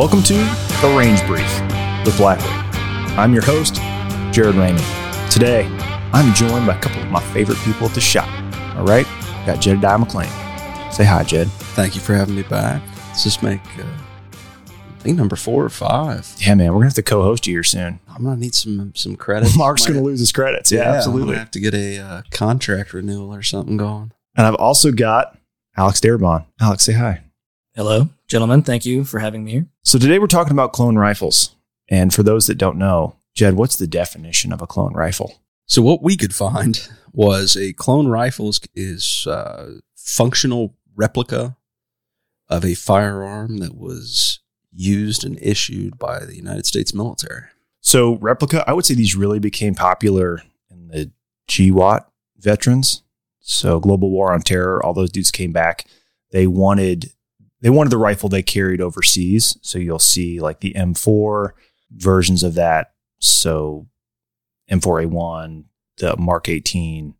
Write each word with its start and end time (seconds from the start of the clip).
Welcome 0.00 0.22
to 0.22 0.32
The 0.32 0.94
Range 0.96 1.20
Brief 1.26 1.60
with 2.06 2.16
Blackwood. 2.16 2.48
I'm 3.18 3.34
your 3.34 3.42
host, 3.44 3.74
Jared 4.32 4.54
Ramey. 4.54 5.30
Today, 5.30 5.66
I'm 6.14 6.32
joined 6.32 6.66
by 6.66 6.74
a 6.74 6.80
couple 6.80 7.02
of 7.02 7.10
my 7.10 7.20
favorite 7.34 7.58
people 7.58 7.86
at 7.86 7.92
the 7.92 8.00
shop. 8.00 8.26
All 8.78 8.86
right, 8.86 9.04
got 9.44 9.60
Jedediah 9.60 9.98
McLean. 9.98 10.30
Say 10.90 11.04
hi, 11.04 11.22
Jed. 11.22 11.48
Thank 11.76 11.96
you 11.96 12.00
for 12.00 12.14
having 12.14 12.34
me 12.34 12.44
back. 12.44 12.82
Let's 13.08 13.24
just 13.24 13.42
make, 13.42 13.60
uh, 13.78 13.84
I 14.72 15.00
think 15.00 15.18
number 15.18 15.36
four 15.36 15.66
or 15.66 15.68
five. 15.68 16.34
Yeah, 16.38 16.54
man, 16.54 16.68
we're 16.68 16.76
gonna 16.76 16.86
have 16.86 16.94
to 16.94 17.02
co-host 17.02 17.46
you 17.46 17.56
here 17.56 17.62
soon. 17.62 18.00
I'm 18.08 18.24
gonna 18.24 18.40
need 18.40 18.54
some 18.54 18.94
some 18.94 19.16
credits. 19.16 19.54
Mark's 19.54 19.84
gonna 19.84 20.00
lose 20.00 20.20
his 20.20 20.32
credits. 20.32 20.72
Yeah, 20.72 20.88
I'm 20.88 20.94
absolutely. 20.94 21.26
gonna 21.26 21.38
have 21.40 21.50
to 21.50 21.60
get 21.60 21.74
a 21.74 21.98
uh, 21.98 22.22
contract 22.30 22.94
renewal 22.94 23.34
or 23.34 23.42
something 23.42 23.76
going. 23.76 24.12
And 24.34 24.46
I've 24.46 24.54
also 24.54 24.92
got 24.92 25.36
Alex 25.76 26.00
Darabon. 26.00 26.46
Alex, 26.58 26.84
say 26.84 26.94
hi. 26.94 27.20
Hello, 27.74 28.08
gentlemen. 28.30 28.62
Thank 28.62 28.86
you 28.86 29.04
for 29.04 29.18
having 29.18 29.44
me 29.44 29.50
here. 29.50 29.66
So 29.82 29.98
today 29.98 30.20
we're 30.20 30.28
talking 30.28 30.52
about 30.52 30.72
clone 30.72 30.96
rifles. 30.96 31.56
And 31.88 32.14
for 32.14 32.22
those 32.22 32.46
that 32.46 32.58
don't 32.58 32.78
know, 32.78 33.16
Jed, 33.34 33.54
what's 33.54 33.76
the 33.76 33.88
definition 33.88 34.52
of 34.52 34.62
a 34.62 34.66
clone 34.66 34.94
rifle? 34.94 35.42
So 35.66 35.82
what 35.82 36.02
we 36.02 36.16
could 36.16 36.34
find 36.34 36.88
was 37.12 37.56
a 37.56 37.72
clone 37.72 38.06
rifle 38.06 38.48
is, 38.48 38.60
is 38.74 39.26
uh, 39.26 39.80
functional 39.96 40.76
replica 40.94 41.56
of 42.48 42.64
a 42.64 42.74
firearm 42.74 43.58
that 43.58 43.76
was 43.76 44.38
used 44.72 45.24
and 45.24 45.36
issued 45.42 45.98
by 45.98 46.24
the 46.24 46.36
United 46.36 46.66
States 46.66 46.94
military. 46.94 47.42
So 47.80 48.16
replica, 48.18 48.62
I 48.68 48.72
would 48.74 48.84
say 48.84 48.94
these 48.94 49.16
really 49.16 49.40
became 49.40 49.74
popular 49.74 50.42
in 50.70 50.88
the 50.88 51.10
GWOT 51.48 52.04
veterans. 52.38 53.02
So 53.40 53.80
Global 53.80 54.10
War 54.10 54.32
on 54.32 54.42
Terror, 54.42 54.84
all 54.84 54.94
those 54.94 55.10
dudes 55.10 55.32
came 55.32 55.52
back. 55.52 55.86
They 56.30 56.46
wanted 56.46 57.12
they 57.60 57.70
wanted 57.70 57.90
the 57.90 57.98
rifle 57.98 58.28
they 58.28 58.42
carried 58.42 58.80
overseas. 58.80 59.56
So 59.62 59.78
you'll 59.78 59.98
see 59.98 60.40
like 60.40 60.60
the 60.60 60.72
M4 60.74 61.50
versions 61.90 62.42
of 62.42 62.54
that. 62.54 62.92
So 63.18 63.86
M4A1, 64.70 65.64
the 65.98 66.16
Mark 66.16 66.48
18, 66.48 67.14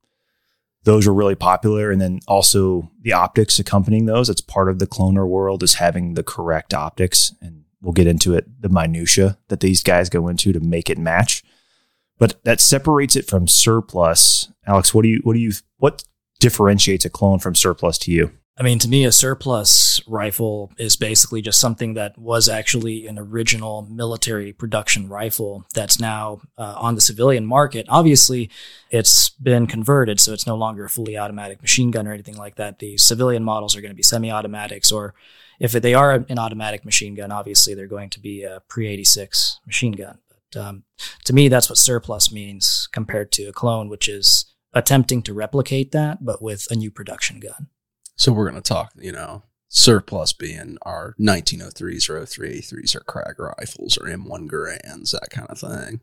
those 0.85 1.07
were 1.07 1.15
really 1.15 1.35
popular. 1.35 1.91
And 1.91 2.01
then 2.01 2.21
also 2.27 2.91
the 3.03 3.13
optics 3.13 3.59
accompanying 3.59 4.07
those. 4.07 4.29
That's 4.29 4.41
part 4.41 4.69
of 4.69 4.79
the 4.79 4.87
cloner 4.87 5.29
world 5.29 5.63
is 5.63 5.75
having 5.75 6.15
the 6.15 6.23
correct 6.23 6.73
optics. 6.73 7.35
And 7.41 7.65
we'll 7.83 7.93
get 7.93 8.07
into 8.07 8.35
it, 8.35 8.63
the 8.63 8.69
minutia 8.71 9.39
that 9.49 9.61
these 9.61 9.83
guys 9.83 10.09
go 10.09 10.29
into 10.29 10.53
to 10.53 10.61
make 10.61 10.89
it 10.89 10.99
match. 10.99 11.43
But 12.19 12.43
that 12.45 12.61
separates 12.61 13.17
it 13.17 13.27
from 13.27 13.49
surplus. 13.49 14.53
Alex, 14.67 14.93
what 14.95 15.03
do 15.03 15.09
you 15.09 15.21
what 15.23 15.33
do 15.33 15.39
you 15.39 15.53
what 15.79 16.05
differentiates 16.39 17.07
a 17.07 17.11
clone 17.11 17.39
from 17.39 17.55
surplus 17.55 17.97
to 17.99 18.13
you? 18.13 18.31
I 18.61 18.63
mean, 18.63 18.79
to 18.81 18.89
me, 18.91 19.07
a 19.07 19.13
surplus 19.13 20.07
rifle 20.07 20.71
is 20.77 20.95
basically 20.95 21.41
just 21.41 21.59
something 21.59 21.95
that 21.95 22.19
was 22.19 22.47
actually 22.47 23.07
an 23.07 23.19
original 23.19 23.89
military 23.91 24.53
production 24.53 25.09
rifle 25.09 25.65
that's 25.73 25.99
now 25.99 26.43
uh, 26.59 26.75
on 26.77 26.95
the 26.95 27.01
civilian 27.01 27.47
market. 27.47 27.87
Obviously, 27.89 28.51
it's 28.91 29.31
been 29.31 29.67
converted, 29.67 30.21
so 30.21 30.35
it's 30.35 30.47
no 30.47 30.57
longer 30.57 30.85
a 30.85 30.91
fully 30.91 31.17
automatic 31.17 31.63
machine 31.63 31.91
gun 31.91 32.07
or 32.07 32.13
anything 32.13 32.37
like 32.37 32.57
that. 32.57 32.81
The 32.81 32.99
civilian 32.99 33.45
models 33.45 33.75
are 33.75 33.81
going 33.81 33.93
to 33.93 33.97
be 33.97 34.03
semi 34.03 34.31
automatics, 34.31 34.93
or 34.93 35.15
if 35.59 35.73
they 35.73 35.95
are 35.95 36.27
an 36.29 36.39
automatic 36.39 36.85
machine 36.85 37.15
gun, 37.15 37.33
obviously 37.33 37.73
they're 37.73 37.87
going 37.87 38.11
to 38.11 38.21
be 38.21 38.43
a 38.43 38.61
pre 38.69 38.89
86 38.89 39.61
machine 39.65 39.93
gun. 39.93 40.19
But 40.29 40.61
um, 40.61 40.83
to 41.25 41.33
me, 41.33 41.49
that's 41.49 41.71
what 41.71 41.79
surplus 41.79 42.31
means 42.31 42.91
compared 42.93 43.33
to 43.33 43.45
a 43.45 43.53
clone, 43.55 43.89
which 43.89 44.07
is 44.07 44.45
attempting 44.75 45.23
to 45.23 45.33
replicate 45.33 45.93
that, 45.93 46.23
but 46.23 46.43
with 46.43 46.71
a 46.71 46.77
new 46.77 46.91
production 46.91 47.41
gun. 47.41 47.69
So 48.21 48.33
we're 48.33 48.51
going 48.51 48.63
to 48.63 48.69
talk, 48.69 48.93
you 49.01 49.13
know, 49.13 49.45
surplus 49.69 50.35
being 50.35 50.77
our 50.83 51.15
1903s 51.19 52.11
or 52.11 52.21
03A3s 52.21 52.95
or 52.95 53.01
Krag 53.01 53.39
rifles 53.39 53.97
or 53.97 54.09
M1 54.09 54.47
Garands, 54.47 55.13
that 55.13 55.31
kind 55.31 55.49
of 55.49 55.59
thing. 55.59 56.03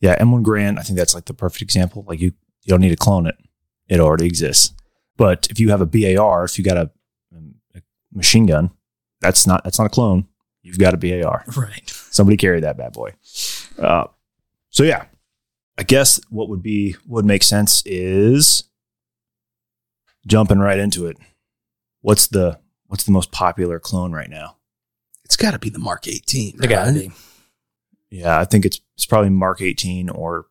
Yeah, 0.00 0.16
M1 0.22 0.44
Garand, 0.44 0.78
I 0.78 0.82
think 0.82 0.96
that's 0.96 1.16
like 1.16 1.24
the 1.24 1.34
perfect 1.34 1.62
example. 1.62 2.04
Like 2.06 2.20
you 2.20 2.28
you 2.62 2.70
don't 2.70 2.80
need 2.80 2.90
to 2.90 2.96
clone 2.96 3.26
it. 3.26 3.34
It 3.88 3.98
already 3.98 4.26
exists. 4.26 4.72
But 5.16 5.48
if 5.50 5.58
you 5.58 5.70
have 5.70 5.80
a 5.80 5.86
BAR, 5.86 6.44
if 6.44 6.56
you 6.56 6.64
got 6.64 6.76
a, 6.76 6.90
a 7.74 7.82
machine 8.14 8.46
gun, 8.46 8.70
that's 9.20 9.48
not 9.48 9.64
that's 9.64 9.80
not 9.80 9.86
a 9.86 9.90
clone. 9.90 10.28
You've 10.62 10.78
got 10.78 10.94
a 10.94 10.96
BAR. 10.96 11.44
Right. 11.56 11.90
Somebody 11.90 12.36
carry 12.36 12.60
that 12.60 12.76
bad 12.76 12.92
boy. 12.92 13.14
Uh, 13.76 14.04
so 14.70 14.84
yeah, 14.84 15.06
I 15.76 15.82
guess 15.82 16.20
what 16.30 16.48
would 16.48 16.62
be 16.62 16.94
would 17.04 17.24
make 17.24 17.42
sense 17.42 17.82
is 17.84 18.62
jumping 20.28 20.58
right 20.58 20.78
into 20.78 21.06
it. 21.06 21.16
What's 22.02 22.28
the 22.28 22.60
what's 22.86 23.04
the 23.04 23.10
most 23.12 23.32
popular 23.32 23.80
clone 23.80 24.12
right 24.12 24.30
now? 24.30 24.56
It's 25.24 25.36
got 25.36 25.50
to 25.50 25.58
be 25.58 25.70
the 25.70 25.78
Mark 25.78 26.06
18. 26.06 26.56
They 26.58 26.66
gotta 26.68 26.92
right? 26.92 27.00
be. 27.08 27.10
Yeah, 28.10 28.38
I 28.38 28.44
think 28.44 28.64
it's 28.64 28.80
it's 28.94 29.06
probably 29.06 29.30
Mark 29.30 29.60
18 29.60 30.08
or 30.08 30.46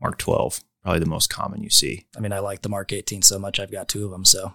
Mark 0.00 0.18
12. 0.18 0.60
Probably 0.82 1.00
the 1.00 1.06
most 1.06 1.30
common 1.30 1.62
you 1.62 1.70
see. 1.70 2.06
I 2.16 2.20
mean, 2.20 2.32
I 2.32 2.38
like 2.38 2.62
the 2.62 2.68
Mark 2.68 2.92
18 2.92 3.22
so 3.22 3.38
much. 3.38 3.58
I've 3.58 3.72
got 3.72 3.88
two 3.88 4.04
of 4.04 4.12
them. 4.12 4.24
So, 4.24 4.52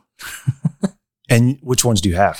And 1.29 1.59
which 1.61 1.85
ones 1.85 2.01
do 2.01 2.09
you 2.09 2.15
have? 2.15 2.37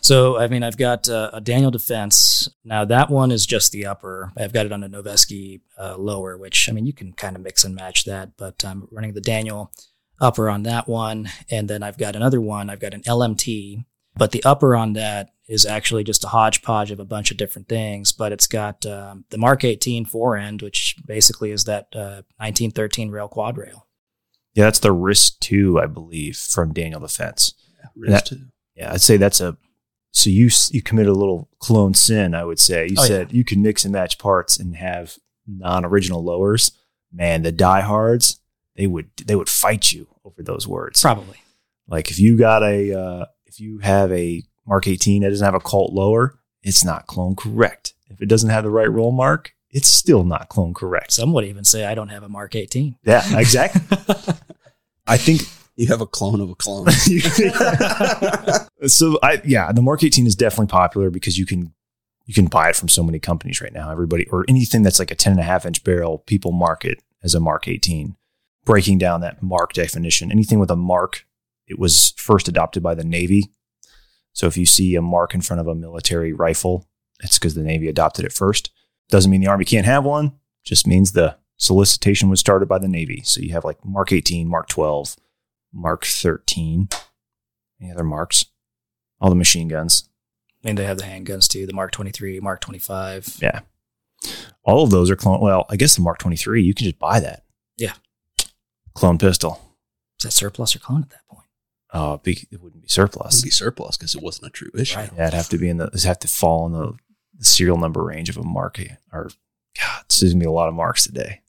so 0.00 0.38
I 0.38 0.48
mean, 0.48 0.62
I've 0.62 0.76
got 0.78 1.08
uh, 1.08 1.30
a 1.32 1.40
Daniel 1.40 1.70
Defense. 1.70 2.48
Now 2.64 2.84
that 2.86 3.10
one 3.10 3.30
is 3.30 3.46
just 3.46 3.72
the 3.72 3.86
upper. 3.86 4.32
I've 4.36 4.52
got 4.52 4.66
it 4.66 4.72
on 4.72 4.82
a 4.82 4.88
Noveske 4.88 5.60
uh, 5.78 5.96
lower, 5.96 6.36
which 6.38 6.68
I 6.68 6.72
mean, 6.72 6.86
you 6.86 6.92
can 6.92 7.12
kind 7.12 7.36
of 7.36 7.42
mix 7.42 7.64
and 7.64 7.74
match 7.74 8.04
that. 8.04 8.36
But 8.36 8.64
I'm 8.64 8.88
running 8.90 9.12
the 9.12 9.20
Daniel 9.20 9.72
upper 10.20 10.48
on 10.50 10.62
that 10.64 10.88
one, 10.88 11.28
and 11.50 11.68
then 11.68 11.82
I've 11.82 11.98
got 11.98 12.16
another 12.16 12.40
one. 12.40 12.68
I've 12.70 12.80
got 12.80 12.94
an 12.94 13.02
LMT, 13.02 13.84
but 14.16 14.32
the 14.32 14.42
upper 14.44 14.74
on 14.76 14.92
that 14.94 15.30
is 15.48 15.66
actually 15.66 16.04
just 16.04 16.22
a 16.24 16.28
hodgepodge 16.28 16.90
of 16.90 17.00
a 17.00 17.04
bunch 17.04 17.30
of 17.30 17.36
different 17.36 17.68
things. 17.68 18.12
But 18.12 18.32
it's 18.32 18.46
got 18.46 18.84
um, 18.86 19.24
the 19.30 19.38
Mark 19.38 19.64
18 19.64 20.04
fore 20.04 20.36
end, 20.36 20.62
which 20.62 20.96
basically 21.06 21.50
is 21.50 21.64
that 21.64 21.88
uh, 21.94 22.22
1913 22.38 23.10
rail 23.10 23.28
quad 23.28 23.56
rail. 23.58 23.86
Yeah, 24.54 24.64
that's 24.64 24.80
the 24.80 24.92
RIS 24.92 25.32
II, 25.50 25.74
I 25.80 25.86
believe, 25.86 26.36
from 26.36 26.72
Daniel 26.72 27.00
Defense. 27.00 27.54
Riz 27.96 28.10
That- 28.12 28.26
too. 28.26 28.40
Yeah, 28.76 28.92
I'd 28.92 29.00
say 29.00 29.16
that's 29.16 29.40
a 29.40 29.56
so 30.12 30.28
you 30.30 30.46
s- 30.46 30.72
you 30.72 30.82
committed 30.82 31.10
a 31.10 31.18
little 31.18 31.48
clone 31.60 31.94
sin, 31.94 32.34
I 32.34 32.44
would 32.44 32.58
say. 32.58 32.86
You 32.88 32.96
Oh, 32.98 33.04
said 33.04 33.32
you 33.32 33.44
can 33.44 33.62
mix 33.62 33.84
and 33.84 33.92
match 33.92 34.18
parts 34.18 34.58
and 34.58 34.74
have 34.76 35.16
non-original 35.46 36.24
lowers. 36.24 36.72
Man, 37.12 37.42
the 37.42 37.52
diehards, 37.52 38.39
they 38.80 38.86
would 38.86 39.10
they 39.26 39.36
would 39.36 39.50
fight 39.50 39.92
you 39.92 40.06
over 40.24 40.42
those 40.42 40.66
words. 40.66 41.02
Probably. 41.02 41.36
Like 41.86 42.10
if 42.10 42.18
you 42.18 42.38
got 42.38 42.62
a 42.62 42.98
uh, 42.98 43.26
if 43.44 43.60
you 43.60 43.78
have 43.80 44.10
a 44.10 44.42
Mark 44.66 44.86
18 44.86 45.20
that 45.20 45.28
doesn't 45.28 45.44
have 45.44 45.54
a 45.54 45.60
Colt 45.60 45.92
lower, 45.92 46.38
it's 46.62 46.82
not 46.82 47.06
clone 47.06 47.36
correct. 47.36 47.92
If 48.08 48.22
it 48.22 48.26
doesn't 48.26 48.48
have 48.48 48.64
the 48.64 48.70
right 48.70 48.90
roll 48.90 49.12
mark, 49.12 49.54
it's 49.68 49.88
still 49.88 50.24
not 50.24 50.48
clone 50.48 50.72
correct. 50.72 51.12
Some 51.12 51.34
would 51.34 51.44
even 51.44 51.64
say 51.64 51.84
I 51.84 51.94
don't 51.94 52.08
have 52.08 52.22
a 52.22 52.28
Mark 52.28 52.54
18. 52.54 52.96
Yeah, 53.04 53.38
exactly. 53.38 53.82
I 55.06 55.18
think 55.18 55.42
You 55.76 55.88
have 55.88 56.00
a 56.00 56.06
clone 56.06 56.40
of 56.40 56.48
a 56.50 56.54
clone. 56.54 56.88
so 58.86 59.18
I 59.22 59.42
yeah, 59.44 59.72
the 59.72 59.82
Mark 59.82 60.02
18 60.02 60.26
is 60.26 60.36
definitely 60.36 60.68
popular 60.68 61.10
because 61.10 61.38
you 61.38 61.44
can 61.44 61.74
you 62.24 62.32
can 62.32 62.46
buy 62.46 62.70
it 62.70 62.76
from 62.76 62.88
so 62.88 63.02
many 63.02 63.18
companies 63.18 63.60
right 63.60 63.74
now. 63.74 63.90
Everybody 63.90 64.26
or 64.28 64.46
anything 64.48 64.82
that's 64.82 64.98
like 64.98 65.10
a 65.10 65.14
10 65.14 65.32
and 65.32 65.40
a 65.40 65.44
half 65.44 65.66
inch 65.66 65.84
barrel, 65.84 66.18
people 66.18 66.52
market 66.52 67.02
as 67.22 67.34
a 67.34 67.40
Mark 67.40 67.68
18. 67.68 68.16
Breaking 68.64 68.98
down 68.98 69.20
that 69.22 69.42
mark 69.42 69.72
definition, 69.72 70.30
anything 70.30 70.58
with 70.58 70.70
a 70.70 70.76
mark, 70.76 71.26
it 71.66 71.78
was 71.78 72.12
first 72.16 72.48
adopted 72.48 72.82
by 72.82 72.94
the 72.94 73.04
Navy. 73.04 73.50
So 74.32 74.46
if 74.46 74.56
you 74.56 74.66
see 74.66 74.94
a 74.94 75.02
mark 75.02 75.34
in 75.34 75.40
front 75.40 75.60
of 75.60 75.66
a 75.66 75.74
military 75.74 76.32
rifle, 76.32 76.86
it's 77.22 77.38
because 77.38 77.54
the 77.54 77.62
Navy 77.62 77.88
adopted 77.88 78.24
it 78.24 78.32
first. 78.32 78.70
Doesn't 79.08 79.30
mean 79.30 79.40
the 79.40 79.48
Army 79.48 79.64
can't 79.64 79.86
have 79.86 80.04
one, 80.04 80.32
just 80.64 80.86
means 80.86 81.12
the 81.12 81.36
solicitation 81.56 82.28
was 82.28 82.40
started 82.40 82.68
by 82.68 82.78
the 82.78 82.88
Navy. 82.88 83.22
So 83.24 83.40
you 83.40 83.52
have 83.52 83.64
like 83.64 83.84
Mark 83.84 84.12
18, 84.12 84.48
Mark 84.48 84.68
12, 84.68 85.16
Mark 85.72 86.04
13. 86.04 86.88
Any 87.80 87.92
other 87.92 88.04
marks? 88.04 88.44
All 89.20 89.30
the 89.30 89.36
machine 89.36 89.68
guns. 89.68 90.08
And 90.64 90.76
they 90.76 90.84
have 90.84 90.98
the 90.98 91.04
handguns 91.04 91.48
too, 91.48 91.66
the 91.66 91.72
Mark 91.72 91.92
23, 91.92 92.40
Mark 92.40 92.60
25. 92.60 93.38
Yeah. 93.40 93.60
All 94.62 94.84
of 94.84 94.90
those 94.90 95.10
are 95.10 95.16
clone. 95.16 95.40
Well, 95.40 95.66
I 95.70 95.76
guess 95.76 95.96
the 95.96 96.02
Mark 96.02 96.18
23, 96.18 96.62
you 96.62 96.74
can 96.74 96.84
just 96.84 96.98
buy 96.98 97.20
that. 97.20 97.44
Yeah. 97.76 97.94
Clone 98.94 99.18
pistol. 99.18 99.60
Is 100.18 100.24
that 100.24 100.32
surplus 100.32 100.76
or 100.76 100.80
clone 100.80 101.02
at 101.02 101.10
that 101.10 101.26
point? 101.28 101.46
Oh, 101.92 102.14
it'd 102.14 102.22
be, 102.22 102.46
it 102.50 102.62
wouldn't 102.62 102.82
be 102.82 102.88
surplus. 102.88 103.36
It 103.36 103.38
would 103.38 103.46
be 103.46 103.50
surplus 103.50 103.96
because 103.96 104.14
it 104.14 104.22
wasn't 104.22 104.48
a 104.48 104.50
true 104.50 104.70
issue. 104.74 104.98
Right. 104.98 105.10
Yeah, 105.16 105.28
it'd 105.28 105.34
have 105.34 105.48
to 105.48 105.58
be 105.58 105.68
in 105.68 105.78
the, 105.78 105.86
it'd 105.86 106.04
have 106.04 106.18
to 106.20 106.28
fall 106.28 106.66
in 106.66 106.72
the, 106.72 106.94
the 107.38 107.44
serial 107.44 107.78
number 107.78 108.04
range 108.04 108.28
of 108.28 108.36
a 108.36 108.42
mark. 108.42 108.78
Eh, 108.78 108.94
or, 109.12 109.30
God, 109.80 110.04
this 110.08 110.22
is 110.22 110.32
going 110.32 110.40
to 110.40 110.44
be 110.44 110.48
a 110.48 110.52
lot 110.52 110.68
of 110.68 110.74
marks 110.74 111.04
today. 111.04 111.40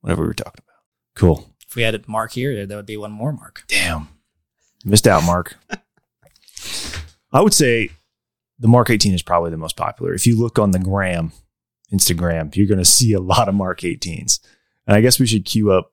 Whatever 0.00 0.22
we 0.22 0.28
were 0.28 0.34
talking 0.34 0.62
about. 0.64 0.82
Cool. 1.14 1.54
If 1.68 1.74
we 1.74 1.82
had 1.82 1.94
a 1.94 2.00
mark 2.06 2.32
here, 2.32 2.64
there 2.64 2.76
would 2.78 2.86
be 2.86 2.96
one 2.96 3.12
more 3.12 3.32
mark. 3.32 3.64
Damn. 3.66 4.08
Missed 4.84 5.08
out, 5.08 5.24
Mark. 5.24 5.56
I 7.32 7.40
would 7.40 7.54
say 7.54 7.90
the 8.58 8.68
Mark 8.68 8.88
18 8.88 9.12
is 9.12 9.22
probably 9.22 9.50
the 9.50 9.56
most 9.56 9.76
popular. 9.76 10.14
If 10.14 10.26
you 10.26 10.36
look 10.36 10.58
on 10.58 10.70
the 10.70 10.78
gram, 10.78 11.32
Instagram, 11.92 12.54
you're 12.54 12.68
going 12.68 12.78
to 12.78 12.84
see 12.84 13.12
a 13.12 13.20
lot 13.20 13.48
of 13.48 13.54
Mark 13.54 13.80
18s. 13.80 14.38
And 14.86 14.94
I 14.96 15.00
guess 15.00 15.18
we 15.18 15.26
should 15.26 15.44
queue 15.44 15.72
up 15.72 15.92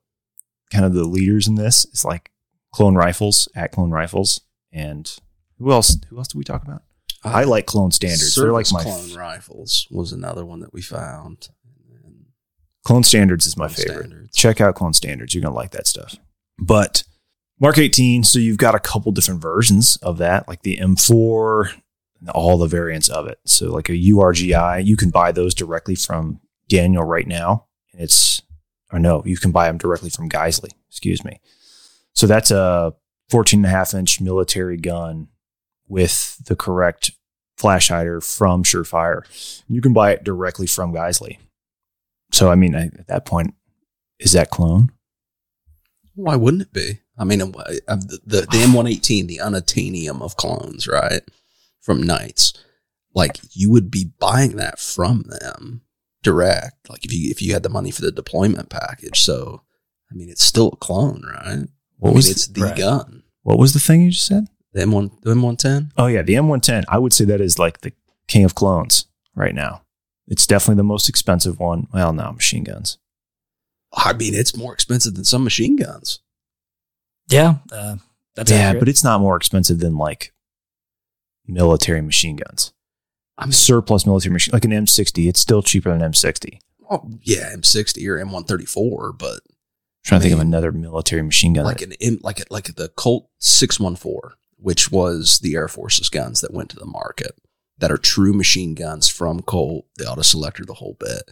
kind 0.74 0.86
of 0.86 0.94
the 0.94 1.06
leaders 1.06 1.48
in 1.48 1.56
this. 1.56 1.86
is 1.86 2.04
like 2.04 2.32
Clone 2.74 2.96
Rifles 2.96 3.48
at 3.56 3.72
Clone 3.72 3.92
Rifles. 3.92 4.42
And 4.72 5.14
who 5.60 5.72
else? 5.72 5.98
Who 6.10 6.18
else 6.18 6.28
did 6.30 6.38
we 6.38 6.44
talk 6.44 6.64
about? 6.64 6.82
Uh, 7.24 7.30
I 7.30 7.44
like 7.44 7.66
clone 7.66 7.92
standards. 7.92 8.36
They're 8.36 8.52
like 8.52 8.72
my 8.72 8.82
clone 8.84 9.14
rifles 9.14 9.88
was 9.92 10.12
another 10.12 10.46
one 10.46 10.60
that 10.62 10.74
we 10.74 10.82
found. 10.82 11.50
Clone 12.84 13.04
standards 13.04 13.46
is 13.46 13.56
my 13.56 13.68
Clone 13.68 13.76
favorite. 13.76 14.08
Standards. 14.08 14.36
Check 14.36 14.60
out 14.60 14.76
clone 14.76 14.94
standards. 14.94 15.34
You're 15.34 15.44
gonna 15.44 15.56
like 15.56 15.72
that 15.72 15.88
stuff. 15.88 16.18
But 16.60 17.04
Mark 17.60 17.78
18, 17.78 18.26
so 18.26 18.40
you've 18.40 18.58
got 18.58 18.76
a 18.76 18.80
couple 18.80 19.12
different 19.14 19.42
versions 19.42 19.96
of 19.98 20.18
that, 20.18 20.50
like 20.50 20.64
the 20.64 20.78
M4 20.78 21.72
and 22.20 22.30
all 22.32 22.58
the 22.58 22.68
variants 22.68 23.08
of 23.08 23.28
it. 23.28 23.40
So 23.46 23.72
like 23.72 23.88
a 23.90 23.94
URG-I, 23.94 24.80
you 24.80 24.98
can 24.98 25.12
buy 25.12 25.32
those 25.32 25.54
directly 25.54 25.96
from 25.96 26.42
Daniel 26.68 27.04
right 27.04 27.28
now. 27.28 27.68
And 27.94 28.02
it's 28.02 28.42
or 28.94 29.00
no, 29.00 29.24
you 29.26 29.36
can 29.36 29.52
buy 29.52 29.66
them 29.66 29.80
directly 29.80 30.12
from 30.12 30.30
Geissele, 30.30 30.70
excuse 30.88 31.26
me. 31.26 31.42
So 32.14 32.28
that's 32.28 32.52
a 32.52 32.94
14 33.30 33.60
and 33.60 33.66
a 33.66 33.70
half 33.70 33.94
inch 33.94 34.22
military 34.22 34.78
gun 34.78 35.30
with 35.88 36.38
the 36.46 36.56
correct 36.56 37.12
flash 37.58 37.90
hider 37.90 38.22
from 38.22 38.64
Surefire. 38.64 39.24
You 39.68 39.82
can 39.82 39.94
buy 39.94 40.12
it 40.12 40.24
directly 40.24 40.68
from 40.68 40.94
Geissele. 40.94 41.40
So 42.32 42.52
I 42.52 42.56
mean, 42.56 42.76
at 42.76 43.08
that 43.08 43.26
point, 43.26 43.56
is 44.20 44.34
that 44.34 44.52
clone? 44.52 44.92
Why 46.14 46.36
wouldn't 46.36 46.62
it 46.62 46.74
be? 46.74 47.00
I 47.18 47.24
mean, 47.24 47.42
uh, 47.42 47.46
the, 47.48 48.20
the, 48.26 48.42
the 48.42 48.58
M118, 48.58 49.28
the 49.28 49.40
unattainium 49.44 50.22
of 50.22 50.38
clones, 50.38 50.88
right? 50.88 51.22
From 51.82 52.02
Knights. 52.02 52.54
Like, 53.16 53.40
you 53.52 53.72
would 53.72 53.92
be 53.92 54.12
buying 54.20 54.56
that 54.56 54.80
from 54.80 55.26
them 55.28 55.82
direct. 56.24 56.90
Like, 56.90 57.06
if 57.06 57.14
you 57.14 57.30
if 57.30 57.42
you 57.42 57.54
had 57.54 57.64
the 57.64 57.70
money 57.70 57.92
for 57.92 58.02
the 58.02 58.12
deployment 58.12 58.70
package. 58.70 59.22
So, 59.22 59.64
I 60.12 60.16
mean, 60.16 60.30
it's 60.30 60.44
still 60.44 60.70
a 60.74 60.78
clone, 60.78 61.24
right? 61.28 61.68
What 61.98 62.10
I 62.10 62.12
mean, 62.12 62.16
was 62.16 62.30
it's 62.30 62.48
the 62.48 62.62
right. 62.62 62.78
gun. 62.78 63.24
what 63.44 63.60
was 63.60 63.74
the 63.74 63.80
thing 63.80 64.02
you 64.02 64.12
just 64.12 64.26
said? 64.26 64.48
The 64.74 64.82
M1, 64.82 65.22
the 65.22 65.36
M110? 65.36 65.92
Oh 65.98 66.08
yeah, 66.08 66.24
the 66.24 66.34
M110. 66.34 66.86
I 66.88 66.98
would 66.98 67.14
say 67.14 67.26
that 67.26 67.40
is 67.40 67.60
like 67.60 67.82
the 67.82 67.94
king 68.28 68.44
of 68.44 68.56
clones 68.56 69.06
right 69.36 69.54
now. 69.54 69.84
It's 70.28 70.48
definitely 70.48 70.78
the 70.78 70.84
most 70.84 71.10
expensive 71.10 71.60
one. 71.60 71.88
Well, 71.94 72.12
no, 72.12 72.32
machine 72.32 72.64
guns. 72.64 72.98
I 73.94 74.14
mean, 74.14 74.34
it's 74.34 74.58
more 74.58 74.74
expensive 74.74 75.14
than 75.14 75.26
some 75.26 75.44
machine 75.44 75.76
guns. 75.76 76.20
Yeah, 77.28 77.56
uh, 77.72 77.98
that's 78.36 78.52
yeah, 78.52 78.58
accurate. 78.58 78.82
but 78.82 78.90
it's 78.90 79.04
not 79.04 79.22
more 79.22 79.38
expensive 79.38 79.80
than 79.80 79.96
like 79.96 80.34
military 81.46 82.02
machine 82.02 82.38
guns. 82.38 82.73
I 83.38 83.46
mean, 83.46 83.54
Surplus 83.54 84.06
military 84.06 84.34
machine, 84.34 84.52
like 84.54 84.66
an 84.66 84.72
M60. 84.72 85.28
It's 85.28 85.40
still 85.40 85.64
cheaper 85.64 85.90
than 85.96 86.12
M60. 86.12 86.60
oh, 86.90 87.10
yeah, 87.22 87.52
M60 87.56 88.08
or 88.08 88.24
M134, 88.24 89.18
but 89.18 89.40
I'm 89.46 89.56
trying 90.04 90.22
to 90.22 90.24
think 90.24 90.34
of 90.34 90.40
another 90.40 90.72
military 90.72 91.24
machine 91.24 91.54
gun. 91.54 91.66
like 91.66 91.82
an 91.82 91.94
M, 92.00 92.20
like 92.22 92.40
a, 92.40 92.44
like 92.50 92.76
the 92.76 92.90
Colt 92.90 93.30
614, 93.40 94.38
which 94.58 94.92
was 94.92 95.40
the 95.40 95.56
Air 95.56 95.68
Force's 95.68 96.10
guns 96.10 96.42
that 96.42 96.54
went 96.54 96.70
to 96.72 96.76
the 96.76 96.86
market 96.86 97.32
that 97.80 97.92
are 97.92 97.98
true 97.98 98.34
machine 98.34 98.76
guns 98.76 99.10
from 99.10 99.42
Colt, 99.42 99.88
the 99.98 100.10
auto 100.10 100.22
selector, 100.22 100.64
the 100.64 100.76
whole 100.76 100.96
bit. 101.00 101.32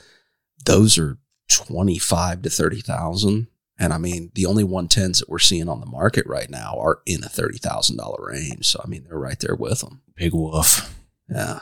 Those 0.65 0.97
are 0.97 1.17
25 1.49 2.41
to 2.41 2.49
30,000. 2.49 3.47
And 3.77 3.93
I 3.93 3.97
mean, 3.97 4.31
the 4.35 4.45
only 4.45 4.63
110s 4.63 5.19
that 5.19 5.29
we're 5.29 5.39
seeing 5.39 5.69
on 5.69 5.79
the 5.79 5.85
market 5.85 6.25
right 6.27 6.49
now 6.49 6.77
are 6.79 7.01
in 7.05 7.23
a 7.23 7.27
$30,000 7.27 8.19
range. 8.19 8.67
So, 8.67 8.81
I 8.83 8.87
mean, 8.87 9.05
they're 9.07 9.17
right 9.17 9.39
there 9.39 9.55
with 9.55 9.79
them. 9.81 10.01
big 10.15 10.33
wolf. 10.33 10.95
Yeah. 11.29 11.61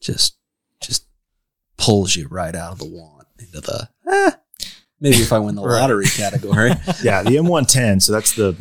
Just, 0.00 0.36
just 0.80 1.06
pulls 1.76 2.16
you 2.16 2.28
right 2.28 2.54
out 2.54 2.72
of 2.72 2.78
the 2.78 2.84
want 2.86 3.26
into 3.38 3.60
the, 3.60 3.88
eh, 4.10 4.30
maybe 5.00 5.16
if 5.16 5.32
I 5.32 5.38
win 5.38 5.54
the 5.54 5.62
lottery 5.62 6.06
category. 6.16 6.70
yeah, 7.02 7.22
the 7.22 7.36
M110. 7.36 8.02
So 8.02 8.12
that's 8.12 8.34
the 8.34 8.56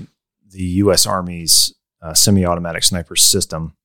the 0.49 0.63
U.S. 0.63 1.05
Army's 1.05 1.73
uh, 2.01 2.13
semi-automatic 2.13 2.83
sniper 2.83 3.15
system, 3.17 3.75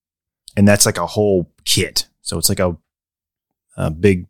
and 0.56 0.68
that's 0.68 0.86
like 0.86 0.98
a 0.98 1.06
whole 1.06 1.50
kit. 1.64 2.06
So 2.22 2.38
it's 2.38 2.48
like 2.48 2.60
a, 2.60 2.76
a 3.76 3.90
big 3.90 4.26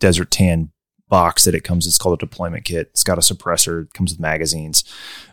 desert 0.00 0.30
tan 0.30 0.70
box 1.08 1.44
that 1.44 1.54
it 1.54 1.64
comes. 1.64 1.86
It's 1.86 1.98
called 1.98 2.20
a 2.20 2.26
deployment 2.26 2.64
kit. 2.64 2.88
It's 2.90 3.04
got 3.04 3.18
a 3.18 3.20
suppressor. 3.20 3.84
It 3.84 3.94
comes 3.94 4.12
with 4.12 4.20
magazines. 4.20 4.84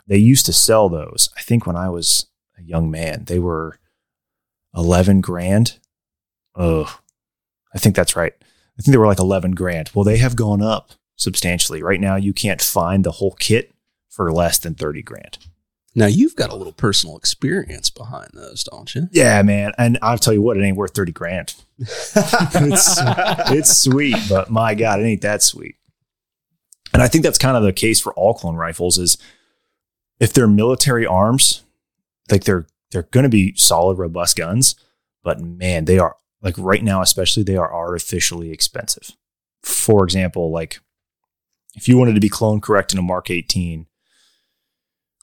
They 0.05 0.17
used 0.17 0.45
to 0.45 0.53
sell 0.53 0.89
those. 0.89 1.29
I 1.37 1.41
think 1.41 1.65
when 1.65 1.75
I 1.75 1.89
was 1.89 2.27
a 2.57 2.61
young 2.61 2.91
man, 2.91 3.25
they 3.25 3.39
were 3.39 3.79
eleven 4.75 5.21
grand. 5.21 5.79
Oh, 6.55 6.99
I 7.73 7.77
think 7.77 7.95
that's 7.95 8.15
right. 8.15 8.33
I 8.77 8.81
think 8.81 8.91
they 8.91 8.97
were 8.97 9.07
like 9.07 9.19
eleven 9.19 9.51
grand. 9.51 9.91
Well, 9.93 10.05
they 10.05 10.17
have 10.17 10.35
gone 10.35 10.61
up 10.61 10.91
substantially. 11.15 11.81
Right 11.81 11.99
now, 11.99 12.15
you 12.15 12.33
can't 12.33 12.61
find 12.61 13.03
the 13.03 13.11
whole 13.11 13.35
kit 13.39 13.73
for 14.09 14.31
less 14.31 14.59
than 14.59 14.75
30 14.75 15.01
grand. 15.01 15.37
Now 15.93 16.07
you've 16.07 16.35
got 16.35 16.49
a 16.49 16.55
little 16.55 16.73
personal 16.73 17.17
experience 17.17 17.89
behind 17.89 18.29
those, 18.33 18.63
don't 18.63 18.93
you? 18.93 19.07
Yeah, 19.11 19.41
man. 19.43 19.71
And 19.77 19.97
I'll 20.01 20.17
tell 20.17 20.33
you 20.33 20.41
what, 20.41 20.57
it 20.57 20.63
ain't 20.63 20.77
worth 20.77 20.93
30 20.93 21.11
grand. 21.13 21.55
it's, 21.79 22.97
it's 23.51 23.77
sweet, 23.77 24.17
but 24.29 24.49
my 24.49 24.75
God, 24.75 24.99
it 24.99 25.03
ain't 25.03 25.21
that 25.21 25.41
sweet. 25.41 25.75
And 26.93 27.01
I 27.01 27.07
think 27.07 27.23
that's 27.23 27.37
kind 27.37 27.57
of 27.57 27.63
the 27.63 27.73
case 27.73 27.99
for 27.99 28.13
all 28.13 28.33
clone 28.33 28.55
rifles 28.55 28.97
is 28.97 29.17
if 30.19 30.33
they're 30.33 30.47
military 30.47 31.05
arms, 31.05 31.63
like 32.31 32.43
they're 32.43 32.67
they're 32.91 33.03
going 33.03 33.23
to 33.23 33.29
be 33.29 33.53
solid, 33.55 33.97
robust 33.97 34.37
guns, 34.37 34.75
but 35.23 35.41
man, 35.41 35.85
they 35.85 35.99
are 35.99 36.15
like 36.45 36.55
right 36.59 36.83
now, 36.83 37.01
especially 37.01 37.41
they 37.41 37.57
are 37.57 37.73
artificially 37.73 38.51
expensive. 38.51 39.17
For 39.63 40.05
example, 40.05 40.51
like 40.51 40.79
if 41.73 41.89
you 41.89 41.97
wanted 41.97 42.13
to 42.13 42.21
be 42.21 42.29
clone 42.29 42.61
correct 42.61 42.93
in 42.93 42.99
a 42.99 43.01
Mark 43.01 43.31
18, 43.31 43.87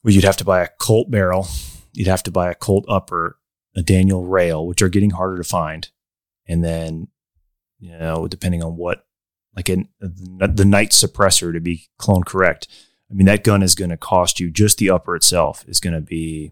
well, 0.03 0.13
you'd 0.13 0.25
have 0.25 0.37
to 0.39 0.45
buy 0.45 0.65
a 0.65 0.69
Colt 0.81 1.13
barrel, 1.13 1.47
you'd 1.93 2.09
have 2.09 2.25
to 2.25 2.33
buy 2.33 2.51
a 2.51 2.57
Colt 2.57 2.85
upper, 2.89 3.39
a 3.77 3.83
Daniel 3.83 4.27
rail, 4.27 4.67
which 4.67 4.83
are 4.83 4.89
getting 4.89 5.11
harder 5.11 5.37
to 5.37 5.49
find, 5.49 5.89
and 6.47 6.63
then 6.65 7.07
you 7.79 7.97
know 7.97 8.27
depending 8.27 8.63
on 8.63 8.77
what 8.77 9.07
like 9.55 9.71
in 9.71 9.89
the 10.01 10.65
night 10.65 10.91
suppressor 10.91 11.53
to 11.53 11.61
be 11.61 11.89
clone 11.99 12.25
correct. 12.25 12.67
I 13.09 13.15
mean 13.15 13.27
that 13.27 13.45
gun 13.45 13.63
is 13.63 13.77
going 13.77 13.91
to 13.91 13.97
cost 13.97 14.41
you 14.41 14.51
just 14.51 14.79
the 14.79 14.91
upper 14.91 15.15
itself 15.15 15.65
is 15.69 15.79
going 15.79 15.95
to 15.95 16.01
be 16.01 16.51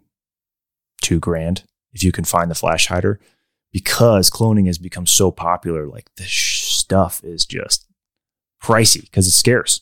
two 1.03 1.19
grand 1.19 1.65
if 1.93 2.05
you 2.05 2.13
can 2.13 2.25
find 2.25 2.51
the 2.51 2.55
flash 2.55 2.87
hider 2.87 3.19
because 3.73 4.31
cloning 4.31 4.67
has 4.67 4.79
become 4.79 5.07
so 5.07 5.31
popular. 5.31 5.87
Like 5.87 6.15
this 6.17 6.31
stuff 6.31 7.23
is 7.25 7.47
just 7.47 7.87
pricey 8.63 9.03
because 9.03 9.27
it's 9.27 9.37
scarce, 9.37 9.81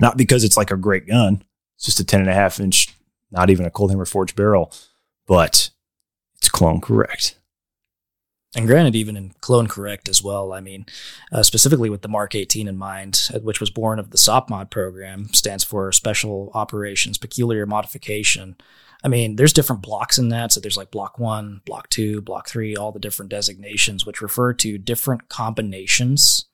not 0.00 0.16
because 0.16 0.44
it's 0.44 0.56
like 0.56 0.70
a 0.70 0.76
great 0.76 1.06
gun. 1.06 1.42
It's 1.76 1.86
just 1.86 2.00
a 2.00 2.04
10 2.04 2.20
and 2.20 2.30
a 2.30 2.34
half 2.34 2.60
inch, 2.60 2.94
not 3.30 3.50
even 3.50 3.66
a 3.66 3.70
cold 3.70 3.90
hammer 3.90 4.04
forged 4.04 4.36
barrel, 4.36 4.72
but 5.26 5.70
it's 6.36 6.48
clone 6.48 6.80
correct. 6.80 7.36
And 8.56 8.68
granted, 8.68 8.94
even 8.94 9.16
in 9.16 9.34
clone 9.40 9.66
correct 9.66 10.08
as 10.08 10.22
well. 10.22 10.52
I 10.52 10.60
mean, 10.60 10.86
uh, 11.32 11.42
specifically 11.42 11.90
with 11.90 12.02
the 12.02 12.08
Mark 12.08 12.36
18 12.36 12.68
in 12.68 12.76
mind, 12.76 13.28
uh, 13.34 13.40
which 13.40 13.58
was 13.58 13.70
born 13.70 13.98
of 13.98 14.10
the 14.10 14.18
SOPMOD 14.18 14.70
program, 14.70 15.32
stands 15.32 15.64
for 15.64 15.90
Special 15.90 16.52
Operations 16.54 17.18
Peculiar 17.18 17.66
Modification. 17.66 18.56
I 19.04 19.08
mean, 19.08 19.36
there's 19.36 19.52
different 19.52 19.82
blocks 19.82 20.16
in 20.16 20.30
that. 20.30 20.50
So 20.50 20.60
there's 20.60 20.78
like 20.78 20.90
block 20.90 21.18
one, 21.18 21.60
block 21.66 21.90
two, 21.90 22.22
block 22.22 22.48
three, 22.48 22.74
all 22.74 22.90
the 22.90 22.98
different 22.98 23.30
designations, 23.30 24.06
which 24.06 24.22
refer 24.22 24.54
to 24.54 24.78
different 24.78 25.28
combinations 25.28 26.46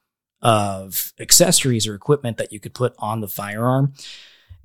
of 0.43 1.13
accessories 1.21 1.87
or 1.87 1.95
equipment 1.95 2.39
that 2.39 2.53
you 2.53 2.59
could 2.59 2.75
put 2.75 2.95
on 2.99 3.21
the 3.21 3.29
firearm. 3.29 3.95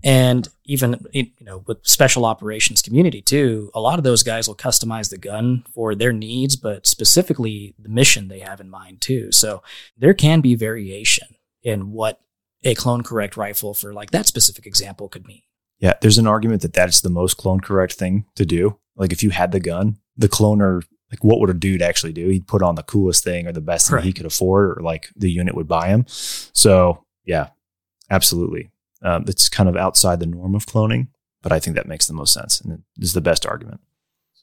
And 0.04 0.48
even 0.66 1.04
you 1.14 1.28
know 1.42 1.64
with 1.66 1.86
special 1.86 2.26
operations 2.26 2.82
community 2.82 3.22
too, 3.22 3.72
a 3.74 3.80
lot 3.80 3.98
of 3.98 4.04
those 4.04 4.24
guys 4.24 4.48
will 4.48 4.56
customize 4.56 5.10
the 5.10 5.18
gun 5.18 5.64
for 5.74 5.96
their 5.96 6.14
needs, 6.14 6.56
but 6.56 6.86
specifically 6.86 7.76
the 7.80 7.90
mission 7.90 8.28
they 8.28 8.40
have 8.40 8.60
in 8.60 8.70
mind 8.70 9.02
too. 9.02 9.32
So 9.32 9.64
there 9.98 10.14
can 10.14 10.42
be 10.42 10.56
variation 10.56 11.28
in 11.64 11.92
what 11.92 12.22
a 12.64 12.76
clone 12.76 13.04
correct 13.04 13.38
rifle 13.38 13.74
for 13.74 13.94
like 13.94 14.12
that 14.12 14.28
specific 14.28 14.66
example 14.66 15.08
could 15.08 15.26
mean. 15.28 15.42
Yeah, 15.86 15.94
there's 16.02 16.18
an 16.18 16.26
argument 16.26 16.64
that 16.64 16.74
that's 16.74 17.02
the 17.02 17.12
most 17.12 17.38
clone 17.38 17.60
correct 17.60 17.94
thing 17.94 18.26
to 18.38 18.44
do. 18.44 18.80
Like 18.96 19.12
if 19.12 19.22
you 19.22 19.30
had 19.30 19.52
the 19.52 19.60
gun, 19.60 20.00
the 20.18 20.28
cloner, 20.28 20.82
like 21.12 21.24
what 21.24 21.40
would 21.40 21.52
a 21.52 21.54
dude 21.54 21.84
actually 21.84 22.12
do? 22.12 22.28
He'd 22.28 22.48
put 22.48 22.64
on 22.64 22.74
the 22.74 22.82
coolest 22.82 23.24
thing 23.24 23.46
or 23.46 23.52
the 23.52 23.62
best 23.62 23.92
thing 23.92 24.02
he 24.02 24.12
could 24.12 24.26
afford, 24.26 24.80
or 24.80 24.82
like 24.82 25.10
the 25.16 25.30
unit 25.30 25.54
would 25.54 25.68
buy 25.68 25.90
him. 25.90 26.06
So 26.08 27.06
yeah, 27.24 27.50
absolutely. 28.10 28.72
Um, 29.04 29.26
it's 29.28 29.48
kind 29.48 29.70
of 29.70 29.78
outside 29.78 30.20
the 30.20 30.26
norm 30.26 30.56
of 30.56 30.66
cloning, 30.66 31.10
but 31.44 31.52
I 31.52 31.60
think 31.60 31.76
that 31.76 31.88
makes 31.88 32.08
the 32.08 32.16
most 32.16 32.34
sense 32.34 32.60
and 32.60 32.74
it 32.74 33.04
is 33.04 33.14
the 33.14 33.22
best 33.22 33.46
argument 33.46 33.80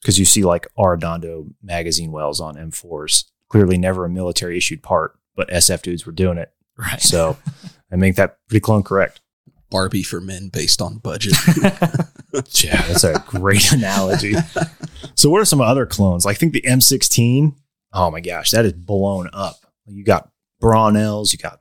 because 0.00 0.20
you 0.20 0.25
see 0.25 0.44
like 0.44 0.68
Arredondo 0.78 1.52
magazine 1.61 2.12
wells 2.12 2.40
on 2.40 2.54
M4s, 2.54 3.25
clearly 3.49 3.78
never 3.78 4.04
a 4.04 4.08
military 4.08 4.58
issued 4.58 4.80
part, 4.80 5.18
but 5.34 5.50
SF 5.50 5.82
dudes 5.82 6.06
were 6.06 6.12
doing 6.12 6.38
it. 6.38 6.52
Right. 6.78 7.00
So 7.00 7.37
I 7.90 7.96
make 7.96 8.14
that 8.14 8.38
pretty 8.46 8.61
clone 8.61 8.84
correct. 8.84 9.20
Barbie 9.73 10.02
for 10.05 10.21
men 10.21 10.49
based 10.49 10.81
on 10.81 10.99
budget. 10.99 11.35
Yeah, 12.64 12.81
that's 12.87 13.05
a 13.05 13.23
great 13.26 13.73
analogy. 13.73 14.35
So, 15.17 15.29
what 15.29 15.43
are 15.43 15.45
some 15.45 15.61
other 15.61 15.85
clones? 15.85 16.25
I 16.25 16.33
think 16.33 16.55
the 16.55 16.62
M16. 16.62 17.55
Oh 17.93 18.11
my 18.11 18.21
gosh, 18.21 18.52
that 18.52 18.64
is 18.64 18.73
blown 18.73 19.29
up. 19.35 19.57
You 19.87 20.02
got 20.02 20.31
Brownells, 20.62 21.33
you 21.35 21.38
got 21.38 21.61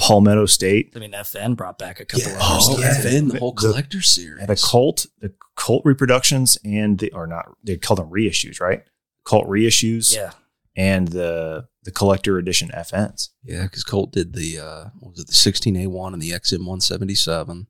Palmetto 0.00 0.46
State, 0.46 0.92
I 0.96 0.98
mean, 0.98 1.12
FN 1.12 1.54
brought 1.56 1.78
back 1.78 2.00
a 2.00 2.04
couple 2.04 2.32
yeah. 2.32 2.36
of 2.36 2.42
Oh, 2.42 2.76
yeah. 2.80 2.94
FN, 3.00 3.30
the 3.30 3.38
whole 3.38 3.52
The- 3.52 3.68
collector 3.68 4.02
series. 4.02 4.44
the 4.46 4.56
Colt, 4.56 5.06
the 5.20 5.32
Colt 5.54 5.82
reproductions, 5.84 6.58
and 6.64 6.98
the 6.98 7.12
or 7.12 7.26
not 7.28 7.52
they 7.62 7.76
call 7.76 7.96
them 7.96 8.10
reissues, 8.10 8.60
right? 8.60 8.82
Colt 9.24 9.46
reissues 9.46 10.16
Yeah. 10.16 10.32
and 10.74 11.06
the 11.08 11.68
the 11.84 11.90
collector 11.90 12.38
edition 12.38 12.70
FNs. 12.74 13.30
Yeah, 13.42 13.64
because 13.64 13.82
Colt 13.84 14.12
did 14.12 14.34
the 14.34 14.58
uh, 14.58 14.84
what 15.00 15.10
was 15.12 15.20
it 15.20 15.26
the 15.26 15.32
16A1 15.32 16.12
and 16.12 16.22
the 16.22 16.30
XM 16.30 16.60
177. 16.60 17.66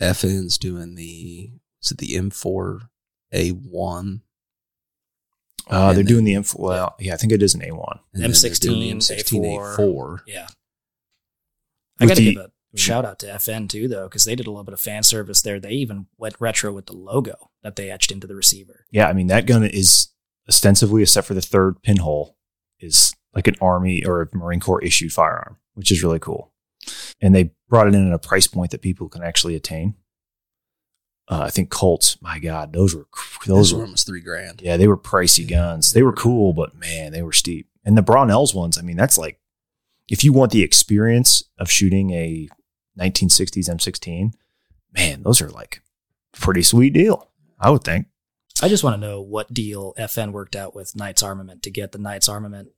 FN's 0.00 0.58
doing 0.58 0.94
the 0.96 1.52
is 1.82 1.90
it 1.92 1.98
the 1.98 2.14
M4A1 2.16 4.20
Uh, 5.70 5.70
And 5.70 5.70
they're 5.70 5.94
then- 5.94 6.04
doing 6.06 6.24
the 6.24 6.34
M4. 6.34 6.58
Well, 6.58 6.94
yeah, 6.98 7.14
I 7.14 7.16
think 7.16 7.32
it 7.32 7.42
is 7.42 7.54
an 7.54 7.60
A1. 7.62 8.00
and 8.12 8.22
then 8.22 8.32
they're 8.32 8.50
doing 8.54 8.80
the 8.80 8.90
M16, 8.92 9.76
M16A4. 9.76 10.20
Yeah. 10.26 10.46
I 12.00 12.06
got 12.06 12.16
to 12.16 12.22
give 12.32 12.36
a 12.42 12.50
shout 12.76 13.04
out 13.04 13.18
to 13.20 13.26
FN 13.28 13.68
too, 13.68 13.86
though, 13.88 14.08
because 14.08 14.24
they 14.24 14.34
did 14.34 14.46
a 14.46 14.50
little 14.50 14.64
bit 14.64 14.74
of 14.74 14.80
fan 14.80 15.02
service 15.04 15.42
there. 15.42 15.60
They 15.60 15.70
even 15.70 16.06
went 16.18 16.34
retro 16.40 16.72
with 16.72 16.86
the 16.86 16.92
logo 16.96 17.50
that 17.62 17.76
they 17.76 17.90
etched 17.90 18.10
into 18.10 18.26
the 18.26 18.34
receiver. 18.34 18.86
Yeah, 18.90 19.08
I 19.08 19.12
mean 19.12 19.28
that 19.28 19.46
gun 19.46 19.64
is 19.64 20.08
ostensibly, 20.48 21.02
except 21.02 21.26
for 21.28 21.34
the 21.34 21.40
third 21.40 21.80
pinhole, 21.82 22.36
is 22.80 23.13
like 23.34 23.46
an 23.46 23.56
Army 23.60 24.04
or 24.04 24.22
a 24.22 24.36
Marine 24.36 24.60
Corps 24.60 24.82
issued 24.82 25.12
firearm, 25.12 25.56
which 25.74 25.90
is 25.90 26.02
really 26.02 26.18
cool. 26.18 26.52
And 27.20 27.34
they 27.34 27.52
brought 27.68 27.88
it 27.88 27.94
in 27.94 28.06
at 28.06 28.14
a 28.14 28.18
price 28.18 28.46
point 28.46 28.70
that 28.70 28.82
people 28.82 29.08
can 29.08 29.22
actually 29.22 29.54
attain. 29.56 29.94
Uh, 31.26 31.44
I 31.46 31.50
think 31.50 31.70
Colts, 31.70 32.20
my 32.20 32.38
God, 32.38 32.72
those 32.74 32.94
were 32.94 33.06
Those 33.46 33.46
those 33.46 33.72
were 33.72 33.78
were 33.78 33.84
almost 33.86 34.06
three 34.06 34.20
grand. 34.20 34.60
yeah, 34.62 34.76
they 34.76 34.86
were 34.86 34.98
pricey 34.98 35.48
guns. 35.48 35.92
They 35.94 36.02
were 36.02 36.12
cool, 36.12 36.52
but 36.52 36.74
man, 36.74 37.12
they 37.12 37.22
were 37.22 37.32
steep. 37.32 37.66
And 37.84 37.96
the 37.96 38.02
Brownells 38.02 38.54
ones, 38.54 38.76
I 38.76 38.82
mean, 38.82 38.96
that's 38.96 39.16
like 39.16 39.40
if 40.08 40.22
you 40.22 40.34
want 40.34 40.52
the 40.52 40.62
experience 40.62 41.44
of 41.58 41.70
shooting 41.70 42.10
a 42.10 42.48
1960s 42.98 43.70
M16, 43.70 44.34
man, 44.92 45.22
those 45.22 45.40
are 45.40 45.48
like 45.48 45.82
pretty 46.32 46.62
sweet 46.62 46.92
deal. 46.92 47.30
I 47.58 47.70
would 47.70 47.84
think. 47.84 48.06
I 48.62 48.68
just 48.68 48.84
want 48.84 49.00
to 49.00 49.06
know 49.06 49.22
what 49.22 49.52
deal 49.54 49.94
FN 49.98 50.30
worked 50.32 50.54
out 50.54 50.74
with 50.74 50.94
Knights 50.94 51.22
Armament 51.22 51.62
to 51.62 51.70
get 51.70 51.92
the 51.92 51.98
Knights 51.98 52.28
Armament 52.28 52.68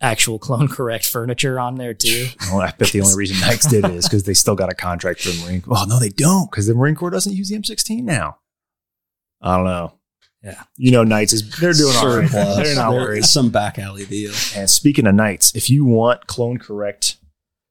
actual 0.00 0.38
clone 0.38 0.68
correct 0.76 1.06
furniture 1.06 1.58
on 1.58 1.76
there 1.76 1.94
too. 1.94 2.26
Well, 2.50 2.60
I 2.60 2.70
bet 2.72 2.88
the 2.90 3.00
only 3.00 3.14
reason 3.16 3.40
Knights 3.40 3.66
did 3.66 3.84
it 3.84 3.92
is 3.92 4.06
because 4.06 4.24
they 4.24 4.34
still 4.34 4.54
got 4.54 4.70
a 4.70 4.74
contract 4.74 5.22
for 5.22 5.30
the 5.30 5.44
Marine 5.44 5.60
Corps. 5.62 5.72
Well, 5.72 5.86
no, 5.86 5.98
they 5.98 6.10
don't 6.10 6.50
because 6.50 6.66
the 6.66 6.74
Marine 6.74 6.94
Corps 6.94 7.10
doesn't 7.10 7.32
use 7.32 7.48
the 7.48 7.56
M16 7.58 8.02
now. 8.02 8.38
I 9.40 9.56
don't 9.56 9.66
know. 9.66 9.92
Yeah. 10.42 10.62
You 10.76 10.92
know, 10.92 11.02
Knights 11.02 11.32
is 11.32 11.58
they're 11.58 11.72
doing 11.72 11.96
all 11.96 12.18
right. 12.18 12.30
They're 12.30 12.76
not 12.76 12.90
There 12.92 13.00
worried. 13.00 13.24
some 13.24 13.50
back 13.50 13.78
alley 13.78 14.04
deal. 14.06 14.32
And 14.54 14.70
speaking 14.70 15.06
of 15.06 15.14
Knights, 15.14 15.54
if 15.56 15.68
you 15.68 15.84
want 15.84 16.26
clone 16.28 16.58
correct 16.58 17.16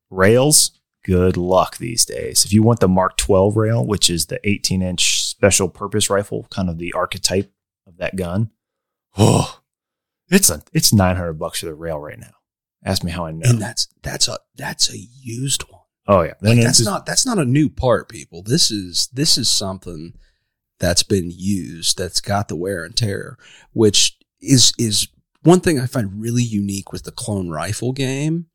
rails, 0.09 0.71
good 1.05 1.37
luck 1.37 1.77
these 1.77 2.03
days. 2.03 2.43
If 2.43 2.51
you 2.51 2.63
want 2.63 2.81
the 2.81 2.87
Mark 2.89 3.15
12 3.17 3.55
rail, 3.55 3.85
which 3.85 4.09
is 4.09 4.25
the 4.25 4.39
18 4.47 4.81
inch 4.81 5.23
special 5.23 5.69
purpose 5.69 6.09
rifle, 6.09 6.47
kind 6.49 6.69
of 6.69 6.77
the 6.77 6.91
archetype 6.93 7.49
of 7.87 7.97
that 7.97 8.15
gun, 8.17 8.51
oh, 9.17 9.61
it's 10.29 10.49
a 10.49 10.61
it's 10.73 10.93
900 10.93 11.33
bucks 11.33 11.59
for 11.59 11.67
the 11.67 11.73
rail 11.75 11.99
right 11.99 12.19
now. 12.19 12.33
Ask 12.83 13.03
me 13.03 13.11
how 13.11 13.25
I 13.25 13.31
know. 13.31 13.49
And 13.49 13.61
that's 13.61 13.87
that's 14.03 14.27
a 14.27 14.37
that's 14.55 14.91
a 14.93 14.97
used 14.97 15.63
one. 15.69 15.81
oh 16.07 16.21
yeah, 16.21 16.33
Like, 16.41 16.57
that's 16.57 16.79
it's- 16.79 16.85
not 16.85 17.05
that's 17.05 17.25
not 17.25 17.37
a 17.39 17.45
new 17.45 17.69
part, 17.69 18.09
people. 18.09 18.41
This 18.43 18.69
is 18.71 19.07
this 19.13 19.37
is 19.37 19.49
something 19.49 20.13
that's 20.79 21.03
been 21.03 21.31
used 21.33 21.97
that's 21.97 22.19
got 22.21 22.47
the 22.47 22.55
wear 22.55 22.83
and 22.83 22.95
tear, 22.95 23.37
which 23.73 24.17
is 24.41 24.73
is 24.77 25.07
one 25.41 25.61
thing 25.61 25.79
I 25.79 25.85
find 25.87 26.21
really 26.21 26.43
unique 26.43 26.91
with 26.91 27.03
the 27.03 27.11
clone 27.11 27.49
rifle 27.49 27.91
game. 27.93 28.47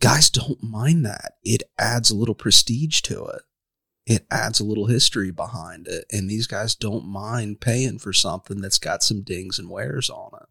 Guys 0.00 0.30
don't 0.30 0.62
mind 0.62 1.04
that. 1.04 1.32
It 1.42 1.62
adds 1.78 2.10
a 2.10 2.16
little 2.16 2.34
prestige 2.34 3.00
to 3.02 3.24
it. 3.26 3.42
It 4.06 4.26
adds 4.30 4.58
a 4.60 4.64
little 4.64 4.86
history 4.86 5.30
behind 5.30 5.86
it, 5.86 6.04
and 6.10 6.28
these 6.30 6.46
guys 6.46 6.74
don't 6.74 7.04
mind 7.06 7.60
paying 7.60 7.98
for 7.98 8.12
something 8.14 8.60
that's 8.62 8.78
got 8.78 9.02
some 9.02 9.22
dings 9.22 9.58
and 9.58 9.68
wears 9.68 10.08
on 10.08 10.30
it. 10.40 10.48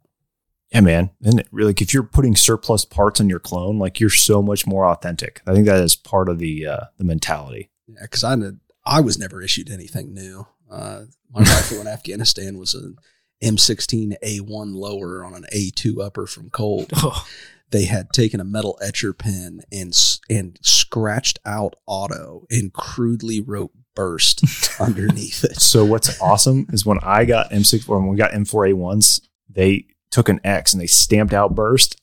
Yeah, 0.71 0.81
man. 0.81 1.09
And 1.23 1.43
really, 1.51 1.69
like, 1.69 1.81
if 1.81 1.93
you're 1.93 2.03
putting 2.03 2.35
surplus 2.35 2.85
parts 2.85 3.19
on 3.19 3.27
your 3.29 3.39
clone, 3.39 3.79
like 3.79 3.99
you're 3.99 4.09
so 4.09 4.41
much 4.41 4.67
more 4.67 4.85
authentic. 4.85 5.41
I 5.47 5.53
think 5.53 5.65
that 5.65 5.81
is 5.83 5.95
part 5.95 6.29
of 6.29 6.37
the 6.39 6.65
uh, 6.67 6.79
the 6.97 7.03
mentality. 7.03 7.71
Yeah, 7.87 7.95
because 8.03 8.23
I 8.23 8.35
did- 8.35 8.59
I 8.85 9.01
was 9.01 9.17
never 9.19 9.41
issued 9.41 9.69
anything 9.69 10.13
new. 10.13 10.47
Uh, 10.71 11.01
my 11.31 11.41
rifle 11.41 11.81
in 11.81 11.87
Afghanistan 11.87 12.57
was 12.57 12.73
an 12.73 12.95
M16 13.43 14.13
A1 14.23 14.73
lower 14.75 15.23
on 15.23 15.33
an 15.35 15.45
A2 15.53 16.03
upper 16.03 16.25
from 16.27 16.49
Colt. 16.49 16.91
Oh, 16.95 17.25
They 17.71 17.85
had 17.85 18.09
taken 18.11 18.39
a 18.39 18.43
metal 18.45 18.79
etcher 18.81 19.13
pen 19.13 19.61
and 19.71 19.93
and 20.29 20.57
scratched 20.63 21.37
out 21.45 21.75
auto 21.85 22.45
and 22.49 22.73
crudely 22.73 23.41
wrote 23.41 23.71
burst 23.95 24.41
underneath 24.79 25.43
it. 25.43 25.59
So 25.61 25.85
what's 25.85 26.19
awesome 26.21 26.65
is 26.69 26.83
when 26.85 26.97
I 27.03 27.25
got 27.25 27.51
M6 27.51 27.87
or 27.87 27.99
when 27.99 28.07
we 28.09 28.17
got 28.17 28.31
M4A1s, 28.31 29.21
they 29.49 29.85
took 30.11 30.29
an 30.29 30.39
X 30.43 30.73
and 30.73 30.81
they 30.81 30.87
stamped 30.87 31.33
out 31.33 31.55
burst 31.55 31.99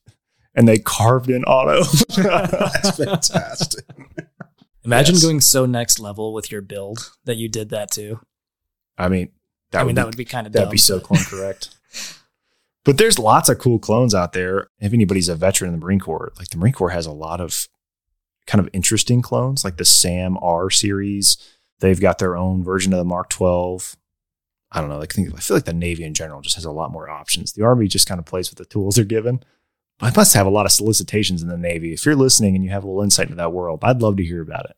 and 0.54 0.66
they 0.68 0.78
carved 0.78 1.28
in 1.30 1.44
auto. 1.44 1.82
That's 2.16 2.96
fantastic. 2.96 3.84
imagine 4.84 5.14
Yes. 5.16 5.24
going 5.24 5.40
so 5.40 5.66
next 5.66 5.98
level 6.00 6.32
with 6.32 6.50
your 6.50 6.62
build 6.62 7.10
that 7.24 7.36
you 7.36 7.48
did 7.48 7.70
that 7.70 7.90
too. 7.90 8.20
I 8.96 9.08
mean, 9.08 9.30
that 9.72 9.80
I 9.80 9.82
would 9.82 9.88
mean, 9.88 9.94
be, 9.94 10.00
that 10.00 10.06
would 10.06 10.16
be 10.16 10.24
kind 10.24 10.46
of 10.46 10.52
that'd 10.52 10.66
dumb. 10.66 10.72
be 10.72 10.78
so 10.78 11.00
clone 11.00 11.22
correct. 11.26 11.70
But 12.84 12.98
there's 12.98 13.18
lots 13.18 13.48
of 13.48 13.58
cool 13.58 13.78
clones 13.80 14.14
out 14.14 14.32
there. 14.32 14.68
If 14.78 14.92
anybody's 14.92 15.28
a 15.28 15.34
veteran 15.34 15.72
in 15.74 15.78
the 15.80 15.84
Marine 15.84 15.98
Corps, 16.00 16.32
like 16.38 16.48
the 16.48 16.56
Marine 16.56 16.72
Corps 16.72 16.90
has 16.90 17.04
a 17.06 17.12
lot 17.12 17.40
of 17.40 17.66
kind 18.46 18.64
of 18.64 18.70
interesting 18.72 19.22
clones, 19.22 19.64
like 19.64 19.76
the 19.76 19.84
SAM-R 19.84 20.70
series. 20.70 21.36
They've 21.80 22.00
got 22.00 22.18
their 22.18 22.36
own 22.36 22.62
version 22.62 22.92
of 22.92 22.98
the 22.98 23.04
Mark 23.04 23.28
12. 23.28 23.96
I 24.72 24.80
don't 24.80 24.90
know. 24.90 24.98
Like, 24.98 25.18
I 25.18 25.22
feel 25.40 25.56
like 25.56 25.64
the 25.64 25.72
Navy 25.72 26.04
in 26.04 26.14
general 26.14 26.40
just 26.40 26.56
has 26.56 26.64
a 26.64 26.72
lot 26.72 26.90
more 26.90 27.08
options. 27.08 27.52
The 27.52 27.62
Army 27.64 27.88
just 27.88 28.08
kind 28.08 28.18
of 28.18 28.26
plays 28.26 28.50
with 28.50 28.58
the 28.58 28.64
tools 28.64 28.96
they're 28.96 29.04
given. 29.04 29.42
But 29.98 30.12
I 30.12 30.16
must 30.16 30.34
have 30.34 30.46
a 30.46 30.50
lot 30.50 30.66
of 30.66 30.72
solicitations 30.72 31.42
in 31.42 31.48
the 31.48 31.56
Navy. 31.56 31.92
If 31.92 32.04
you're 32.04 32.16
listening 32.16 32.54
and 32.54 32.64
you 32.64 32.70
have 32.70 32.84
a 32.84 32.86
little 32.86 33.02
insight 33.02 33.26
into 33.26 33.36
that 33.36 33.52
world, 33.52 33.80
I'd 33.82 34.02
love 34.02 34.16
to 34.16 34.24
hear 34.24 34.42
about 34.42 34.66
it. 34.66 34.76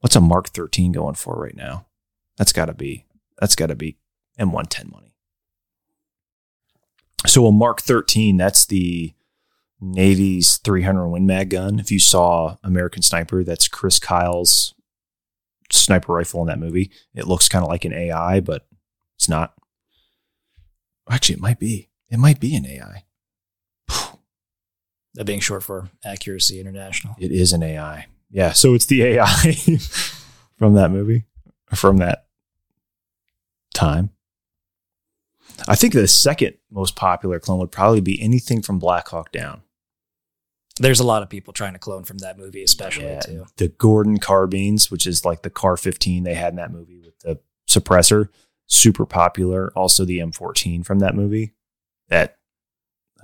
What's 0.00 0.16
a 0.16 0.20
Mark 0.20 0.48
13 0.48 0.92
going 0.92 1.14
for 1.14 1.34
right 1.34 1.56
now? 1.56 1.86
That's 2.36 2.52
got 2.52 2.66
to 2.66 2.74
be 2.74 3.04
that's 3.38 3.54
got 3.54 3.66
to 3.66 3.74
be 3.74 3.98
M110 4.38 4.90
money. 4.90 5.14
So 7.26 7.46
a 7.46 7.52
Mark 7.52 7.82
13, 7.82 8.36
that's 8.36 8.64
the 8.64 9.12
Navy's 9.80 10.58
300 10.58 11.08
Win 11.08 11.26
Mag 11.26 11.50
gun. 11.50 11.78
If 11.78 11.90
you 11.90 11.98
saw 11.98 12.56
American 12.62 13.02
Sniper, 13.02 13.44
that's 13.44 13.68
Chris 13.68 13.98
Kyle's 13.98 14.74
sniper 15.72 16.12
rifle 16.12 16.42
in 16.42 16.48
that 16.48 16.58
movie. 16.58 16.90
It 17.14 17.26
looks 17.26 17.48
kind 17.48 17.62
of 17.64 17.68
like 17.68 17.84
an 17.84 17.92
AI, 17.92 18.40
but 18.40 18.66
it's 19.16 19.28
not. 19.28 19.54
Actually, 21.10 21.36
it 21.36 21.40
might 21.40 21.58
be. 21.58 21.90
It 22.10 22.18
might 22.18 22.40
be 22.40 22.54
an 22.54 22.66
AI. 22.66 23.04
that 25.14 25.24
being 25.24 25.40
short 25.40 25.62
for 25.62 25.90
Accuracy 26.04 26.60
International. 26.60 27.16
It 27.18 27.32
is 27.32 27.52
an 27.52 27.62
AI. 27.62 28.06
Yeah, 28.30 28.52
so 28.52 28.74
it's 28.74 28.86
the 28.86 29.02
AI 29.02 29.52
from 30.56 30.74
that 30.74 30.90
movie, 30.90 31.26
from 31.74 31.98
that 31.98 32.26
time. 33.74 34.10
I 35.68 35.74
think 35.74 35.92
the 35.92 36.08
second 36.08 36.54
most 36.70 36.96
popular 36.96 37.38
clone 37.38 37.58
would 37.58 37.70
probably 37.70 38.00
be 38.00 38.20
anything 38.22 38.62
from 38.62 38.78
Black 38.78 39.08
Hawk 39.08 39.32
Down. 39.32 39.62
There's 40.78 41.00
a 41.00 41.04
lot 41.04 41.22
of 41.22 41.28
people 41.28 41.52
trying 41.52 41.74
to 41.74 41.78
clone 41.78 42.04
from 42.04 42.18
that 42.18 42.38
movie, 42.38 42.62
especially 42.62 43.04
Yeah, 43.04 43.20
too. 43.20 43.46
The 43.56 43.68
Gordon 43.68 44.18
carbines, 44.18 44.90
which 44.90 45.06
is 45.06 45.24
like 45.24 45.42
the 45.42 45.50
CAR-15 45.50 46.24
they 46.24 46.34
had 46.34 46.50
in 46.52 46.56
that 46.56 46.72
movie 46.72 46.98
with 46.98 47.18
the 47.20 47.38
suppressor, 47.68 48.28
super 48.66 49.04
popular. 49.04 49.70
Also, 49.76 50.04
the 50.04 50.18
M14 50.18 50.84
from 50.84 51.00
that 51.00 51.14
movie 51.14 51.52
that 52.08 52.38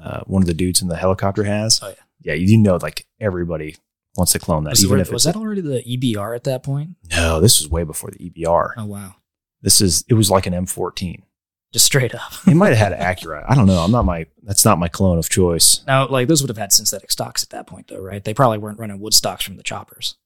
uh, 0.02 0.21
one 0.26 0.43
of 0.43 0.47
the 0.47 0.55
dudes 0.55 0.83
in 0.83 0.88
the 0.88 0.97
helicopter 0.97 1.45
has. 1.45 1.81
Oh, 1.83 1.88
yeah. 1.88 1.95
yeah, 2.21 2.35
you 2.35 2.59
know, 2.59 2.76
like 2.76 3.07
everybody 3.19 3.76
wants 4.17 4.33
to 4.33 4.38
clone 4.38 4.64
that. 4.64 4.71
Was, 4.71 4.85
even 4.85 4.99
was 4.99 5.09
if 5.09 5.14
it's 5.14 5.25
that 5.25 5.37
already 5.37 5.61
the 5.61 5.83
EBR 5.83 6.35
at 6.37 6.45
that 6.45 6.62
point? 6.62 6.90
no, 7.11 7.40
this 7.40 7.61
was 7.61 7.71
way 7.71 7.85
before 7.85 8.11
the 8.11 8.31
EBR. 8.31 8.73
Oh 8.76 8.85
wow, 8.85 9.14
This 9.62 9.81
is 9.81 10.05
it 10.09 10.14
was 10.14 10.31
like 10.31 10.47
an 10.47 10.52
M14. 10.52 11.23
Just 11.72 11.84
straight 11.84 12.14
up. 12.14 12.32
It 12.46 12.54
might 12.54 12.75
have 12.75 12.92
had 12.92 12.98
Acura. 13.18 13.44
I 13.48 13.54
don't 13.54 13.66
know. 13.66 13.80
I'm 13.80 13.90
not 13.90 14.04
my 14.04 14.26
that's 14.42 14.64
not 14.64 14.78
my 14.78 14.88
clone 14.88 15.18
of 15.18 15.28
choice. 15.28 15.82
Now, 15.87 16.08
like 16.08 16.28
those 16.28 16.42
would 16.42 16.48
have 16.48 16.58
had 16.58 16.72
synthetic 16.72 17.10
stocks 17.10 17.42
at 17.42 17.50
that 17.50 17.66
point, 17.66 17.88
though, 17.88 18.00
right? 18.00 18.22
They 18.25 18.34
probably 18.34 18.58
weren't 18.58 18.78
running 18.78 19.00
wood 19.00 19.14
stocks 19.14 19.44
from 19.44 19.56
the 19.56 19.62
choppers. 19.62 20.16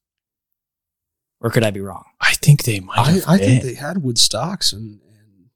Or 1.41 1.49
could 1.49 1.63
I 1.63 1.71
be 1.71 1.81
wrong? 1.81 2.05
I 2.21 2.33
think 2.35 2.63
they 2.63 2.79
might. 2.79 2.97
I, 2.97 3.11
Have 3.11 3.23
I 3.27 3.37
think 3.37 3.63
been. 3.63 3.73
they 3.73 3.79
had 3.79 4.01
wood 4.01 4.17
stocks 4.17 4.71
and, 4.71 5.01
and 5.05 5.49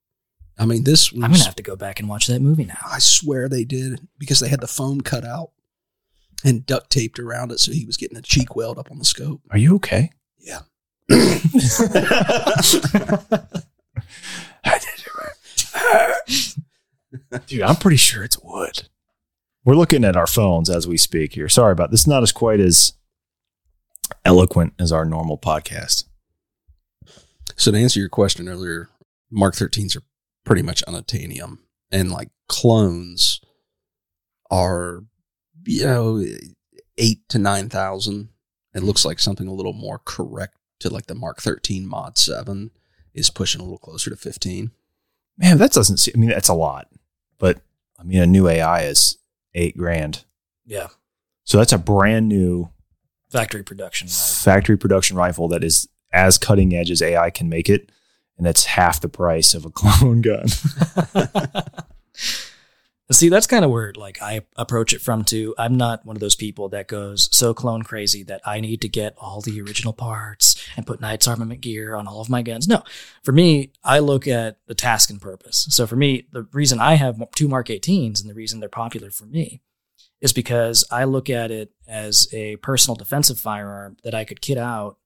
I 0.60 0.66
mean 0.66 0.84
this 0.84 1.14
was 1.14 1.24
I'm 1.24 1.32
gonna 1.32 1.46
have 1.46 1.56
to 1.56 1.64
go 1.64 1.78
back 1.78 2.02
and 2.02 2.10
watch 2.10 2.28
that 2.28 2.42
movie 2.42 2.66
now. 2.66 2.80
I 2.86 3.00
swear 3.00 3.48
they 3.48 3.64
did 3.64 4.06
because 4.20 4.42
they 4.42 4.50
had 4.50 4.60
the 4.60 4.68
foam 4.68 5.00
cut 5.00 5.24
out 5.24 5.52
and 6.44 6.66
duct 6.66 6.90
taped 6.90 7.20
around 7.20 7.54
it 7.54 7.60
so 7.62 7.72
he 7.72 7.86
was 7.86 7.96
getting 7.96 8.18
a 8.18 8.22
cheek 8.22 8.54
weld 8.56 8.78
up 8.78 8.92
on 8.92 9.00
the 9.00 9.06
scope. 9.06 9.42
Are 9.50 9.58
you 9.58 9.76
okay? 9.76 10.12
Yeah. 10.40 10.60
I 11.10 11.20
did 14.80 15.00
it 15.00 15.16
right. 15.16 15.17
Dude, 17.48 17.62
I'm 17.62 17.76
pretty 17.76 17.98
sure 17.98 18.24
it's 18.24 18.40
wood. 18.40 18.88
We're 19.64 19.76
looking 19.76 20.04
at 20.06 20.16
our 20.16 20.28
phones 20.28 20.70
as 20.70 20.88
we 20.88 20.98
speak 20.98 21.34
here. 21.34 21.50
Sorry 21.50 21.72
about 21.72 21.92
this. 21.92 22.08
Not 22.08 22.24
as 22.24 22.32
quite 22.32 22.60
as 22.60 22.94
eloquent 24.24 24.74
as 24.80 24.92
our 24.92 25.06
normal 25.06 25.38
podcast. 25.38 26.06
So 27.56 27.72
to 27.72 27.78
answer 27.78 28.00
your 28.00 28.10
question 28.10 28.48
earlier, 28.48 28.90
Mark 29.32 29.56
13s 29.56 29.98
are 29.98 30.04
pretty 30.46 30.62
much 30.62 30.84
unobtainium. 30.88 31.58
and 31.92 32.12
like 32.12 32.30
clones 32.48 33.42
are 34.50 35.04
you 35.66 35.84
know 35.86 36.24
eight 36.98 37.28
to 37.30 37.38
nine 37.38 37.68
thousand. 37.70 38.30
It 38.74 38.84
looks 38.84 39.04
like 39.04 39.20
something 39.20 39.48
a 39.48 39.54
little 39.54 39.74
more 39.74 40.00
correct 40.06 40.56
to 40.80 40.90
like 40.90 41.08
the 41.08 41.16
Mark 41.16 41.42
thirteen 41.42 41.86
Mod 41.86 42.18
seven 42.18 42.72
is 43.14 43.30
pushing 43.30 43.60
a 43.60 43.64
little 43.66 43.78
closer 43.78 44.10
to 44.10 44.16
fifteen. 44.16 44.72
Man, 45.38 45.58
that 45.60 45.72
doesn't 45.72 45.98
seem, 45.98 46.14
I 46.16 46.20
mean, 46.20 46.30
that's 46.30 46.50
a 46.50 46.54
lot. 46.54 46.88
But 47.38 47.60
I 48.00 48.04
mean, 48.04 48.20
a 48.20 48.26
new 48.28 48.48
AI 48.48 48.84
is 48.84 49.18
eight 49.54 49.78
grand. 49.78 50.24
Yeah. 50.66 50.88
So 51.44 51.58
that's 51.58 51.74
a 51.74 51.78
brand 51.78 52.28
new 52.28 52.70
Factory 53.30 53.64
production. 53.64 54.08
Right? 54.08 54.14
factory 54.14 54.78
production 54.78 55.18
rifle 55.18 55.50
that 55.50 55.64
is 55.64 55.88
as 56.14 56.38
cutting 56.38 56.74
edge 56.74 56.90
as 56.90 57.02
AI 57.02 57.30
can 57.30 57.50
make 57.50 57.70
it. 57.70 57.92
And 58.38 58.46
that's 58.46 58.66
half 58.66 59.02
the 59.02 59.10
price 59.10 59.54
of 59.54 59.66
a 59.66 59.70
clone 59.74 60.22
gun. 60.22 60.46
See, 63.10 63.30
that's 63.30 63.48
kind 63.48 63.64
of 63.64 63.72
where 63.72 63.94
like 63.96 64.22
I 64.22 64.42
approach 64.58 64.94
it 64.94 65.00
from 65.00 65.24
too. 65.24 65.56
I'm 65.58 65.78
not 65.78 66.06
one 66.06 66.18
of 66.18 66.20
those 66.20 66.36
people 66.36 66.68
that 66.70 66.88
goes 66.88 67.30
so 67.32 67.54
clone 67.54 67.84
crazy 67.84 68.22
that 68.24 68.42
I 68.46 68.60
need 68.60 68.82
to 68.82 68.90
get 68.90 69.16
all 69.18 69.40
the 69.40 69.62
original 69.62 69.94
parts 69.94 70.62
and 70.76 70.86
put 70.86 71.00
Knights 71.00 71.26
armament 71.26 71.62
gear 71.62 71.96
on 71.96 72.06
all 72.06 72.20
of 72.20 72.30
my 72.30 72.42
guns. 72.42 72.68
No, 72.68 72.84
for 73.24 73.32
me, 73.32 73.72
I 73.82 74.00
look 74.00 74.28
at 74.28 74.58
the 74.68 74.76
task 74.76 75.10
and 75.10 75.22
purpose. 75.22 75.68
So 75.70 75.88
for 75.88 75.96
me, 75.96 76.28
the 76.34 76.44
reason 76.52 76.82
I 76.82 76.96
have 76.96 77.22
two 77.32 77.48
Mark 77.48 77.68
18s 77.68 78.20
and 78.20 78.30
the 78.30 78.36
reason 78.36 78.60
they're 78.60 78.68
popular 78.68 79.10
for 79.10 79.26
me 79.26 79.62
is 80.20 80.34
because 80.34 80.84
I 80.92 81.06
look 81.06 81.30
at 81.30 81.50
it 81.50 81.72
as 81.88 82.28
a 82.34 82.58
personal 82.58 82.96
defensive 82.96 83.40
firearm 83.40 83.96
that 84.04 84.16
I 84.16 84.26
could 84.26 84.42
kit 84.42 84.58
out 84.58 84.98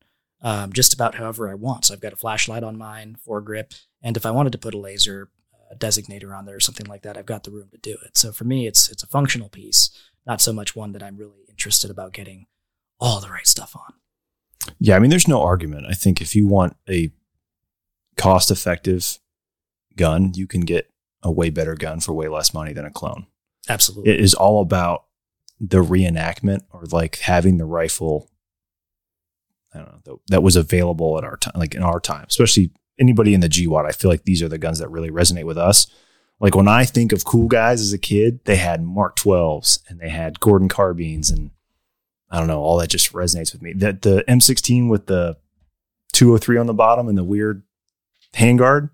um, 0.41 0.73
just 0.73 0.93
about 0.93 1.15
however 1.15 1.49
I 1.49 1.53
want. 1.53 1.85
So 1.85 1.93
I've 1.93 2.01
got 2.01 2.13
a 2.13 2.17
flashlight 2.17 2.63
on 2.63 2.77
mine, 2.77 3.17
foregrip, 3.27 3.79
and 4.01 4.17
if 4.17 4.25
I 4.25 4.31
wanted 4.31 4.53
to 4.53 4.57
put 4.57 4.73
a 4.73 4.79
laser 4.79 5.29
uh, 5.71 5.75
designator 5.75 6.37
on 6.37 6.45
there 6.45 6.55
or 6.55 6.59
something 6.59 6.87
like 6.87 7.03
that, 7.03 7.17
I've 7.17 7.25
got 7.25 7.43
the 7.43 7.51
room 7.51 7.69
to 7.71 7.77
do 7.77 7.97
it. 8.05 8.17
So 8.17 8.31
for 8.31 8.43
me, 8.43 8.67
it's 8.67 8.89
it's 8.89 9.03
a 9.03 9.07
functional 9.07 9.49
piece, 9.49 9.89
not 10.25 10.41
so 10.41 10.53
much 10.53 10.75
one 10.75 10.91
that 10.93 11.03
I'm 11.03 11.17
really 11.17 11.45
interested 11.49 11.89
about 11.89 12.13
getting 12.13 12.47
all 12.99 13.19
the 13.19 13.29
right 13.29 13.47
stuff 13.47 13.75
on. 13.75 13.93
Yeah, 14.79 14.95
I 14.95 14.99
mean, 14.99 15.09
there's 15.09 15.27
no 15.27 15.41
argument. 15.41 15.87
I 15.89 15.93
think 15.93 16.21
if 16.21 16.35
you 16.35 16.45
want 16.45 16.75
a 16.89 17.11
cost 18.15 18.51
effective 18.51 19.19
gun, 19.95 20.33
you 20.35 20.47
can 20.47 20.61
get 20.61 20.91
a 21.23 21.31
way 21.31 21.49
better 21.49 21.75
gun 21.75 21.99
for 21.99 22.13
way 22.13 22.27
less 22.27 22.53
money 22.53 22.73
than 22.73 22.85
a 22.85 22.91
clone. 22.91 23.27
Absolutely. 23.69 24.11
It 24.11 24.19
is 24.19 24.33
all 24.33 24.61
about 24.61 25.05
the 25.59 25.83
reenactment 25.83 26.61
or 26.71 26.83
like 26.91 27.17
having 27.17 27.57
the 27.57 27.65
rifle. 27.65 28.29
I 29.73 29.79
don't 29.79 30.05
know 30.05 30.21
that 30.27 30.43
was 30.43 30.55
available 30.55 31.17
at 31.17 31.23
our 31.23 31.37
time, 31.37 31.53
like 31.55 31.75
in 31.75 31.83
our 31.83 31.99
time, 31.99 32.25
especially 32.27 32.71
anybody 33.01 33.33
in 33.33 33.41
the 33.41 33.49
GWOT. 33.49 33.85
I 33.85 33.91
feel 33.91 34.09
like 34.09 34.23
these 34.23 34.41
are 34.41 34.47
the 34.47 34.57
guns 34.57 34.79
that 34.79 34.89
really 34.89 35.09
resonate 35.11 35.43
with 35.43 35.57
us. 35.57 35.87
Like 36.39 36.55
when 36.55 36.67
I 36.67 36.85
think 36.85 37.11
of 37.11 37.25
cool 37.25 37.47
guys 37.47 37.81
as 37.81 37.91
a 37.91 37.97
kid, 37.97 38.39
they 38.45 38.55
had 38.55 38.81
Mark 38.83 39.15
12s 39.17 39.79
and 39.89 39.99
they 39.99 40.09
had 40.09 40.39
Gordon 40.39 40.69
carbines 40.69 41.29
and 41.29 41.51
I 42.29 42.39
don't 42.39 42.47
know, 42.47 42.61
all 42.61 42.77
that 42.77 42.89
just 42.89 43.11
resonates 43.11 43.51
with 43.51 43.61
me. 43.61 43.73
That 43.73 44.03
the 44.03 44.23
M16 44.27 44.89
with 44.89 45.07
the 45.07 45.35
203 46.13 46.57
on 46.57 46.65
the 46.67 46.73
bottom 46.73 47.09
and 47.09 47.17
the 47.17 47.23
weird 47.25 47.63
handguard, 48.33 48.89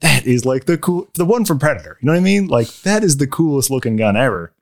that 0.00 0.24
is 0.24 0.44
like 0.44 0.66
the 0.66 0.78
cool, 0.78 1.08
the 1.14 1.24
one 1.24 1.44
from 1.44 1.58
Predator. 1.58 1.98
You 2.00 2.06
know 2.06 2.12
what 2.12 2.18
I 2.18 2.22
mean? 2.22 2.46
Like 2.46 2.68
that 2.82 3.02
is 3.02 3.16
the 3.16 3.26
coolest 3.26 3.70
looking 3.70 3.96
gun 3.96 4.16
ever. 4.16 4.52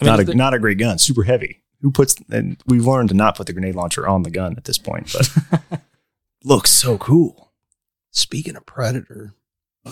I 0.00 0.04
mean, 0.04 0.12
not 0.12 0.20
a 0.20 0.24
the- 0.24 0.34
not 0.34 0.54
a 0.54 0.58
great 0.58 0.78
gun, 0.78 0.98
super 0.98 1.22
heavy. 1.22 1.62
Who 1.80 1.90
puts? 1.90 2.16
And 2.30 2.56
we've 2.66 2.86
learned 2.86 3.10
to 3.10 3.14
not 3.14 3.36
put 3.36 3.46
the 3.46 3.52
grenade 3.52 3.74
launcher 3.74 4.06
on 4.06 4.22
the 4.22 4.30
gun 4.30 4.54
at 4.56 4.64
this 4.64 4.78
point, 4.78 5.12
but 5.12 5.80
looks 6.44 6.70
so 6.70 6.98
cool. 6.98 7.43
Speaking 8.14 8.54
of 8.54 8.64
Predator, 8.64 9.34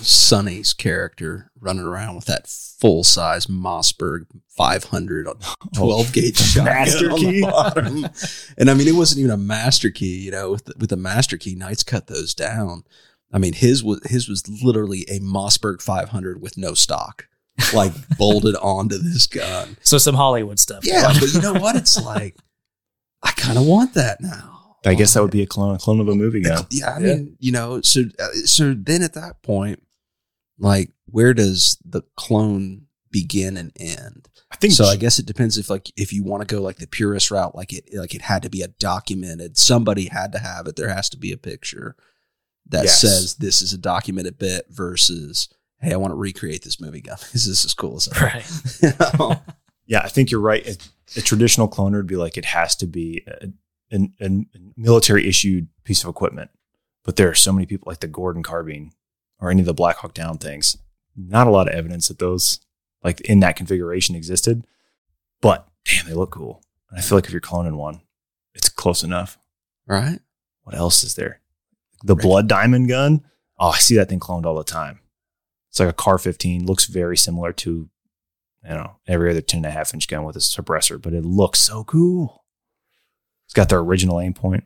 Sonny's 0.01 0.73
character 0.73 1.51
running 1.61 1.83
around 1.83 2.15
with 2.15 2.27
that 2.27 2.47
full 2.47 3.03
size 3.03 3.47
Mossberg 3.47 4.27
500 4.49 5.27
12 5.75 6.13
gauge 6.13 6.39
shotgun 6.39 6.65
Master 6.65 7.09
key. 7.11 7.43
And 8.57 8.71
I 8.71 8.75
mean, 8.75 8.87
it 8.87 8.95
wasn't 8.95 9.19
even 9.21 9.33
a 9.33 9.37
master 9.37 9.91
key, 9.91 10.21
you 10.21 10.31
know, 10.31 10.53
with 10.53 10.67
the, 10.67 10.75
with 10.79 10.91
the 10.91 10.97
master 10.97 11.37
key, 11.37 11.57
Knights 11.57 11.83
cut 11.83 12.07
those 12.07 12.33
down. 12.33 12.85
I 13.33 13.39
mean, 13.39 13.55
his 13.55 13.83
was, 13.83 14.01
his 14.09 14.29
was 14.29 14.49
literally 14.63 15.05
a 15.09 15.19
Mossberg 15.19 15.83
500 15.83 16.41
with 16.41 16.57
no 16.57 16.75
stock, 16.75 17.27
like 17.75 17.93
bolted 18.19 18.55
onto 18.57 18.99
this 18.99 19.27
gun. 19.27 19.77
so 19.83 19.99
some 19.99 20.15
Hollywood 20.15 20.61
stuff. 20.61 20.87
Yeah. 20.87 21.13
But 21.19 21.33
you 21.33 21.41
know 21.41 21.55
what? 21.55 21.75
It's 21.75 22.01
like, 22.01 22.37
I 23.21 23.33
kind 23.33 23.59
of 23.59 23.67
want 23.67 23.95
that 23.95 24.21
now. 24.21 24.62
I 24.85 24.95
guess 24.95 25.15
that 25.15 25.23
would 25.23 25.31
be 25.31 25.43
a 25.43 25.47
clone, 25.47 25.75
a 25.75 25.79
clone 25.79 26.01
of 26.01 26.09
a 26.09 26.15
movie 26.15 26.41
gun. 26.43 26.67
Yeah, 26.71 26.91
I 26.95 26.99
mean, 26.99 27.37
you 27.39 27.53
know, 27.53 27.81
so 27.83 28.03
uh, 28.19 28.29
so 28.45 28.75
then 28.77 29.03
at 29.03 29.15
that 29.15 29.43
point, 29.43 29.83
like, 30.59 30.91
where 31.07 31.35
does 31.35 31.79
the 31.85 32.03
clone 32.17 32.87
begin 33.11 33.57
and 33.57 33.73
end? 33.79 34.29
I 34.51 34.57
think 34.57 34.73
so. 34.75 34.85
I 34.85 34.97
guess 34.97 35.19
it 35.19 35.27
depends 35.27 35.57
if 35.57 35.71
like 35.71 35.91
if 35.97 36.13
you 36.13 36.25
want 36.25 36.47
to 36.47 36.55
go 36.55 36.61
like 36.61 36.77
the 36.77 36.87
purist 36.87 37.31
route, 37.31 37.55
like 37.55 37.73
it 37.73 37.89
like 37.95 38.15
it 38.15 38.23
had 38.23 38.43
to 38.43 38.51
be 38.51 38.63
a 38.63 38.69
documented. 38.69 39.57
Somebody 39.57 40.07
had 40.07 40.33
to 40.33 40.39
have 40.39 40.67
it. 40.67 40.77
There 40.77 40.89
has 40.89 41.09
to 41.11 41.17
be 41.17 41.33
a 41.33 41.37
picture 41.39 41.97
that 42.69 42.85
Yes. 42.85 43.01
says 43.01 43.35
this 43.37 43.63
is 43.63 43.73
a 43.73 43.79
documented 43.79 44.39
bit 44.39 44.67
versus. 44.69 45.49
Hey, 45.81 45.93
I 45.93 45.97
want 45.97 46.13
to 46.13 46.17
recreate 46.17 46.63
this 46.63 46.81
movie 46.81 47.01
gun 47.01 47.17
because 47.19 47.45
this 47.47 47.65
is 47.65 47.75
cool 47.75 47.97
as 47.97 48.07
hell. 48.07 48.29
Right. 48.29 48.51
You 48.83 48.91
know? 49.19 49.43
yeah, 49.87 50.01
I 50.05 50.09
think 50.09 50.31
you're 50.31 50.41
right. 50.41 50.65
A, 50.67 50.77
a 51.19 51.23
traditional 51.23 51.69
cloner 51.69 51.95
would 51.97 52.07
be 52.07 52.17
like 52.17 52.37
it 52.37 52.45
has 52.45 52.77
to 52.77 52.87
be 52.87 53.25
a, 53.27 53.49
a, 53.93 54.09
a 54.21 54.45
military 54.77 55.29
issued 55.29 55.69
piece 55.85 56.03
of 56.03 56.11
equipment. 56.11 56.51
But 57.05 57.17
there 57.17 57.29
are 57.29 57.35
so 57.35 57.53
many 57.53 57.67
people 57.67 57.91
like 57.91 58.01
the 58.01 58.07
Gordon 58.09 58.43
carbine 58.43 58.93
or 59.41 59.51
any 59.51 59.61
of 59.61 59.67
the 59.67 59.75
Black 59.75 59.97
Hawk 59.97 60.15
Down 60.15 60.39
things. 60.39 60.79
Not 61.17 61.47
a 61.47 61.51
lot 61.51 61.69
of 61.69 61.75
evidence 61.75 62.09
that 62.09 62.19
those 62.19 62.61
like 63.03 63.21
in 63.23 63.41
that 63.41 63.57
configuration 63.57 64.15
existed. 64.15 64.65
But 65.41 65.67
damn, 65.85 66.07
they 66.07 66.15
look 66.15 66.31
cool. 66.31 66.63
And 66.91 66.99
I 66.99 67.03
feel 67.03 67.19
like 67.19 67.25
if 67.27 67.33
you're 67.33 67.41
cloning 67.41 67.77
one, 67.77 68.03
it's 68.55 68.69
close 68.69 69.03
enough. 69.03 69.39
Right? 69.87 70.21
What 70.63 70.77
else 70.77 71.03
is 71.03 71.15
there? 71.17 71.41
The 72.05 72.15
Right. 72.15 72.23
blood 72.23 72.49
diamond 72.49 72.89
gun. 72.89 73.25
Oh, 73.59 73.71
I 73.71 73.79
see 73.79 73.97
that 73.97 74.09
thing 74.09 74.21
cloned 74.21 74.45
all 74.47 74.55
the 74.57 74.65
time. 74.65 75.01
It's 75.71 75.81
like 75.81 75.89
a 75.89 75.93
CAR-15. 75.93 76.67
Looks 76.67 76.85
very 76.87 77.17
similar 77.17 77.53
to, 77.55 77.89
you 78.65 78.69
know, 78.69 78.97
every 79.07 79.31
other 79.31 79.41
10 79.41 79.59
and 79.59 79.67
a 79.67 79.71
half 79.71 79.93
inch 79.95 80.07
gun 80.07 80.25
with 80.25 80.37
a 80.37 80.41
suppressor, 80.41 81.01
but 81.01 81.13
it 81.15 81.25
looks 81.25 81.59
so 81.61 81.83
cool. 81.85 82.42
It's 83.53 83.57
got 83.59 83.69
their 83.69 83.81
original 83.81 84.17
Aimpoint. 84.17 84.63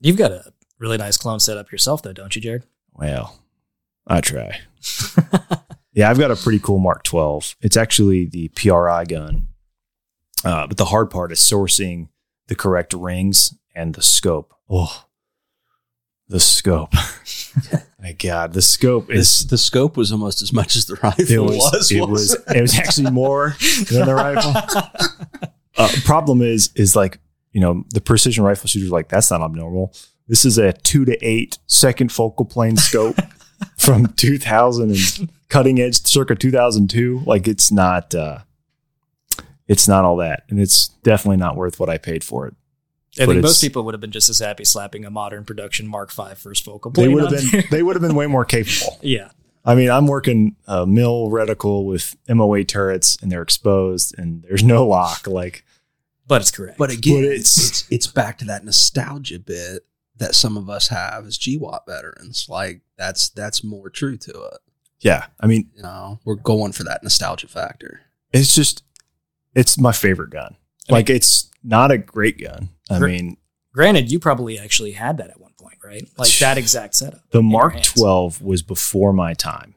You've 0.00 0.16
got 0.16 0.32
a 0.32 0.54
really 0.78 0.96
nice 0.96 1.18
clone 1.18 1.38
set 1.38 1.58
up 1.58 1.70
yourself, 1.70 2.00
though, 2.02 2.14
don't 2.14 2.34
you, 2.34 2.40
Jared? 2.40 2.64
Well, 2.94 3.38
I 4.06 4.22
try. 4.22 4.60
Yeah, 5.92 6.08
I've 6.08 6.20
got 6.20 6.30
a 6.30 6.36
pretty 6.36 6.60
cool 6.60 6.78
Mark 6.78 7.02
12. 7.02 7.56
It's 7.60 7.76
actually 7.76 8.24
the 8.24 8.46
PRI 8.54 9.04
gun. 9.06 9.48
Uh, 10.44 10.68
but 10.68 10.76
the 10.76 10.84
hard 10.86 11.10
part 11.10 11.32
is 11.32 11.40
sourcing 11.40 12.08
the 12.46 12.54
correct 12.54 12.94
rings 12.94 13.54
and 13.74 13.96
the 13.96 14.00
scope. 14.00 14.54
Oh, 14.70 15.06
the 16.28 16.38
scope. 16.38 16.94
My 18.00 18.12
God, 18.12 18.52
the 18.52 18.62
scope 18.62 19.10
is. 19.10 19.48
the 19.48 19.58
scope 19.58 19.96
was 19.96 20.12
almost 20.12 20.42
as 20.42 20.52
much 20.52 20.76
as 20.76 20.86
the 20.86 20.94
rifle 21.02 21.24
It 21.28 21.38
was, 21.40 21.56
was. 21.56 21.90
it 21.92 22.00
was 22.00 22.08
wasn't 22.08 22.56
it 22.56 22.60
was 22.62 22.78
actually 22.78 23.10
more 23.10 23.56
than 23.90 24.06
the 24.06 24.14
rifle. 24.14 25.50
Uh, 25.76 25.88
problem 26.04 26.42
is 26.42 26.70
is 26.74 26.94
like 26.96 27.18
you 27.52 27.60
know 27.60 27.84
the 27.90 28.00
precision 28.00 28.44
rifle 28.44 28.68
shooters 28.68 28.90
like 28.90 29.08
that's 29.08 29.30
not 29.30 29.40
abnormal. 29.42 29.94
This 30.28 30.44
is 30.44 30.58
a 30.58 30.72
two 30.72 31.04
to 31.04 31.16
eight 31.26 31.58
second 31.66 32.12
focal 32.12 32.44
plane 32.44 32.76
scope 32.76 33.16
from 33.76 34.06
2000 34.06 34.90
and 34.90 35.30
cutting 35.48 35.80
edge 35.80 36.06
circa 36.06 36.34
2002. 36.36 37.22
Like 37.26 37.48
it's 37.48 37.72
not 37.72 38.14
uh, 38.14 38.38
it's 39.66 39.86
not 39.88 40.04
all 40.04 40.16
that, 40.16 40.44
and 40.48 40.58
it's 40.60 40.88
definitely 41.02 41.36
not 41.38 41.56
worth 41.56 41.78
what 41.80 41.88
I 41.88 41.98
paid 41.98 42.24
for 42.24 42.46
it. 42.46 42.54
I 43.18 43.26
But 43.26 43.32
think 43.32 43.42
most 43.42 43.60
people 43.60 43.82
would 43.84 43.94
have 43.94 44.00
been 44.00 44.12
just 44.12 44.28
as 44.28 44.38
happy 44.38 44.64
slapping 44.64 45.04
a 45.04 45.10
modern 45.10 45.44
production 45.44 45.88
Mark 45.88 46.12
V 46.12 46.34
first 46.36 46.64
focal 46.64 46.92
They 46.92 47.08
would 47.08 47.24
have 47.24 47.32
been 47.32 47.50
there. 47.50 47.64
they 47.70 47.82
would 47.82 47.96
have 47.96 48.02
been 48.02 48.14
way 48.14 48.26
more 48.28 48.44
capable. 48.56 48.98
yeah. 49.02 49.30
I 49.64 49.74
mean, 49.74 49.90
I'm 49.90 50.06
working 50.06 50.56
a 50.66 50.86
mill 50.86 51.28
reticle 51.28 51.84
with 51.84 52.16
MOA 52.28 52.64
turrets, 52.64 53.18
and 53.20 53.30
they're 53.30 53.42
exposed, 53.42 54.14
and 54.18 54.42
there's 54.42 54.62
no 54.64 54.86
lock. 54.86 55.26
Like 55.26 55.64
But 56.26 56.40
it's 56.40 56.50
correct. 56.50 56.78
But 56.78 56.90
again, 56.90 57.22
But 57.22 57.32
it's, 57.32 57.58
it's- 57.58 57.68
it's 57.82 57.86
it's 57.90 58.06
back 58.06 58.38
to 58.38 58.44
that 58.46 58.64
nostalgia 58.64 59.38
bit 59.38 59.84
that 60.16 60.34
some 60.34 60.56
of 60.56 60.68
us 60.70 60.88
have 60.88 61.26
as 61.26 61.38
GWOT 61.38 61.80
veterans. 61.86 62.46
Like 62.48 62.80
that's 62.96 63.28
that's 63.30 63.62
more 63.64 63.90
true 63.90 64.16
to 64.18 64.30
it. 64.30 64.58
yeah, 65.00 65.26
I 65.40 65.46
mean, 65.46 65.70
You 65.76 65.82
know, 65.82 66.20
we're 66.24 66.34
going 66.36 66.72
for 66.72 66.84
that 66.84 67.02
nostalgia 67.02 67.48
factor. 67.48 68.00
it's 68.32 68.54
just 68.54 68.82
it's 69.54 69.78
my 69.78 69.92
favorite 69.92 70.30
gun. 70.30 70.56
I 70.88 70.92
mean- 70.92 70.98
like 70.98 71.10
it's 71.10 71.50
not 71.62 71.90
a 71.90 71.98
great 71.98 72.40
gun. 72.40 72.70
I 72.90 72.98
Gr- 72.98 73.06
mean, 73.08 73.36
Granted, 73.72 74.10
you 74.10 74.18
probably 74.18 74.58
actually 74.58 74.92
had 74.92 75.16
that 75.18 75.30
at 75.30 75.40
one 75.40 75.49
point, 75.49 75.49
right? 75.84 76.08
Like 76.16 76.30
that 76.38 76.58
exact 76.58 76.94
setup. 76.94 77.28
the 77.30 77.42
Mark 77.42 77.74
hands. 77.74 77.92
12 77.92 78.42
was 78.42 78.62
before 78.62 79.12
my 79.12 79.34
time. 79.34 79.74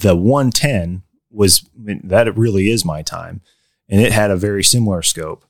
The 0.00 0.14
110 0.14 1.02
was 1.30 1.68
I 1.76 1.80
mean, 1.80 2.00
that 2.04 2.36
really 2.36 2.70
is 2.70 2.84
my 2.84 3.02
time, 3.02 3.40
and 3.88 4.00
it 4.00 4.12
had 4.12 4.30
a 4.30 4.36
very 4.36 4.64
similar 4.64 5.02
scope. 5.02 5.44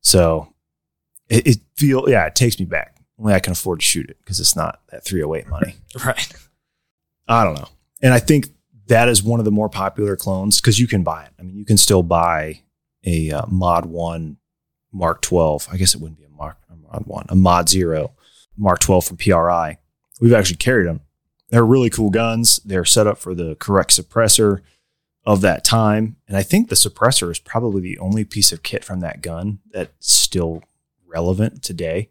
So 0.00 0.52
it, 1.28 1.46
it 1.46 1.58
feel 1.76 2.08
yeah, 2.08 2.26
it 2.26 2.34
takes 2.34 2.58
me 2.58 2.64
back. 2.64 2.96
Only 3.18 3.34
I 3.34 3.40
can 3.40 3.52
afford 3.52 3.80
to 3.80 3.86
shoot 3.86 4.08
it 4.08 4.18
because 4.18 4.40
it's 4.40 4.56
not 4.56 4.80
that 4.90 5.04
308 5.04 5.48
money. 5.48 5.76
Right. 6.04 6.32
I 7.28 7.44
don't 7.44 7.54
know. 7.54 7.68
And 8.00 8.12
I 8.14 8.18
think 8.18 8.48
that 8.86 9.08
is 9.08 9.22
one 9.22 9.38
of 9.38 9.44
the 9.44 9.50
more 9.50 9.68
popular 9.68 10.16
clones 10.16 10.60
because 10.60 10.80
you 10.80 10.86
can 10.86 11.02
buy 11.02 11.24
it. 11.24 11.30
I 11.38 11.42
mean, 11.42 11.56
you 11.56 11.64
can 11.64 11.76
still 11.76 12.02
buy 12.02 12.62
a 13.04 13.30
uh, 13.30 13.46
Mod 13.46 13.86
One 13.86 14.38
Mark 14.90 15.20
Twelve. 15.22 15.68
I 15.70 15.76
guess 15.76 15.94
it 15.94 16.00
wouldn't 16.00 16.18
be 16.18 16.24
a 16.24 16.30
Mark 16.30 16.56
a 16.70 16.76
Mod 16.76 17.06
One, 17.06 17.26
a 17.28 17.36
Mod 17.36 17.68
Zero 17.68 18.14
Mark 18.56 18.80
Twelve 18.80 19.04
from 19.04 19.16
PRI. 19.16 19.78
We've 20.20 20.32
actually 20.32 20.56
carried 20.56 20.86
them. 20.86 21.00
They're 21.50 21.66
really 21.66 21.90
cool 21.90 22.10
guns. 22.10 22.58
They're 22.64 22.84
set 22.84 23.06
up 23.06 23.18
for 23.18 23.34
the 23.34 23.56
correct 23.56 23.90
suppressor 23.90 24.60
of 25.24 25.40
that 25.42 25.64
time, 25.64 26.16
and 26.26 26.36
I 26.36 26.42
think 26.42 26.68
the 26.68 26.74
suppressor 26.74 27.30
is 27.30 27.38
probably 27.38 27.80
the 27.80 27.98
only 27.98 28.24
piece 28.24 28.52
of 28.52 28.62
kit 28.62 28.84
from 28.84 29.00
that 29.00 29.22
gun 29.22 29.60
that's 29.70 30.12
still 30.12 30.62
relevant 31.06 31.62
today. 31.62 32.10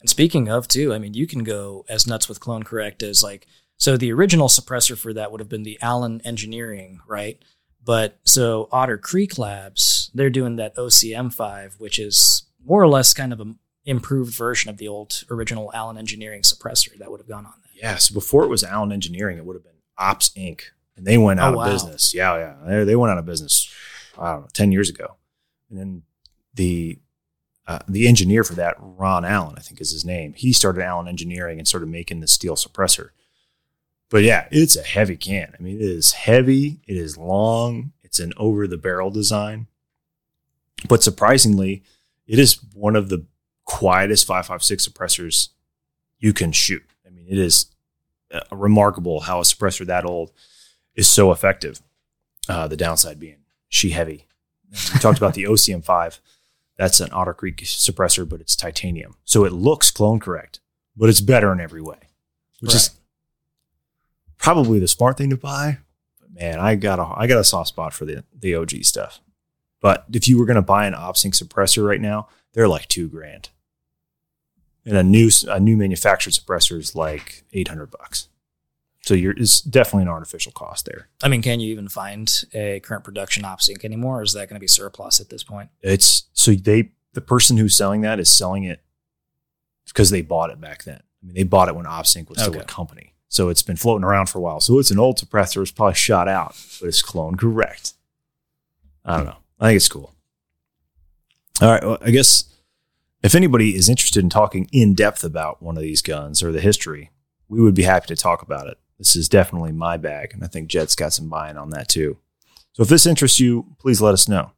And 0.00 0.08
speaking 0.08 0.48
of 0.48 0.68
too, 0.68 0.94
I 0.94 0.98
mean, 0.98 1.14
you 1.14 1.26
can 1.26 1.44
go 1.44 1.84
as 1.88 2.06
nuts 2.06 2.28
with 2.28 2.40
Clone 2.40 2.62
Correct 2.62 3.02
as 3.02 3.22
like 3.22 3.46
so 3.76 3.96
the 3.96 4.12
original 4.12 4.48
suppressor 4.48 4.98
for 4.98 5.12
that 5.12 5.30
would 5.30 5.40
have 5.40 5.48
been 5.48 5.62
the 5.62 5.78
Allen 5.80 6.20
Engineering, 6.24 7.00
right? 7.06 7.40
But 7.84 8.18
so 8.24 8.68
Otter 8.72 8.98
Creek 8.98 9.38
Labs, 9.38 10.10
they're 10.12 10.30
doing 10.30 10.56
that 10.56 10.76
OCM5, 10.76 11.78
which 11.78 11.98
is 11.98 12.42
more 12.64 12.82
or 12.82 12.88
less 12.88 13.14
kind 13.14 13.32
of 13.32 13.40
an 13.40 13.58
improved 13.88 14.34
version 14.34 14.68
of 14.70 14.76
the 14.78 14.86
old 14.88 15.24
original 15.30 15.70
Allen 15.74 15.96
Engineering 15.98 16.42
suppressor 16.42 16.96
that 16.98 17.10
would 17.10 17.20
have 17.20 17.28
gone 17.28 17.46
on 17.46 17.54
there. 17.62 17.72
Yeah, 17.74 17.96
so 17.96 18.12
before 18.14 18.44
it 18.44 18.48
was 18.48 18.62
Allen 18.62 18.92
Engineering, 18.92 19.38
it 19.38 19.44
would 19.44 19.56
have 19.56 19.64
been 19.64 19.72
Ops 19.96 20.30
Inc. 20.30 20.60
And 20.96 21.06
they 21.06 21.16
went 21.16 21.38
out 21.40 21.50
Oh, 21.54 21.60
of 21.60 21.66
wow. 21.66 21.72
business. 21.72 22.12
Yeah, 22.14 22.36
yeah. 22.36 22.54
They, 22.66 22.84
they 22.84 22.96
went 22.96 23.12
out 23.12 23.18
of 23.18 23.24
business, 23.26 23.72
I 24.18 24.32
don't 24.32 24.40
know, 24.42 24.48
10 24.52 24.72
years 24.72 24.90
ago. 24.90 25.16
And 25.70 25.78
then 25.78 26.02
the 26.54 26.98
uh, 27.66 27.80
the 27.86 28.08
engineer 28.08 28.44
for 28.44 28.54
that, 28.54 28.76
Ron 28.80 29.26
Allen, 29.26 29.54
I 29.58 29.60
think 29.60 29.78
is 29.80 29.92
his 29.92 30.02
name, 30.04 30.32
he 30.32 30.54
started 30.54 30.82
Allen 30.82 31.06
Engineering 31.06 31.58
and 31.58 31.68
started 31.68 31.90
making 31.90 32.20
the 32.20 32.26
steel 32.26 32.56
suppressor. 32.56 33.10
But 34.10 34.22
yeah, 34.22 34.48
it's 34.50 34.74
a 34.74 34.82
heavy 34.82 35.16
can. 35.18 35.52
I 35.58 35.62
mean, 35.62 35.76
it 35.76 35.82
is 35.82 36.12
heavy, 36.12 36.80
it 36.88 36.96
is 36.96 37.18
long, 37.18 37.92
it's 38.02 38.20
an 38.20 38.32
over 38.38 38.66
the 38.66 38.78
barrel 38.78 39.10
design. 39.10 39.66
But 40.88 41.02
surprisingly, 41.02 41.82
it 42.26 42.38
is 42.38 42.58
one 42.74 42.96
of 42.96 43.10
the 43.10 43.26
quietest 43.68 44.26
556 44.26 44.88
suppressors 44.88 45.50
you 46.18 46.32
can 46.32 46.50
shoot. 46.50 46.82
I 47.06 47.10
mean, 47.10 47.26
it 47.28 47.38
is 47.38 47.66
uh, 48.32 48.40
remarkable 48.50 49.20
how 49.20 49.38
a 49.38 49.44
suppressor 49.44 49.86
that 49.86 50.04
old 50.04 50.32
is 50.94 51.06
so 51.06 51.30
effective. 51.30 51.80
Uh, 52.48 52.66
the 52.66 52.76
downside 52.76 53.20
being 53.20 53.36
she 53.68 53.90
heavy. 53.90 54.26
We 54.70 54.98
talked 55.00 55.18
about 55.18 55.34
the 55.34 55.44
OCM 55.48 55.84
five. 55.84 56.20
That's 56.76 57.00
an 57.00 57.10
Otter 57.12 57.34
Creek 57.34 57.58
suppressor, 57.58 58.26
but 58.26 58.40
it's 58.40 58.56
titanium, 58.56 59.16
so 59.24 59.44
it 59.44 59.52
looks 59.52 59.90
clone 59.90 60.18
correct, 60.20 60.60
but 60.96 61.08
it's 61.08 61.20
better 61.20 61.52
in 61.52 61.60
every 61.60 61.82
way, 61.82 61.98
which 62.60 62.74
is 62.74 62.90
probably 64.38 64.78
the 64.78 64.88
smart 64.88 65.18
thing 65.18 65.30
to 65.30 65.36
buy. 65.36 65.78
But 66.20 66.32
man, 66.32 66.60
I 66.60 66.76
got 66.76 66.98
a 66.98 67.04
I 67.16 67.26
got 67.26 67.38
a 67.38 67.44
soft 67.44 67.68
spot 67.68 67.92
for 67.92 68.04
the 68.04 68.24
the 68.32 68.54
OG 68.54 68.84
stuff. 68.84 69.20
But 69.80 70.06
if 70.12 70.26
you 70.26 70.38
were 70.38 70.46
going 70.46 70.56
to 70.56 70.62
buy 70.62 70.86
an 70.86 70.94
Ops 70.94 71.24
Inc 71.24 71.40
suppressor 71.40 71.86
right 71.86 72.00
now, 72.00 72.28
they're 72.52 72.68
like 72.68 72.88
two 72.88 73.08
grand, 73.08 73.50
and 74.88 74.96
a 74.96 75.02
new 75.02 75.30
a 75.48 75.60
new 75.60 75.76
manufactured 75.76 76.32
suppressor 76.32 76.78
is 76.78 76.94
like 76.96 77.44
eight 77.52 77.68
hundred 77.68 77.90
bucks. 77.90 78.28
So 79.02 79.14
you're 79.14 79.32
it's 79.36 79.60
definitely 79.60 80.02
an 80.02 80.08
artificial 80.08 80.52
cost 80.52 80.86
there. 80.86 81.08
I 81.22 81.28
mean, 81.28 81.42
can 81.42 81.60
you 81.60 81.70
even 81.70 81.88
find 81.88 82.30
a 82.52 82.80
current 82.80 83.04
production 83.04 83.44
Ops 83.44 83.68
Inc 83.68 83.84
anymore, 83.84 84.20
or 84.20 84.22
is 84.22 84.32
that 84.32 84.48
going 84.48 84.56
to 84.56 84.60
be 84.60 84.66
surplus 84.66 85.20
at 85.20 85.30
this 85.30 85.44
point? 85.44 85.70
It's 85.82 86.24
so 86.32 86.52
they 86.52 86.90
the 87.12 87.20
person 87.20 87.56
who's 87.56 87.76
selling 87.76 88.00
that 88.02 88.18
is 88.20 88.28
selling 88.28 88.64
it 88.64 88.82
because 89.86 90.10
they 90.10 90.22
bought 90.22 90.50
it 90.50 90.60
back 90.60 90.84
then. 90.84 91.00
I 91.22 91.26
mean, 91.26 91.34
they 91.34 91.42
bought 91.44 91.68
it 91.68 91.74
when 91.76 91.86
Ops 91.86 92.14
Inc 92.14 92.28
was 92.28 92.38
still 92.38 92.50
Okay. 92.52 92.60
a 92.60 92.64
company. 92.64 93.14
So 93.28 93.48
it's 93.50 93.62
been 93.62 93.76
floating 93.76 94.04
around 94.04 94.26
for 94.30 94.38
a 94.38 94.40
while. 94.40 94.60
So 94.60 94.78
it's 94.78 94.90
an 94.90 94.98
old 94.98 95.18
suppressor. 95.18 95.60
It's 95.62 95.70
probably 95.70 95.94
shot 95.94 96.28
out, 96.28 96.56
but 96.80 96.86
it's 96.88 97.02
clone 97.02 97.36
correct. 97.36 97.92
I 99.04 99.16
don't 99.18 99.26
know. 99.26 99.36
I 99.60 99.68
think 99.68 99.76
it's 99.76 99.88
cool. 99.88 100.14
All 101.60 101.70
right. 101.70 101.82
Well, 101.82 101.98
I 102.00 102.10
guess 102.10 102.44
if 103.22 103.34
anybody 103.34 103.74
is 103.74 103.88
interested 103.88 104.22
in 104.22 104.30
talking 104.30 104.68
in 104.72 104.94
depth 104.94 105.24
about 105.24 105.62
one 105.62 105.76
of 105.76 105.82
these 105.82 106.02
guns 106.02 106.42
or 106.42 106.52
the 106.52 106.60
history, 106.60 107.10
we 107.48 107.60
would 107.60 107.74
be 107.74 107.82
happy 107.82 108.06
to 108.06 108.16
talk 108.16 108.42
about 108.42 108.68
it. 108.68 108.78
This 108.98 109.16
is 109.16 109.28
definitely 109.28 109.72
my 109.72 109.96
bag, 109.96 110.32
and 110.34 110.42
I 110.42 110.48
think 110.48 110.68
Jed's 110.68 110.96
got 110.96 111.12
some 111.12 111.28
buy-in 111.28 111.56
on 111.56 111.70
that 111.70 111.88
too. 111.88 112.18
So 112.72 112.82
if 112.82 112.88
this 112.88 113.06
interests 113.06 113.40
you, 113.40 113.74
please 113.80 114.00
let 114.00 114.14
us 114.14 114.28
know. 114.28 114.52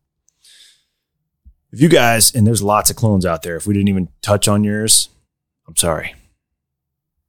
If 1.72 1.80
you 1.80 1.88
guys, 1.88 2.34
and 2.34 2.46
there's 2.46 2.62
lots 2.62 2.90
of 2.90 2.96
clones 2.96 3.24
out 3.24 3.42
there, 3.42 3.56
if 3.56 3.66
we 3.66 3.74
didn't 3.74 3.88
even 3.88 4.08
touch 4.22 4.48
on 4.48 4.64
yours, 4.64 5.08
I'm 5.68 5.76
sorry. 5.76 6.14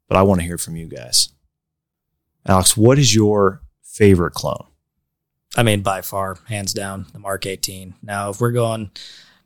But 0.07 0.17
I 0.17 0.23
want 0.23 0.41
to 0.41 0.47
hear 0.47 0.57
from 0.57 0.75
you 0.75 0.87
guys. 0.87 1.29
Alex, 2.45 2.75
what 2.75 2.97
is 2.97 3.13
your 3.13 3.61
favorite 3.83 4.33
clone? 4.33 4.65
I 5.55 5.63
mean, 5.63 5.81
by 5.81 6.01
far, 6.01 6.37
hands 6.47 6.73
down, 6.73 7.05
the 7.13 7.19
Mark 7.19 7.45
18. 7.45 7.95
Now, 8.01 8.29
if 8.29 8.41
we're 8.41 8.51
going 8.51 8.91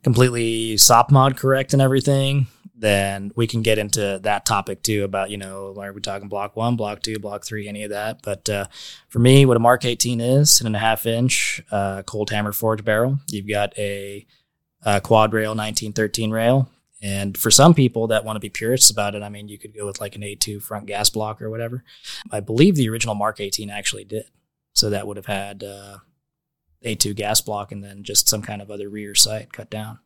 completely 0.06 0.76
SOPMOD 0.76 1.36
correct 1.36 1.72
and 1.72 1.82
everything, 1.82 2.46
then 2.76 3.32
we 3.34 3.48
can 3.48 3.60
get 3.60 3.76
into 3.76 4.20
that 4.22 4.46
topic 4.46 4.80
too 4.84 5.02
about, 5.02 5.30
you 5.30 5.36
know, 5.36 5.74
are 5.76 5.92
we 5.92 6.00
talking 6.00 6.28
block 6.28 6.54
one, 6.54 6.76
block 6.76 7.02
two, 7.02 7.18
block 7.18 7.44
three, 7.44 7.66
any 7.66 7.82
of 7.82 7.90
that. 7.90 8.20
But 8.22 8.48
uh, 8.48 8.66
for 9.08 9.18
me, 9.18 9.44
what 9.44 9.56
a 9.56 9.58
Mark 9.58 9.84
18 9.84 10.20
is, 10.20 10.58
10 10.58 10.68
and 10.68 10.76
a 10.76 10.78
half 10.78 11.06
inch 11.06 11.60
uh, 11.72 12.04
cold 12.04 12.30
hammer 12.30 12.52
forged 12.52 12.84
barrel. 12.84 13.18
You've 13.32 13.48
got 13.48 13.76
a, 13.76 14.24
uh 14.84 15.00
quad 15.00 15.32
rail 15.32 15.56
1913 15.56 16.30
rail. 16.30 16.70
And 17.02 17.36
for 17.36 17.50
some 17.50 17.74
people 17.74 18.06
that 18.06 18.24
want 18.24 18.36
to 18.36 18.40
be 18.40 18.48
purists 18.48 18.90
about 18.90 19.16
it, 19.16 19.24
I 19.24 19.28
mean, 19.28 19.48
you 19.48 19.58
could 19.58 19.74
go 19.74 19.86
with 19.86 20.00
like 20.00 20.14
an 20.14 20.22
A2 20.22 20.62
front 20.62 20.86
gas 20.86 21.10
block 21.10 21.42
or 21.42 21.50
whatever. 21.50 21.82
I 22.30 22.38
believe 22.38 22.76
the 22.76 22.88
original 22.90 23.16
Mark 23.16 23.40
18 23.40 23.70
actually 23.70 24.04
did. 24.04 24.26
So 24.72 24.88
that 24.90 25.08
would 25.08 25.16
have 25.16 25.26
had 25.26 25.64
uh, 25.64 25.96
A2 26.86 27.14
gas 27.14 27.40
block 27.40 27.72
and 27.72 27.82
then 27.84 28.02
just 28.02 28.28
some 28.28 28.42
kind 28.42 28.62
of 28.62 28.70
other 28.70 28.88
rear 28.88 29.14
sight 29.14 29.52
cut 29.52 29.68
down. 29.68 29.98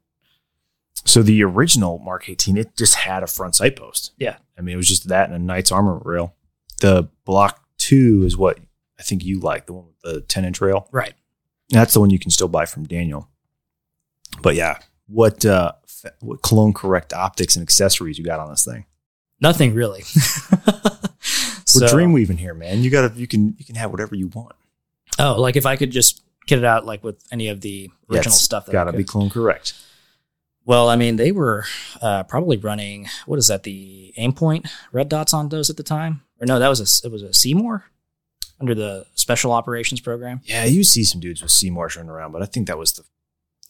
So 1.05 1.23
the 1.23 1.43
original 1.45 1.99
Mark 1.99 2.29
18, 2.29 2.57
it 2.57 2.77
just 2.77 2.95
had 2.95 3.23
a 3.23 3.27
front 3.27 3.55
sight 3.55 3.77
post. 3.77 4.12
Yeah. 4.19 4.37
I 4.59 4.61
mean, 4.62 4.75
it 4.75 4.77
was 4.77 4.88
just 4.88 5.09
that 5.09 5.27
and 5.31 5.35
a 5.35 5.38
Knight's 5.38 5.73
armor 5.73 6.01
rail. 6.05 6.35
The 6.81 7.09
Block 7.25 7.64
2 7.79 8.25
is 8.27 8.37
what 8.37 8.59
I 8.99 9.03
think 9.03 9.25
you 9.25 9.40
like, 9.40 9.66
the 9.66 9.73
one 9.73 9.87
with 9.87 10.01
the 10.01 10.21
10 10.23 10.45
inch 10.45 10.61
rail. 10.61 10.88
Right. 10.90 11.14
That's 11.71 11.95
the 11.95 12.01
one 12.01 12.11
you 12.11 12.19
can 12.19 12.31
still 12.31 12.49
buy 12.49 12.66
from 12.66 12.85
Daniel. 12.85 13.29
But 14.43 14.55
yeah, 14.57 14.79
what 15.07 15.45
uh, 15.45 15.73
what 16.21 16.43
clone 16.43 16.73
correct 16.73 17.12
optics 17.12 17.57
and 17.57 17.62
accessories 17.62 18.19
you 18.19 18.25
got 18.25 18.40
on 18.40 18.51
this 18.51 18.64
thing? 18.64 18.87
Nothing 19.40 19.73
really. 19.75 20.03
We're 20.53 21.09
So- 21.64 21.87
dreamweaving 21.87 22.38
here, 22.38 22.55
man. 22.55 22.83
You 22.83 22.90
gotta 22.90 23.12
you 23.16 23.27
can 23.27 23.55
you 23.59 23.64
can 23.64 23.77
have 23.77 23.90
whatever 23.90 24.14
you 24.14 24.29
want. 24.29 24.53
Oh, 25.19 25.40
like 25.40 25.57
if 25.57 25.66
I 25.66 25.77
could 25.77 25.90
just 25.90 26.23
it 26.59 26.65
out 26.65 26.87
like 26.87 27.03
with 27.05 27.23
any 27.33 27.49
of 27.49 27.61
the 27.61 27.91
original 28.11 28.33
That's 28.33 28.41
stuff 28.41 28.67
that 28.67 28.73
gotta 28.73 28.93
be 28.93 29.05
clone 29.05 29.31
correct. 29.31 29.75
Well, 30.65 30.89
I 30.89 30.97
mean, 30.97 31.17
they 31.17 31.33
were 31.33 31.65
uh, 32.01 32.23
probably 32.25 32.57
running 32.57 33.09
what 33.27 33.39
is 33.39 33.49
that? 33.49 33.63
The 33.63 34.13
Aimpoint 34.19 34.71
red 34.93 35.09
dots 35.09 35.33
on 35.35 35.49
those 35.49 35.71
at 35.71 35.77
the 35.77 35.83
time, 35.83 36.23
or 36.41 36.47
no? 36.47 36.59
That 36.59 36.69
was 36.69 37.03
a 37.03 37.07
it 37.07 37.11
was 37.11 37.23
a 37.23 37.33
C-MORE 37.33 37.85
under 38.61 38.75
the 38.75 39.07
special 39.15 39.53
operations 39.53 40.01
program. 40.01 40.43
Yeah, 40.45 40.65
you 40.67 40.85
see 40.85 41.03
some 41.03 41.21
dudes 41.21 41.41
with 41.43 41.51
C-MOREs 41.51 41.97
running 41.97 42.11
around, 42.11 42.33
but 42.33 42.43
I 42.43 42.45
think 42.47 42.67
that 42.67 42.79
was 42.79 42.93
the 42.93 43.05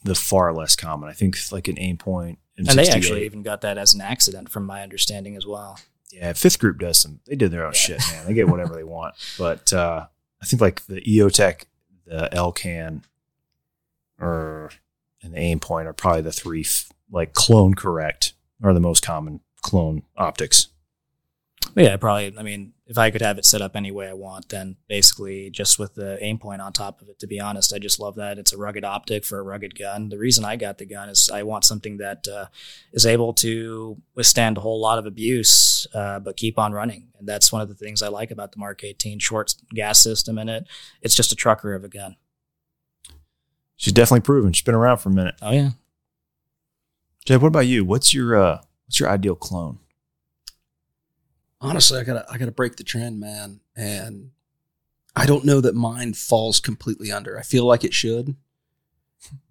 the 0.02 0.14
far 0.14 0.52
less 0.52 0.76
common. 0.76 1.08
I 1.08 1.12
think 1.12 1.36
like 1.52 1.68
an 1.68 1.76
Aimpoint 1.76 2.38
And 2.58 2.66
they 2.66 2.88
actually 2.88 3.24
even 3.24 3.42
got 3.42 3.60
that 3.60 3.78
as 3.78 3.94
an 3.94 4.00
accident, 4.00 4.48
from 4.50 4.66
my 4.66 4.82
understanding 4.82 5.36
as 5.36 5.46
well. 5.46 5.78
yeah, 6.10 6.32
fifth 6.32 6.58
group 6.58 6.78
does 6.78 6.98
some. 6.98 7.20
They 7.26 7.36
did 7.36 7.50
their 7.50 7.64
own 7.64 7.72
Yeah. 7.72 7.78
shit, 7.78 8.00
man. 8.10 8.26
They 8.26 8.34
get 8.34 8.48
whatever 8.48 8.74
they 8.74 8.84
want. 8.84 9.14
But 9.38 9.72
uh, 9.72 10.06
I 10.42 10.44
think 10.46 10.60
like 10.60 10.84
the 10.86 11.00
EOTech, 11.02 11.64
the 12.10 12.28
ELCAN, 12.32 13.02
or 14.18 14.70
and 15.22 15.32
the 15.32 15.38
Aimpoint 15.38 15.86
are 15.86 15.92
probably 15.92 16.22
the 16.22 16.32
three 16.32 16.66
like 17.10 17.32
clone 17.32 17.74
correct 17.74 18.34
are 18.62 18.74
the 18.74 18.80
most 18.80 19.02
common 19.02 19.40
clone 19.62 20.02
optics. 20.16 20.68
Yeah, 21.76 21.96
probably. 21.96 22.34
I 22.36 22.42
mean, 22.42 22.72
if 22.90 22.98
I 22.98 23.12
could 23.12 23.22
have 23.22 23.38
it 23.38 23.44
set 23.44 23.62
up 23.62 23.76
any 23.76 23.92
way 23.92 24.08
I 24.08 24.14
want, 24.14 24.48
then 24.48 24.74
basically 24.88 25.48
just 25.48 25.78
with 25.78 25.94
the 25.94 26.18
Aimpoint 26.20 26.58
on 26.58 26.72
top 26.72 27.00
of 27.00 27.08
it. 27.08 27.20
To 27.20 27.28
be 27.28 27.38
honest, 27.38 27.72
I 27.72 27.78
just 27.78 28.00
love 28.00 28.16
that 28.16 28.36
it's 28.36 28.52
a 28.52 28.58
rugged 28.58 28.84
optic 28.84 29.24
for 29.24 29.38
a 29.38 29.44
rugged 29.44 29.78
gun. 29.78 30.08
The 30.08 30.18
reason 30.18 30.44
I 30.44 30.56
got 30.56 30.78
the 30.78 30.86
gun 30.86 31.08
is 31.08 31.30
I 31.32 31.44
want 31.44 31.64
something 31.64 31.98
that 31.98 32.26
uh, 32.26 32.46
is 32.92 33.06
able 33.06 33.32
to 33.34 34.02
withstand 34.16 34.58
a 34.58 34.62
whole 34.62 34.80
lot 34.80 34.98
of 34.98 35.06
abuse, 35.06 35.86
uh, 35.94 36.18
but 36.18 36.36
keep 36.36 36.58
on 36.58 36.72
running. 36.72 37.06
And 37.16 37.28
that's 37.28 37.52
one 37.52 37.62
of 37.62 37.68
the 37.68 37.76
things 37.76 38.02
I 38.02 38.08
like 38.08 38.32
about 38.32 38.50
the 38.50 38.58
Mark 38.58 38.82
18 38.82 39.20
short 39.20 39.54
gas 39.72 40.00
system 40.00 40.36
in 40.36 40.48
it. 40.48 40.66
It's 41.00 41.14
just 41.14 41.30
a 41.30 41.36
trucker 41.36 41.74
of 41.74 41.84
a 41.84 41.88
gun. 41.88 42.16
She's 43.76 43.92
definitely 43.92 44.22
proven. 44.22 44.52
She's 44.52 44.64
been 44.64 44.74
around 44.74 44.96
for 44.96 45.10
a 45.10 45.14
minute. 45.14 45.36
Oh 45.40 45.52
yeah. 45.52 45.70
Jeb, 47.24 47.40
what 47.40 47.48
about 47.48 47.68
you? 47.68 47.84
What's 47.84 48.12
your 48.12 48.34
uh, 48.34 48.62
what's 48.84 48.98
your 48.98 49.08
ideal 49.08 49.36
clone? 49.36 49.78
Honestly, 51.60 51.98
I 51.98 52.04
gotta 52.04 52.26
I 52.30 52.38
gotta 52.38 52.52
break 52.52 52.76
the 52.76 52.84
trend, 52.84 53.20
man. 53.20 53.60
And 53.76 54.30
I 55.16 55.26
don't 55.26 55.44
know 55.44 55.60
that 55.60 55.74
mine 55.74 56.14
falls 56.14 56.60
completely 56.60 57.10
under. 57.12 57.38
I 57.38 57.42
feel 57.42 57.64
like 57.64 57.84
it 57.84 57.94
should, 57.94 58.36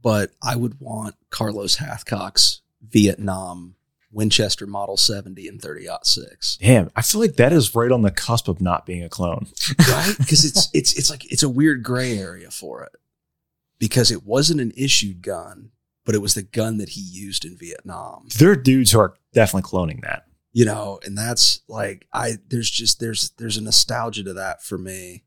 but 0.01 0.31
I 0.41 0.55
would 0.55 0.79
want 0.79 1.15
Carlos 1.29 1.77
Hathcock's 1.77 2.61
Vietnam 2.81 3.75
Winchester 4.11 4.65
Model 4.65 4.97
70 4.97 5.47
and 5.47 5.61
30 5.61 5.87
six. 6.03 6.57
Damn, 6.57 6.89
I 6.95 7.01
feel 7.01 7.21
like 7.21 7.35
that 7.35 7.53
is 7.53 7.75
right 7.75 7.91
on 7.91 8.01
the 8.01 8.11
cusp 8.11 8.47
of 8.47 8.61
not 8.61 8.85
being 8.85 9.03
a 9.03 9.09
clone. 9.09 9.47
right? 9.87 10.15
Because 10.17 10.45
it's 10.45 10.69
it's 10.73 10.93
it's 10.93 11.09
like 11.09 11.31
it's 11.31 11.43
a 11.43 11.49
weird 11.49 11.83
gray 11.83 12.17
area 12.17 12.49
for 12.49 12.83
it 12.83 12.93
because 13.77 14.11
it 14.11 14.25
wasn't 14.25 14.61
an 14.61 14.71
issued 14.75 15.21
gun, 15.21 15.71
but 16.05 16.15
it 16.15 16.19
was 16.19 16.33
the 16.33 16.41
gun 16.41 16.77
that 16.77 16.89
he 16.89 17.01
used 17.01 17.45
in 17.45 17.55
Vietnam. 17.57 18.27
There 18.37 18.51
are 18.51 18.55
dudes 18.55 18.91
who 18.91 18.99
are 18.99 19.13
definitely 19.33 19.69
cloning 19.69 20.01
that. 20.01 20.25
You 20.51 20.65
know, 20.65 20.99
and 21.05 21.17
that's 21.17 21.61
like 21.67 22.07
I 22.11 22.37
there's 22.47 22.69
just 22.69 22.99
there's 22.99 23.31
there's 23.37 23.57
a 23.57 23.63
nostalgia 23.63 24.23
to 24.23 24.33
that 24.33 24.63
for 24.63 24.77
me. 24.77 25.23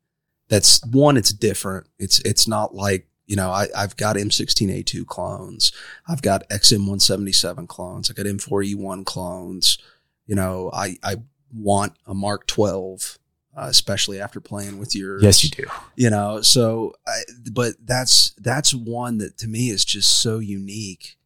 That's 0.49 0.85
one, 0.85 1.17
it's 1.17 1.33
different. 1.33 1.87
It's 1.99 2.19
it's 2.21 2.49
not 2.49 2.75
like 2.75 3.09
you 3.27 3.37
know, 3.37 3.51
I, 3.51 3.69
I've 3.75 3.97
got 3.97 4.17
M16A2 4.17 5.07
clones. 5.07 5.73
I've 6.09 6.23
got 6.23 6.49
XM177 6.51 7.69
clones. 7.69 8.11
I 8.11 8.15
got 8.15 8.27
M4E1 8.27 9.07
clones. 9.07 9.79
You 10.27 10.35
know, 10.35 10.71
I, 10.73 10.99
I 11.03 11.17
want 11.51 11.95
a 12.07 12.15
Mark 12.15 12.47
12, 12.47 13.19
uh, 13.57 13.67
especially 13.69 14.21
after 14.21 14.41
playing 14.41 14.79
with 14.79 14.95
your. 14.95 15.21
Yes, 15.21 15.43
you 15.45 15.51
do. 15.51 15.65
You 15.97 16.11
know, 16.11 16.43
so, 16.43 16.95
I, 17.07 17.23
but 17.51 17.75
that's, 17.83 18.35
that's 18.39 18.75
one 18.75 19.19
that 19.19 19.39
to 19.39 19.49
me 19.49 19.71
is 19.71 19.85
just 19.85 20.21
so 20.21 20.39
unique 20.39 21.17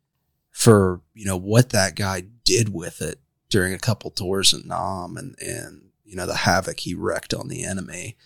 for, 0.52 1.00
you 1.14 1.24
know, 1.24 1.36
what 1.36 1.70
that 1.70 1.96
guy 1.96 2.22
did 2.44 2.72
with 2.72 3.02
it 3.02 3.18
during 3.48 3.72
a 3.72 3.78
couple 3.78 4.10
tours 4.10 4.52
in 4.52 4.66
Nam 4.66 5.16
and, 5.16 5.36
and, 5.40 5.90
you 6.04 6.16
know, 6.16 6.26
the 6.26 6.36
havoc 6.36 6.80
he 6.80 6.94
wrecked 6.94 7.34
on 7.34 7.48
the 7.48 7.64
enemy. 7.64 8.16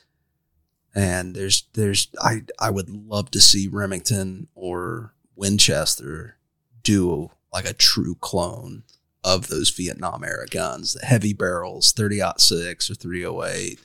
And 0.95 1.37
there's 1.37 1.69
there's 1.75 2.09
I 2.21 2.43
I 2.59 2.71
would 2.71 2.91
love 2.91 3.31
to 3.31 3.41
see 3.41 3.69
Remington 3.69 4.49
or 4.57 5.15
Winchester 5.37 6.37
do 6.83 7.31
like 7.53 7.65
a 7.65 7.73
true 7.73 8.17
clone 8.17 8.83
of 9.23 9.49
those 9.49 9.71
Vietnam 9.71 10.25
era 10.25 10.47
guns, 10.47 10.95
the 10.95 11.07
heavy 11.07 11.33
barrels, 11.33 11.93
30 11.93 12.23
six 12.39 12.91
or 12.91 12.95
308, 12.95 13.79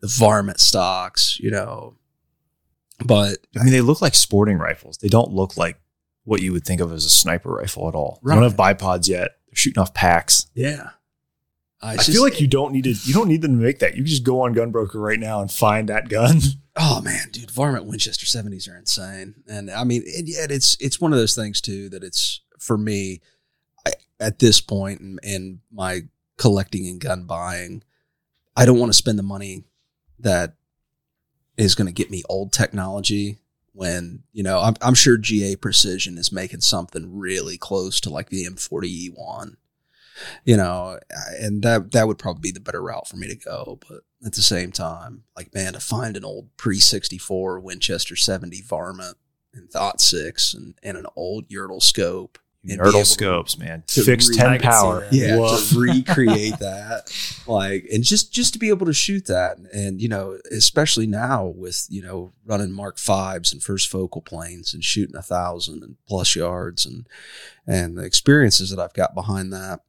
the 0.00 0.06
varmint 0.08 0.60
stocks, 0.60 1.38
you 1.38 1.50
know. 1.50 1.94
But 3.04 3.38
I 3.58 3.62
mean, 3.62 3.72
they 3.72 3.80
look 3.80 4.02
like 4.02 4.14
sporting 4.14 4.58
rifles. 4.58 4.98
They 4.98 5.08
don't 5.08 5.32
look 5.32 5.56
like 5.56 5.80
what 6.24 6.42
you 6.42 6.52
would 6.52 6.64
think 6.64 6.80
of 6.80 6.92
as 6.92 7.04
a 7.04 7.10
sniper 7.10 7.50
rifle 7.50 7.88
at 7.88 7.94
all. 7.94 8.18
Right. 8.22 8.34
They 8.34 8.40
don't 8.40 8.50
have 8.50 8.58
bipods 8.58 9.08
yet. 9.08 9.37
They're 9.48 9.56
shooting 9.56 9.80
off 9.80 9.94
packs. 9.94 10.46
yeah, 10.54 10.90
I 11.80 11.96
feel 11.96 12.22
like 12.22 12.40
you 12.40 12.46
don't 12.46 12.72
need 12.72 12.84
to. 12.84 12.90
You 12.90 13.14
don't 13.14 13.28
need 13.28 13.42
them 13.42 13.56
to 13.56 13.62
make 13.62 13.78
that. 13.80 13.92
You 13.92 14.02
can 14.02 14.06
just 14.06 14.24
go 14.24 14.40
on 14.42 14.54
Gunbroker 14.54 14.94
right 14.94 15.18
now 15.18 15.40
and 15.40 15.50
find 15.50 15.88
that 15.88 16.08
gun. 16.08 16.40
Oh 16.80 17.00
man, 17.00 17.30
dude, 17.32 17.50
varmint 17.50 17.86
Winchester 17.86 18.24
seventies 18.24 18.68
are 18.68 18.76
insane, 18.76 19.34
and 19.48 19.68
I 19.68 19.82
mean, 19.82 20.04
and 20.16 20.28
yet 20.28 20.52
it's 20.52 20.76
it's 20.78 21.00
one 21.00 21.12
of 21.12 21.18
those 21.18 21.34
things 21.34 21.60
too 21.60 21.88
that 21.88 22.04
it's 22.04 22.40
for 22.60 22.78
me 22.78 23.20
I, 23.84 23.94
at 24.20 24.38
this 24.38 24.60
point 24.60 25.00
in, 25.00 25.18
in 25.24 25.60
my 25.72 26.02
collecting 26.36 26.86
and 26.86 27.00
gun 27.00 27.24
buying, 27.24 27.82
I 28.54 28.64
don't 28.64 28.78
want 28.78 28.90
to 28.90 28.96
spend 28.96 29.18
the 29.18 29.24
money 29.24 29.64
that 30.20 30.54
is 31.56 31.74
going 31.74 31.88
to 31.88 31.92
get 31.92 32.12
me 32.12 32.22
old 32.28 32.52
technology 32.52 33.38
when 33.78 34.24
you 34.32 34.42
know 34.42 34.58
I'm, 34.58 34.74
I'm 34.82 34.94
sure 34.94 35.16
GA 35.16 35.54
Precision 35.54 36.18
is 36.18 36.32
making 36.32 36.62
something 36.62 37.16
really 37.16 37.56
close 37.56 38.00
to 38.00 38.10
like 38.10 38.28
the 38.28 38.44
M40E1 38.44 39.54
you 40.44 40.56
know, 40.56 40.98
and 41.38 41.62
that 41.62 41.92
that 41.92 42.08
would 42.08 42.18
probably 42.18 42.40
be 42.40 42.50
the 42.50 42.58
better 42.58 42.82
route 42.82 43.06
for 43.06 43.16
me 43.16 43.28
to 43.28 43.36
go. 43.36 43.78
But 43.88 44.00
at 44.26 44.34
the 44.34 44.42
same 44.42 44.72
time, 44.72 45.22
like 45.36 45.54
man, 45.54 45.74
to 45.74 45.80
find 45.80 46.16
an 46.16 46.24
old 46.24 46.56
pre 46.56 46.80
sixty 46.80 47.18
four 47.18 47.60
Winchester 47.60 48.16
seventy 48.16 48.60
varmint 48.60 49.16
and 49.54 49.70
Thought 49.70 50.00
six 50.00 50.54
and, 50.54 50.74
and 50.82 50.96
an 50.96 51.06
old 51.16 51.48
Unertl 51.48 51.80
scope. 51.80 52.38
And 52.64 52.72
be 52.72 52.76
Nerdle 52.76 53.00
to- 53.00 53.04
scopes, 53.04 53.56
man. 53.58 53.84
to 53.88 54.02
Fixed 54.02 54.30
re- 54.30 54.36
ten 54.36 54.60
power. 54.60 55.06
yeah, 55.12 55.36
Woof. 55.38 55.70
to 55.70 55.78
recreate 55.80 56.58
that, 56.58 57.10
like, 57.46 57.86
and 57.92 58.02
just 58.04 58.32
just 58.32 58.52
to 58.54 58.58
be 58.58 58.68
able 58.68 58.86
to 58.86 58.92
shoot 58.92 59.26
that, 59.26 59.58
and 59.72 60.00
you 60.00 60.08
know, 60.08 60.38
especially 60.50 61.06
now 61.06 61.46
with 61.46 61.86
you 61.88 62.02
know 62.02 62.32
running 62.44 62.72
Mark 62.72 62.98
fives 62.98 63.52
and 63.52 63.62
first 63.62 63.88
focal 63.88 64.22
planes 64.22 64.74
and 64.74 64.82
shooting 64.82 65.16
a 65.16 65.22
thousand 65.22 65.82
and 65.82 65.96
plus 66.08 66.34
yards, 66.34 66.84
and 66.84 67.06
and 67.66 67.96
the 67.96 68.04
experiences 68.04 68.70
that 68.70 68.80
I've 68.82 68.94
got 68.94 69.14
behind 69.14 69.52
that, 69.52 69.80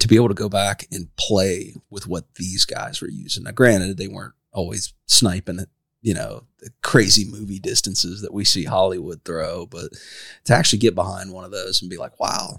to 0.00 0.06
be 0.08 0.16
able 0.16 0.28
to 0.28 0.34
go 0.34 0.48
back 0.50 0.86
and 0.92 1.14
play 1.16 1.74
with 1.90 2.06
what 2.06 2.34
these 2.34 2.64
guys 2.66 3.00
were 3.00 3.08
using. 3.10 3.44
Now, 3.44 3.52
granted, 3.52 3.96
they 3.96 4.08
weren't 4.08 4.34
always 4.52 4.92
sniping 5.06 5.58
at 5.60 5.68
you 6.02 6.14
know 6.14 6.44
the 6.58 6.70
crazy 6.82 7.24
movie 7.24 7.58
distances 7.58 8.22
that 8.22 8.32
we 8.32 8.44
see 8.44 8.64
Hollywood 8.64 9.22
throw, 9.24 9.66
but 9.66 9.90
to 10.44 10.54
actually 10.54 10.78
get 10.78 10.94
behind 10.94 11.32
one 11.32 11.44
of 11.44 11.50
those 11.50 11.80
and 11.80 11.90
be 11.90 11.96
like, 11.96 12.18
wow, 12.20 12.56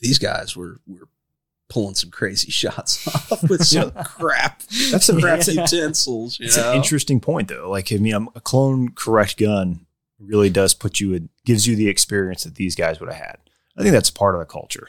these 0.00 0.18
guys 0.18 0.56
were 0.56 0.80
were 0.86 1.08
pulling 1.68 1.94
some 1.94 2.10
crazy 2.10 2.50
shots 2.52 3.06
off 3.32 3.42
with 3.48 3.64
some 3.64 3.90
crap 4.04 4.62
That's 4.90 5.08
a 5.08 5.18
crap 5.18 5.40
a, 5.48 5.52
utensils. 5.54 6.38
Know? 6.38 6.70
an 6.70 6.76
interesting 6.76 7.20
point 7.20 7.48
though. 7.48 7.70
Like 7.70 7.92
I 7.92 7.96
mean, 7.96 8.28
a 8.34 8.40
clone 8.40 8.90
correct 8.90 9.38
gun 9.38 9.86
really 10.18 10.50
does 10.50 10.74
put 10.74 11.00
you 11.00 11.14
in, 11.14 11.28
gives 11.44 11.66
you 11.66 11.76
the 11.76 11.88
experience 11.88 12.44
that 12.44 12.54
these 12.54 12.74
guys 12.74 13.00
would 13.00 13.10
have 13.10 13.18
had. 13.20 13.38
I 13.76 13.82
think 13.82 13.92
that's 13.92 14.10
part 14.10 14.34
of 14.34 14.38
the 14.38 14.46
culture. 14.46 14.88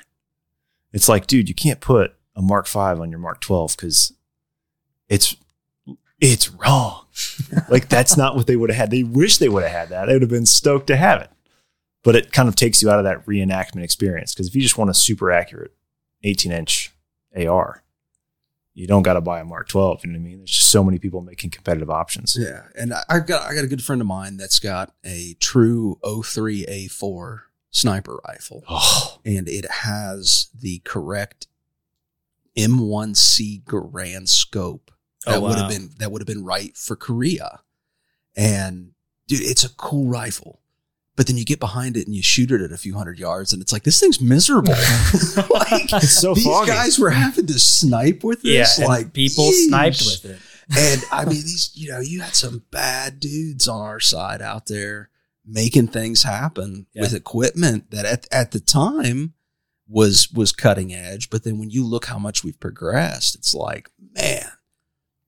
It's 0.93 1.09
like, 1.09 1.27
dude, 1.27 1.49
you 1.49 1.55
can't 1.55 1.81
put 1.81 2.13
a 2.35 2.41
Mark 2.41 2.67
Five 2.67 2.99
on 2.99 3.09
your 3.09 3.19
Mark 3.19 3.41
Twelve 3.41 3.75
because 3.75 4.13
it's 5.09 5.35
it's 6.19 6.49
wrong. 6.51 7.05
like 7.69 7.89
that's 7.89 8.17
not 8.17 8.35
what 8.35 8.47
they 8.47 8.55
would 8.55 8.69
have 8.69 8.77
had. 8.77 8.91
They 8.91 9.03
wish 9.03 9.37
they 9.37 9.49
would 9.49 9.63
have 9.63 9.71
had 9.71 9.89
that. 9.89 10.05
They 10.05 10.13
would 10.13 10.21
have 10.21 10.29
been 10.31 10.45
stoked 10.45 10.87
to 10.87 10.95
have 10.97 11.21
it. 11.21 11.29
But 12.03 12.15
it 12.15 12.31
kind 12.31 12.47
of 12.47 12.55
takes 12.55 12.81
you 12.81 12.89
out 12.89 12.99
of 12.99 13.05
that 13.05 13.25
reenactment 13.25 13.83
experience 13.83 14.33
because 14.33 14.47
if 14.47 14.55
you 14.55 14.61
just 14.61 14.77
want 14.77 14.89
a 14.91 14.93
super 14.93 15.31
accurate 15.31 15.73
18 16.23 16.51
inch 16.51 16.91
AR, 17.35 17.83
you 18.73 18.85
don't 18.87 19.03
got 19.03 19.13
to 19.13 19.21
buy 19.21 19.39
a 19.39 19.45
Mark 19.45 19.67
12. 19.69 20.05
You 20.05 20.11
know 20.11 20.19
what 20.19 20.25
I 20.25 20.27
mean? 20.27 20.37
There's 20.39 20.51
just 20.51 20.69
so 20.69 20.83
many 20.83 20.99
people 20.99 21.21
making 21.21 21.49
competitive 21.51 21.89
options. 21.89 22.37
Yeah, 22.39 22.63
and 22.77 22.93
I- 22.93 23.03
I've 23.09 23.25
got 23.25 23.49
I 23.49 23.55
got 23.55 23.63
a 23.63 23.67
good 23.67 23.81
friend 23.83 24.01
of 24.01 24.07
mine 24.07 24.37
that's 24.37 24.59
got 24.59 24.93
a 25.05 25.35
true 25.39 25.97
03A4 26.03 27.39
sniper 27.71 28.19
rifle, 28.27 28.63
Oh, 28.69 29.19
and 29.25 29.47
it 29.49 29.69
has 29.69 30.47
the 30.53 30.79
correct 30.79 31.47
M1C 32.57 33.63
Garand 33.63 34.27
scope 34.29 34.91
Oh, 35.27 35.31
that 35.31 35.37
Oh, 35.37 35.41
would 35.41 35.57
have 35.57 35.69
been 35.69 35.89
that 35.99 36.11
would 36.11 36.21
have 36.21 36.27
been 36.27 36.43
right 36.43 36.75
for 36.77 36.95
Korea. 36.95 37.61
And 38.35 38.91
dude, 39.27 39.41
it's 39.41 39.63
a 39.63 39.69
cool 39.75 40.07
rifle. 40.07 40.61
But 41.15 41.27
then 41.27 41.37
you 41.37 41.45
get 41.45 41.61
behind 41.61 41.95
it 41.95 42.05
and 42.07 42.13
you 42.15 42.21
shoot 42.21 42.51
it 42.51 42.59
at 42.59 42.73
a 42.73 42.77
few 42.77 42.95
hundred 42.97 43.17
yards, 43.19 43.53
and 43.53 43.61
it's 43.61 43.71
like 43.71 43.83
this 43.83 44.01
thing's 44.01 44.19
miserable. 44.19 44.73
like 45.49 45.93
it's 45.93 46.11
so 46.11 46.33
these 46.33 46.43
foggy. 46.45 46.71
guys 46.71 46.99
were 46.99 47.09
having 47.11 47.47
to 47.47 47.57
snipe 47.57 48.21
with 48.23 48.41
this. 48.41 48.77
and 48.79 48.87
like 48.87 49.13
people 49.13 49.45
geez. 49.45 49.67
sniped 49.69 50.01
with 50.05 50.25
it. 50.25 50.39
And 50.77 51.01
I 51.11 51.23
mean, 51.23 51.35
these, 51.41 51.71
you 51.75 51.89
know, 51.91 51.99
you 52.01 52.19
had 52.21 52.35
some 52.35 52.63
bad 52.71 53.19
dudes 53.21 53.67
on 53.67 53.79
our 53.79 53.99
side 54.01 54.41
out 54.41 54.65
there 54.65 55.09
making 55.45 55.87
things 55.89 56.23
happen 56.23 56.87
Yeah. 56.93 57.03
with 57.03 57.13
equipment 57.13 57.91
that 57.91 58.03
at, 58.05 58.27
at 58.31 58.51
the 58.51 58.59
time 58.59 59.35
was 59.87 60.33
was 60.33 60.51
cutting 60.51 60.91
edge. 60.93 61.29
But 61.29 61.43
then 61.45 61.59
when 61.59 61.69
you 61.69 61.85
look 61.85 62.05
how 62.07 62.17
much 62.19 62.43
we've 62.43 62.59
progressed, 62.59 63.35
it's 63.35 63.53
like, 63.55 63.89
man, 64.15 64.47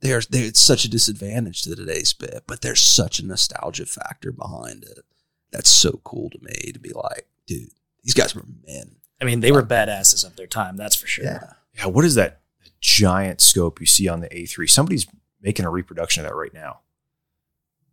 there's 0.01 0.27
there 0.27 0.45
it's 0.45 0.59
such 0.59 0.85
a 0.85 0.89
disadvantage 0.89 1.63
to 1.63 1.75
today's 1.75 2.13
bit, 2.13 2.43
but 2.47 2.61
there's 2.61 2.81
such 2.81 3.19
a 3.19 3.25
nostalgia 3.25 3.85
factor 3.85 4.31
behind 4.31 4.83
it. 4.83 5.05
That's 5.51 5.69
so 5.69 6.01
cool 6.03 6.29
to 6.29 6.39
me 6.41 6.71
to 6.73 6.79
be 6.79 6.91
like, 6.93 7.27
dude, 7.45 7.69
these 8.03 8.13
guys 8.13 8.35
were 8.35 8.45
men. 8.65 8.97
I 9.21 9.25
mean, 9.25 9.39
they 9.39 9.51
were 9.51 9.63
badasses 9.63 10.25
of 10.25 10.35
their 10.35 10.47
time, 10.47 10.77
that's 10.77 10.95
for 10.95 11.07
sure. 11.07 11.25
Yeah. 11.25 11.53
yeah, 11.75 11.87
what 11.87 12.05
is 12.05 12.15
that 12.15 12.41
giant 12.79 13.41
scope 13.41 13.79
you 13.79 13.85
see 13.85 14.07
on 14.07 14.19
the 14.19 14.29
A3? 14.29 14.69
Somebody's 14.69 15.07
making 15.41 15.65
a 15.65 15.69
reproduction 15.69 16.23
of 16.23 16.29
that 16.29 16.35
right 16.35 16.53
now 16.53 16.81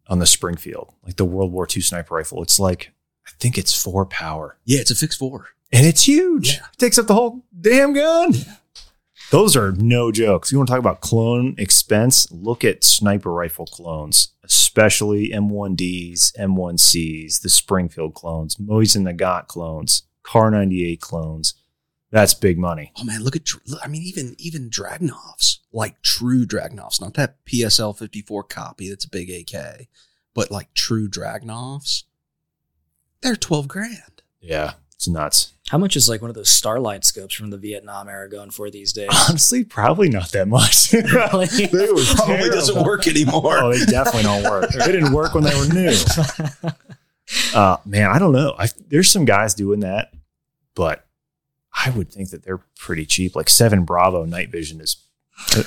on 0.08 0.18
the 0.18 0.26
Springfield, 0.26 0.92
like 1.04 1.16
the 1.16 1.24
World 1.24 1.52
War 1.52 1.66
II 1.74 1.80
sniper 1.80 2.14
rifle. 2.16 2.42
It's 2.42 2.60
like, 2.60 2.92
I 3.26 3.30
think 3.38 3.56
it's 3.56 3.80
four 3.80 4.04
power. 4.04 4.58
Yeah, 4.64 4.80
it's 4.80 4.90
a 4.90 4.94
fixed 4.94 5.18
four. 5.18 5.48
And 5.72 5.86
it's 5.86 6.02
huge. 6.06 6.54
Yeah. 6.54 6.66
It 6.72 6.78
takes 6.78 6.98
up 6.98 7.06
the 7.06 7.14
whole 7.14 7.44
damn 7.58 7.94
gun. 7.94 8.34
Those 9.30 9.56
are 9.56 9.72
no 9.72 10.12
jokes. 10.12 10.52
You 10.52 10.58
want 10.58 10.68
to 10.68 10.72
talk 10.72 10.80
about 10.80 11.00
clone 11.00 11.54
expense? 11.58 12.30
Look 12.30 12.64
at 12.64 12.84
sniper 12.84 13.32
rifle 13.32 13.66
clones, 13.66 14.28
especially 14.44 15.30
M1Ds, 15.30 16.36
M1Cs, 16.38 17.40
the 17.40 17.48
Springfield 17.48 18.14
clones, 18.14 18.56
Mosin 18.56 19.10
Nagant 19.10 19.48
clones, 19.48 20.02
Kar 20.22 20.50
98 20.50 21.00
clones. 21.00 21.54
That's 22.10 22.32
big 22.32 22.58
money. 22.58 22.92
Oh 22.96 23.02
man, 23.02 23.24
look 23.24 23.34
at 23.34 23.48
I 23.82 23.88
mean 23.88 24.02
even 24.02 24.36
even 24.38 24.70
Dragunovs, 24.70 25.58
like 25.72 26.00
true 26.02 26.46
Dragunovs, 26.46 27.00
not 27.00 27.14
that 27.14 27.44
PSL 27.44 27.98
54 27.98 28.44
copy 28.44 28.88
that's 28.88 29.04
a 29.04 29.10
big 29.10 29.30
AK, 29.30 29.88
but 30.32 30.48
like 30.48 30.72
true 30.74 31.08
Dragunovs. 31.08 32.04
They're 33.20 33.34
12 33.34 33.66
grand. 33.66 34.22
Yeah, 34.40 34.74
it's 34.96 35.08
nuts. 35.08 35.52
How 35.68 35.78
much 35.78 35.96
is 35.96 36.08
like 36.08 36.20
one 36.20 36.30
of 36.30 36.34
those 36.34 36.50
Starlight 36.50 37.04
scopes 37.04 37.34
from 37.34 37.50
the 37.50 37.56
Vietnam 37.56 38.08
era 38.08 38.28
going 38.28 38.50
for 38.50 38.70
these 38.70 38.92
days? 38.92 39.08
Honestly, 39.28 39.64
probably 39.64 40.08
not 40.08 40.30
that 40.32 40.46
much. 40.46 40.92
Really? 41.14 41.46
they 41.46 41.90
were 41.90 42.02
Probably 42.14 42.50
doesn't 42.50 42.84
work 42.84 43.06
anymore. 43.06 43.58
Oh, 43.58 43.72
they 43.72 43.84
definitely 43.86 44.24
don't 44.24 44.44
work. 44.44 44.70
They 44.70 44.92
didn't 44.92 45.12
work 45.12 45.34
when 45.34 45.44
they 45.44 45.54
were 45.54 45.72
new. 45.72 45.94
Uh, 47.54 47.78
man, 47.86 48.10
I 48.10 48.18
don't 48.18 48.32
know. 48.32 48.54
I, 48.58 48.68
there's 48.88 49.10
some 49.10 49.24
guys 49.24 49.54
doing 49.54 49.80
that, 49.80 50.12
but 50.74 51.06
I 51.72 51.88
would 51.88 52.12
think 52.12 52.30
that 52.30 52.44
they're 52.44 52.60
pretty 52.78 53.06
cheap. 53.06 53.34
Like 53.34 53.48
seven 53.48 53.84
Bravo 53.84 54.26
night 54.26 54.50
vision 54.50 54.78
is 54.80 54.98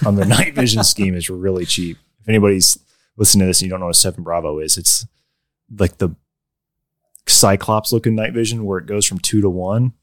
on 0.06 0.16
the 0.16 0.26
night 0.26 0.54
vision 0.54 0.84
scheme 0.84 1.16
is 1.16 1.32
really 1.32 1.66
cheap. 1.66 1.98
If 2.22 2.30
anybody's 2.30 2.78
listening 3.18 3.42
to 3.42 3.48
this 3.48 3.62
and 3.62 3.66
you 3.66 3.72
don't 3.72 3.80
know 3.80 3.88
what 3.88 3.96
seven 3.96 4.24
Bravo 4.24 4.60
is, 4.60 4.78
it's 4.78 5.08
like 5.78 5.98
the 5.98 6.10
Cyclops 7.28 7.92
looking 7.92 8.16
night 8.16 8.34
vision 8.34 8.66
where 8.66 8.80
it 8.80 8.86
goes 8.86 9.06
from 9.06 9.20
two 9.20 9.42
to 9.42 9.50
one. 9.50 9.94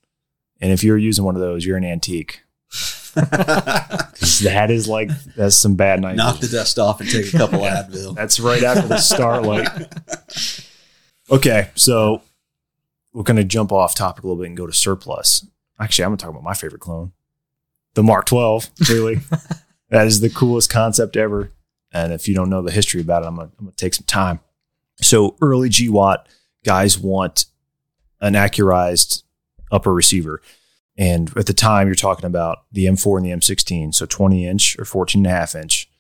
And 0.61 0.73
if 0.73 0.85
you're 0.85 0.99
using 0.99 1.25
one 1.25 1.35
of 1.35 1.41
those, 1.41 1.65
you're 1.67 1.77
an 1.77 1.85
antique. 1.85 2.43
that 3.15 4.67
is 4.71 4.89
like 4.89 5.09
that's 5.37 5.55
some 5.55 5.77
bad 5.77 6.01
night. 6.01 6.17
Knock 6.17 6.37
vision. 6.37 6.51
the 6.51 6.57
dust 6.59 6.79
off 6.79 7.01
and 7.01 7.09
take 7.09 7.33
a 7.33 7.37
couple 7.37 7.61
Advil. 7.61 8.17
That's 8.17 8.41
right 8.41 8.63
after 8.63 8.89
the 8.89 8.99
starlight. 8.99 9.69
Okay, 11.31 11.71
so 11.75 12.23
we're 13.13 13.23
going 13.23 13.37
to 13.37 13.45
jump 13.45 13.73
off 13.73 13.95
topic 13.95 14.25
a 14.25 14.27
little 14.27 14.43
bit 14.43 14.49
and 14.49 14.57
go 14.57 14.67
to 14.67 14.73
surplus. 14.73 15.47
Actually, 15.79 16.05
I'm 16.05 16.11
going 16.11 16.19
to 16.19 16.23
talk 16.23 16.31
about 16.31 16.43
my 16.43 16.55
favorite 16.55 16.81
clone, 16.81 17.13
the 17.95 18.03
Mark 18.03 18.27
12. 18.27 18.71
Really, 18.91 19.21
that 19.91 20.07
is 20.07 20.21
the 20.21 20.31
coolest 20.31 20.71
concept 20.71 21.17
ever. 21.17 21.51
And 21.93 22.13
if 22.13 22.27
you 22.27 22.35
don't 22.35 22.51
know 22.51 22.63
the 22.63 22.73
history 22.73 23.01
about 23.01 23.23
it, 23.23 23.27
I'm 23.27 23.37
going 23.37 23.51
to 23.51 23.73
take 23.77 23.95
some 23.95 24.07
time. 24.07 24.41
So 25.01 25.37
early 25.41 25.69
GWOT 25.69 26.27
guys 26.65 26.99
want 26.99 27.47
an 28.21 28.35
accurized 28.35 29.23
upper 29.71 29.93
receiver. 29.93 30.43
And 30.97 31.37
at 31.37 31.47
the 31.47 31.55
time, 31.55 31.89
you're 31.89 31.95
talking 31.95 32.25
about 32.25 32.65
the 32.73 32.87
M4 32.87 33.19
and 33.19 33.27
the 33.27 33.31
M16, 33.31 33.95
so 33.95 34.07
20 34.07 34.47
inch 34.47 34.79
or 34.79 34.85
14 34.85 35.21
and 35.21 35.27
a 35.27 35.31
half 35.31 35.55
inch. 35.55 35.91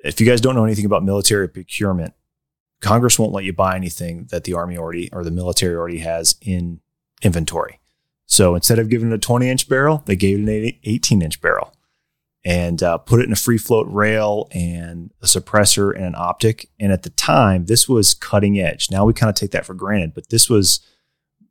If 0.00 0.20
you 0.20 0.26
guys 0.26 0.40
don't 0.40 0.54
know 0.54 0.64
anything 0.64 0.84
about 0.84 1.04
military 1.04 1.48
procurement, 1.48 2.14
Congress 2.80 3.18
won't 3.18 3.32
let 3.32 3.44
you 3.44 3.52
buy 3.52 3.76
anything 3.76 4.26
that 4.30 4.44
the 4.44 4.54
Army 4.54 4.76
already 4.76 5.12
or 5.12 5.24
the 5.24 5.30
military 5.30 5.74
already 5.74 5.98
has 5.98 6.36
in 6.40 6.80
inventory. 7.22 7.80
So 8.26 8.54
instead 8.54 8.78
of 8.78 8.88
giving 8.88 9.10
it 9.10 9.14
a 9.14 9.18
20 9.18 9.48
inch 9.48 9.68
barrel, 9.68 10.02
they 10.06 10.16
gave 10.16 10.48
it 10.48 10.64
an 10.64 10.78
18 10.84 11.20
inch 11.20 11.40
barrel 11.40 11.74
and 12.44 12.82
uh, 12.82 12.98
put 12.98 13.20
it 13.20 13.26
in 13.26 13.32
a 13.32 13.36
free 13.36 13.58
float 13.58 13.86
rail 13.90 14.48
and 14.52 15.12
a 15.22 15.26
suppressor 15.26 15.94
and 15.94 16.04
an 16.04 16.14
optic. 16.16 16.70
And 16.78 16.92
at 16.92 17.02
the 17.02 17.10
time, 17.10 17.66
this 17.66 17.88
was 17.88 18.14
cutting 18.14 18.58
edge. 18.58 18.90
Now 18.90 19.04
we 19.04 19.12
kind 19.12 19.28
of 19.28 19.36
take 19.36 19.50
that 19.50 19.66
for 19.66 19.74
granted, 19.74 20.14
but 20.14 20.30
this 20.30 20.48
was 20.48 20.80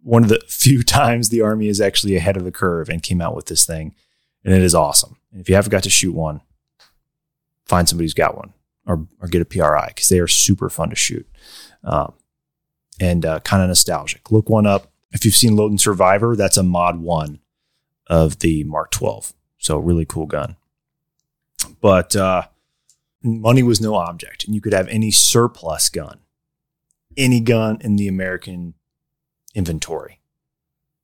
one 0.02 0.24
of 0.24 0.30
the 0.30 0.42
few 0.48 0.84
times 0.84 1.30
the 1.30 1.42
Army 1.42 1.68
is 1.68 1.80
actually 1.80 2.16
ahead 2.16 2.38
of 2.38 2.44
the 2.44 2.52
curve 2.52 2.90
and 2.90 3.04
came 3.04 3.22
out 3.22 3.36
with 3.36 3.46
this 3.46 3.66
thing. 3.66 3.96
And 4.44 4.54
it 4.54 4.62
is 4.62 4.74
awesome. 4.74 5.18
And 5.32 5.42
if 5.42 5.50
you 5.50 5.56
haven't 5.56 5.72
got 5.72 5.84
to 5.84 5.90
shoot 5.90 6.14
one, 6.14 6.42
find 7.66 7.88
somebody 7.88 8.06
who's 8.06 8.14
got 8.14 8.36
one 8.36 8.54
or, 8.88 9.06
or 9.22 9.28
get 9.28 9.42
a 9.42 9.46
PRI 9.46 9.88
because 9.90 10.10
they 10.10 10.20
are 10.20 10.28
super 10.28 10.70
fun 10.70 10.90
to 10.90 10.96
shoot 10.96 11.28
um, 11.84 12.14
and 13.00 13.26
uh, 13.26 13.40
kind 13.42 13.62
of 13.62 13.68
nostalgic. 13.68 14.32
Look 14.32 14.50
one 14.50 14.66
up. 14.66 14.92
If 15.12 15.26
you've 15.26 15.36
seen 15.36 15.56
Lone 15.56 15.78
Survivor, 15.78 16.36
that's 16.36 16.58
a 16.58 16.64
mod 16.64 17.00
one 17.00 17.40
of 18.08 18.40
the 18.40 18.64
Mark 18.64 18.92
12. 18.92 19.34
So, 19.58 19.78
really 19.78 20.06
cool 20.06 20.26
gun. 20.26 20.56
But 21.82 22.16
uh, 22.16 22.44
money 23.24 23.64
was 23.64 23.82
no 23.82 23.96
object, 23.96 24.46
and 24.46 24.56
you 24.56 24.62
could 24.62 24.74
have 24.74 24.88
any 24.88 25.12
surplus 25.12 25.90
gun, 25.90 26.20
any 27.18 27.40
gun 27.40 27.80
in 27.82 27.96
the 27.96 28.08
American 28.08 28.74
inventory 29.56 30.20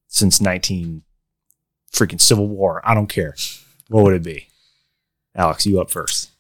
since 0.08 0.39
19 0.39 1.04
freaking 1.91 2.22
Civil 2.22 2.48
War. 2.48 2.82
I 2.84 2.94
don't 2.94 3.08
care. 3.08 3.36
What 3.89 4.04
would 4.04 4.13
it 4.13 4.24
be? 4.24 4.48
Alex, 5.36 5.65
you 5.65 5.80
up 5.82 5.91
first. 5.91 6.32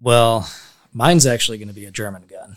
Well, 0.00 0.48
mine's 0.92 1.26
actually 1.26 1.58
going 1.58 1.68
to 1.68 1.74
be 1.74 1.84
a 1.84 1.90
German 1.90 2.22
gun. 2.28 2.56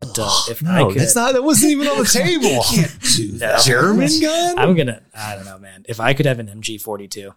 But, 0.00 0.18
uh, 0.18 0.30
if 0.48 0.66
I 0.66 0.90
could, 0.90 1.08
not. 1.14 1.34
That 1.34 1.44
wasn't 1.44 1.72
even 1.72 1.86
on 1.86 1.98
the 1.98 2.04
table. 2.10 2.64
Can't 2.64 3.00
do 3.16 3.32
that. 3.38 3.62
German 3.64 4.08
gun. 4.20 4.58
I'm 4.58 4.74
gonna. 4.74 5.02
I 5.14 5.34
don't 5.34 5.44
know, 5.44 5.58
man. 5.58 5.84
If 5.88 6.00
I 6.00 6.14
could 6.14 6.24
have 6.24 6.38
an 6.38 6.46
MG42, 6.46 7.34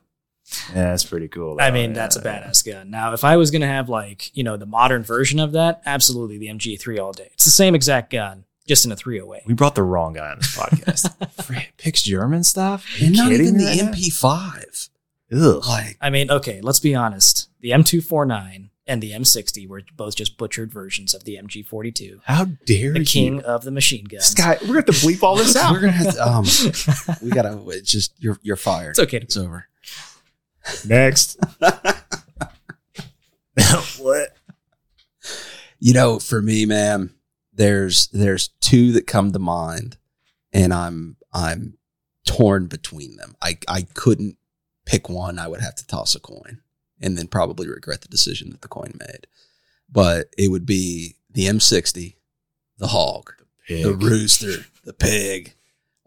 Yeah, 0.69 0.89
that's 0.91 1.03
pretty 1.06 1.27
cool. 1.29 1.58
I 1.60 1.71
mean, 1.71 1.91
Yeah. 1.91 1.95
that's 1.95 2.15
a 2.15 2.21
badass 2.21 2.65
gun. 2.65 2.89
Now, 2.91 3.13
if 3.13 3.23
I 3.23 3.38
was 3.38 3.49
gonna 3.51 3.67
have 3.67 3.89
like 3.89 4.36
you 4.36 4.43
know 4.43 4.58
the 4.58 4.65
modern 4.65 5.03
version 5.03 5.39
of 5.39 5.51
that, 5.53 5.82
absolutely 5.86 6.38
the 6.38 6.47
MG3 6.47 6.99
all 6.99 7.12
day. 7.13 7.29
It's 7.34 7.45
the 7.45 7.51
same 7.51 7.75
exact 7.75 8.12
gun, 8.12 8.45
just 8.67 8.86
in 8.86 8.91
a 8.91 8.95
308. 8.95 9.43
We 9.47 9.53
brought 9.53 9.75
the 9.75 9.84
wrong 9.84 10.13
guy 10.13 10.29
on 10.32 10.38
this 10.39 10.56
podcast. 10.56 11.67
Picks 11.77 12.01
German 12.03 12.43
stuff? 12.43 12.86
Are 12.95 12.99
you 12.99 13.08
And 13.08 13.15
not 13.15 13.29
kidding 13.29 13.47
even 13.47 13.58
the 13.58 13.65
right? 13.65 13.79
MP5. 13.79 14.89
Ugh. 15.34 15.65
Like, 15.67 15.97
I 16.01 16.10
mean, 16.10 16.29
okay, 16.29 16.62
let's 16.62 16.79
be 16.79 16.93
honest. 16.93 17.49
The 17.62 17.71
M249 17.71 18.69
and 18.86 19.01
the 19.01 19.12
M60 19.12 19.67
were 19.67 19.82
both 19.95 20.15
just 20.15 20.38
butchered 20.38 20.71
versions 20.71 21.13
of 21.13 21.23
the 21.23 21.38
MG42, 21.41 22.19
How 22.25 22.45
dare 22.65 22.93
the 22.93 22.99
you? 22.99 23.06
king 23.06 23.41
of 23.41 23.63
the 23.63 23.71
machine 23.71 24.03
guns. 24.06 24.34
This 24.34 24.45
guy, 24.45 24.58
we're 24.62 24.73
going 24.82 24.84
to 24.86 24.91
have 24.91 25.01
to 25.01 25.08
bleep 25.08 25.23
all 25.23 25.36
this 25.36 25.56
out. 25.56 25.71
we're 25.71 25.79
gonna 25.79 25.93
have 25.93 26.13
to, 26.15 26.27
um, 26.27 26.45
we 27.23 27.32
gotta 27.32 27.82
just 27.82 28.13
you're 28.19 28.38
you're 28.43 28.58
fired. 28.58 28.91
It's 28.91 28.99
okay 28.99 29.17
It's 29.17 29.38
over. 29.38 29.67
Next. 30.86 31.38
what? 33.99 34.36
You 35.80 35.93
know, 35.93 36.19
for 36.19 36.41
me, 36.41 36.65
man, 36.65 37.12
there's 37.54 38.08
there's 38.08 38.49
two 38.62 38.91
that 38.93 39.08
come 39.08 39.32
to 39.32 39.39
mind, 39.39 39.97
and 40.52 40.73
I'm 40.73 41.17
I'm 41.34 41.78
torn 42.26 42.67
between 42.67 43.17
them. 43.17 43.36
I 43.41 43.58
I 43.67 43.84
couldn't 43.93 44.38
pick 44.86 45.10
one. 45.10 45.39
I 45.39 45.47
would 45.47 45.62
have 45.62 45.76
to 45.76 45.88
toss 45.88 46.15
a 46.15 46.19
coin, 46.19 46.62
and 47.02 47.17
then 47.17 47.28
probably 47.28 47.67
regret 47.67 48.02
the 48.02 48.08
decision 48.08 48.49
that 48.52 48.62
the 48.62 48.67
coin 48.67 48.93
made. 48.99 49.28
But 49.89 50.34
it 50.38 50.49
would 50.49 50.65
be 50.65 51.17
the 51.32 51.45
M60, 51.45 52.15
the 52.78 52.88
hog, 52.88 53.34
the 53.67 53.93
rooster, 53.93 54.65
the 54.84 54.93
pig, 54.93 55.54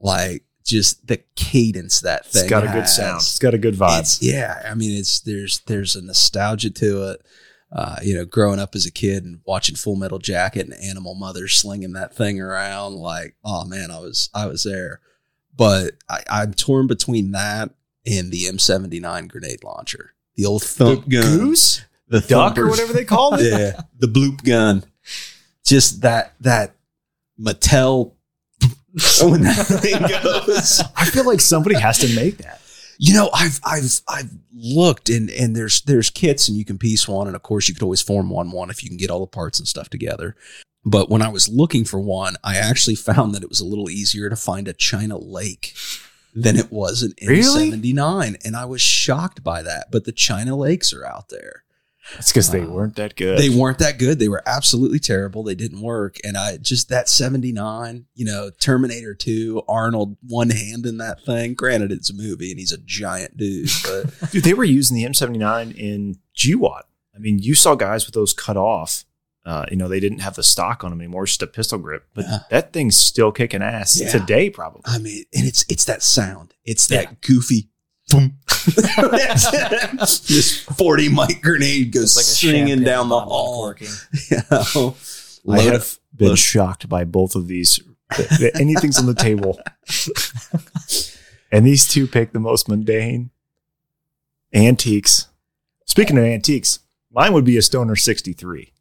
like 0.01 0.45
just 0.67 1.07
the 1.07 1.19
cadence 1.37 2.01
that 2.01 2.27
thing. 2.27 2.43
It's 2.43 2.51
got 2.51 2.65
a 2.65 2.69
good 2.69 2.89
sound. 2.89 3.19
It's 3.19 3.39
got 3.39 3.55
a 3.55 3.59
good 3.59 3.75
vibe. 3.75 4.01
It's, 4.01 4.23
yeah, 4.23 4.63
I 4.69 4.75
mean, 4.75 4.99
it's 4.99 5.21
there's 5.21 5.61
there's 5.61 5.97
a 5.97 6.03
nostalgia 6.03 6.71
to 6.71 7.11
it. 7.11 7.27
Uh, 7.73 7.97
you 8.03 8.15
know, 8.15 8.25
growing 8.25 8.61
up 8.61 8.75
as 8.75 8.87
a 8.87 8.93
kid 8.93 9.25
and 9.25 9.41
watching 9.45 9.75
Full 9.75 9.97
Metal 9.97 10.19
Jacket 10.19 10.67
and 10.67 10.75
Animal 10.75 11.15
Mother 11.15 11.49
slinging 11.49 11.95
that 11.95 12.15
thing 12.15 12.41
around, 12.41 12.95
like, 12.95 13.35
oh 13.45 13.65
man, 13.65 13.91
I 13.91 13.99
was 13.99 14.31
I 14.35 14.47
was 14.47 14.65
there. 14.65 15.01
But 15.57 15.93
I, 16.09 16.23
I'm 16.29 16.55
torn 16.55 16.87
between 16.87 17.33
that 17.33 17.71
and 18.07 18.31
the 18.31 18.45
M79 18.45 19.29
grenade 19.29 19.65
launcher, 19.65 20.15
the 20.35 20.47
old 20.47 20.63
thump 20.63 21.09
gun, 21.09 21.23
Goose? 21.23 21.85
the 22.09 22.21
Duck 22.21 22.55
thumper- 22.55 22.67
or 22.67 22.71
whatever 22.71 22.93
they 22.93 23.05
call 23.05 23.35
it? 23.35 23.43
yeah, 23.59 23.81
the 23.99 24.07
bloop 24.07 24.45
gun. 24.45 24.85
Just 25.65 26.03
that 26.03 26.35
that 26.41 26.77
Mattel 27.41 28.13
when 29.23 29.43
that 29.43 29.67
thing 29.67 30.01
goes. 30.01 30.83
I 30.97 31.05
feel 31.05 31.27
like 31.27 31.41
somebody 31.41 31.79
has 31.79 31.99
to 31.99 32.15
make 32.17 32.39
that. 32.39 32.63
You 32.99 33.13
know, 33.13 33.29
I've 33.35 33.61
I've 33.63 34.01
I've 34.09 34.31
looked 34.55 35.11
and 35.11 35.29
and 35.31 35.55
there's 35.55 35.83
there's 35.83 36.09
kits 36.09 36.49
and 36.49 36.57
you 36.57 36.65
can 36.65 36.79
piece 36.79 37.07
one 37.07 37.27
and 37.27 37.37
of 37.37 37.43
course 37.43 37.69
you 37.69 37.75
could 37.75 37.83
always 37.83 38.01
form 38.01 38.31
one 38.31 38.51
one 38.51 38.71
if 38.71 38.83
you 38.83 38.89
can 38.89 38.97
get 38.97 39.11
all 39.11 39.21
the 39.21 39.27
parts 39.27 39.59
and 39.59 39.69
stuff 39.69 39.91
together. 39.91 40.35
But 40.83 41.11
when 41.11 41.21
I 41.21 41.29
was 41.29 41.49
looking 41.49 41.85
for 41.85 42.01
one, 42.01 42.37
I 42.43 42.57
actually 42.57 42.95
found 42.95 43.35
that 43.35 43.43
it 43.43 43.51
was 43.51 43.61
a 43.61 43.67
little 43.67 43.91
easier 43.91 44.31
to 44.31 44.37
find 44.37 44.67
a 44.67 44.73
China 44.73 45.19
Lake 45.19 45.75
than 46.35 46.57
it 46.57 46.73
was 46.73 47.03
an 47.03 47.13
Really? 47.27 47.71
M79 47.71 48.47
and 48.47 48.57
I 48.57 48.65
was 48.65 48.81
shocked 48.81 49.45
by 49.45 49.63
that. 49.63 49.91
But 49.93 50.05
the 50.05 50.13
China 50.13 50.57
Lakes 50.57 50.95
are 50.95 51.05
out 51.05 51.29
there. 51.29 51.65
It's 52.19 52.31
because 52.33 52.51
they 52.51 52.61
Wow. 52.61 52.71
weren't 52.75 52.97
that 52.97 53.17
good. 53.17 53.39
They 53.39 53.49
weren't 53.51 53.79
that 53.79 53.99
good. 53.99 54.19
They 54.19 54.29
were 54.29 54.43
absolutely 54.47 54.99
terrible. 54.99 55.43
They 55.43 55.55
didn't 55.55 55.81
work. 55.81 56.17
And 56.25 56.37
I 56.37 56.57
just 56.57 56.89
that 56.89 57.09
79, 57.09 58.07
you 58.15 58.25
know, 58.25 58.51
Terminator 58.61 59.15
2, 59.15 59.63
Arnold 59.69 60.17
one 60.23 60.51
hand 60.51 60.87
in 60.87 60.99
that 60.99 61.25
thing. 61.25 61.55
Granted, 61.55 61.93
it's 61.93 62.11
a 62.11 62.15
movie 62.15 62.51
and 62.51 62.59
he's 62.61 62.73
a 62.73 62.79
giant 62.79 63.37
dude, 63.37 63.69
but 63.85 64.07
Dude, 64.33 64.45
they 64.45 64.55
were 64.55 64.65
using 64.65 64.97
the 64.97 65.05
M79 65.05 65.75
in 65.77 66.19
GWOT. 66.37 66.83
I 67.15 67.19
mean, 67.19 67.39
you 67.39 67.55
saw 67.55 67.75
guys 67.75 68.07
with 68.07 68.15
those 68.15 68.33
cut 68.33 68.57
off. 68.57 69.05
Uh, 69.45 69.65
you 69.71 69.77
know, 69.77 69.87
they 69.87 70.01
didn't 70.01 70.19
have 70.19 70.35
the 70.35 70.43
stock 70.43 70.83
on 70.83 70.91
them 70.91 71.01
anymore, 71.01 71.25
just 71.25 71.41
a 71.41 71.47
pistol 71.47 71.79
grip. 71.79 72.05
But 72.15 72.25
Yeah. 72.25 72.39
that 72.51 72.73
thing's 72.73 72.97
still 72.97 73.31
kicking 73.31 73.63
ass 73.63 73.97
Yeah. 73.99 74.11
today, 74.11 74.51
probably. 74.51 74.83
I 74.85 74.99
mean, 74.99 75.23
and 75.33 75.47
it's 75.47 75.65
it's 75.69 75.85
that 75.85 76.03
sound. 76.03 76.55
It's 76.65 76.89
that 76.89 77.21
goofy 77.21 77.69
boom. 78.11 78.39
this 80.27 80.63
40 80.77 81.09
mic 81.09 81.43
grenade 81.43 81.93
goes 81.93 82.05
It's 82.05 82.17
like 82.17 82.25
a 82.25 82.27
swinging 82.53 82.85
down 82.85 83.09
the 83.09 83.21
hall. 83.21 83.63
corking. 83.63 83.89
You 84.31 84.39
know? 84.51 84.97
I 85.49 85.59
Load 85.63 85.73
have 85.73 85.99
been 86.15 86.29
load- 86.31 86.39
shocked 86.39 86.89
by 86.89 87.05
both 87.05 87.37
of 87.37 87.47
these. 87.47 87.79
Th- 88.15 88.29
th- 88.29 88.53
Anything's 88.57 88.99
on 88.99 89.07
the 89.07 89.15
table. 89.15 89.61
and 91.53 91.65
these 91.67 91.87
two 91.89 92.07
pick 92.09 92.33
the 92.33 92.41
most 92.41 92.69
mundane 92.69 93.31
antiques. 94.53 95.29
Speaking 95.85 96.19
of 96.19 96.25
antiques, 96.25 96.81
mine 97.13 97.33
would 97.33 97.45
be 97.45 97.57
a 97.57 97.63
Stoner 97.63 97.95
63. 97.97 98.73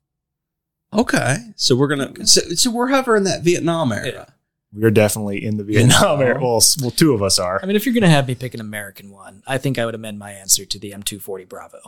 Okay. 0.94 1.38
So 1.56 1.76
we're 1.76 1.88
gonna 1.88 2.26
so, 2.26 2.42
so 2.56 2.72
we're 2.72 2.88
hovering 2.88 3.26
that 3.26 3.44
Vietnam 3.44 3.92
era. 3.92 4.34
Yeah. 4.76 4.82
We 4.82 4.88
are 4.88 4.92
definitely 4.92 5.44
in 5.44 5.58
the 5.58 5.64
Vietnam 5.64 6.20
era. 6.20 6.26
Vietnam. 6.34 6.44
Well, 6.44 6.58
s- 6.58 6.78
well, 6.82 6.92
two 6.92 7.14
of 7.14 7.24
us 7.24 7.40
are. 7.40 7.60
I 7.62 7.66
mean, 7.66 7.76
if 7.76 7.86
you're 7.86 7.94
gonna 7.96 8.10
have 8.10 8.28
me 8.28 8.36
pick 8.36 8.54
an 8.54 8.60
American 8.62 9.12
one, 9.12 9.44
I 9.48 9.58
think 9.58 9.78
I 9.80 9.86
would 9.86 9.96
amend 9.96 10.20
my 10.20 10.32
answer 10.32 10.66
to 10.66 10.80
the 10.80 10.92
M240 10.92 11.48
Bravo. 11.48 11.80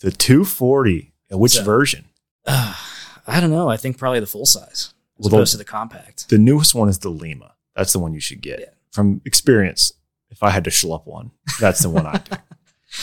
The 0.00 0.10
240. 0.10 1.12
Uh, 1.32 1.38
Which 1.38 1.52
So- 1.52 1.64
version? 1.64 2.06
Uh, 2.46 2.74
I 3.26 3.40
don't 3.40 3.50
know. 3.50 3.68
I 3.68 3.76
think 3.76 3.98
probably 3.98 4.20
the 4.20 4.26
full 4.26 4.46
size 4.46 4.70
as 4.72 4.94
Well, 5.18 5.30
the- 5.30 5.36
opposed 5.36 5.52
to 5.52 5.58
the 5.58 5.64
compact. 5.64 6.28
The 6.28 6.38
newest 6.38 6.74
one 6.74 6.88
is 6.88 6.98
the 6.98 7.08
Lima. 7.10 7.52
That's 7.76 7.92
the 7.92 7.98
one 7.98 8.12
you 8.14 8.20
should 8.20 8.40
get. 8.42 8.60
Yeah. 8.60 8.66
From 8.92 9.20
experience, 9.24 9.92
if 10.30 10.42
I 10.42 10.50
had 10.50 10.64
to 10.64 10.70
schlup 10.70 11.06
one, 11.06 11.30
that's 11.60 11.80
the 11.82 11.90
one 11.90 12.06
I 12.06 12.18
pick. 12.18 12.40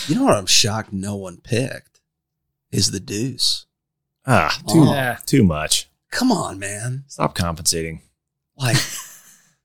You 0.08 0.16
know 0.16 0.24
what 0.24 0.38
I'm 0.38 0.46
shocked 0.46 0.94
no 0.94 1.18
one 1.18 1.38
picked 1.42 2.00
is 2.72 2.92
the 2.92 3.00
deuce. 3.02 3.66
Ah, 4.26 4.58
too, 4.70 4.86
Yeah. 4.86 5.18
too 5.26 5.44
much. 5.44 5.90
Come 6.12 6.32
on, 6.32 6.60
man. 6.60 7.04
Stop 7.08 7.36
compensating. 7.36 8.02
Like 8.56 8.78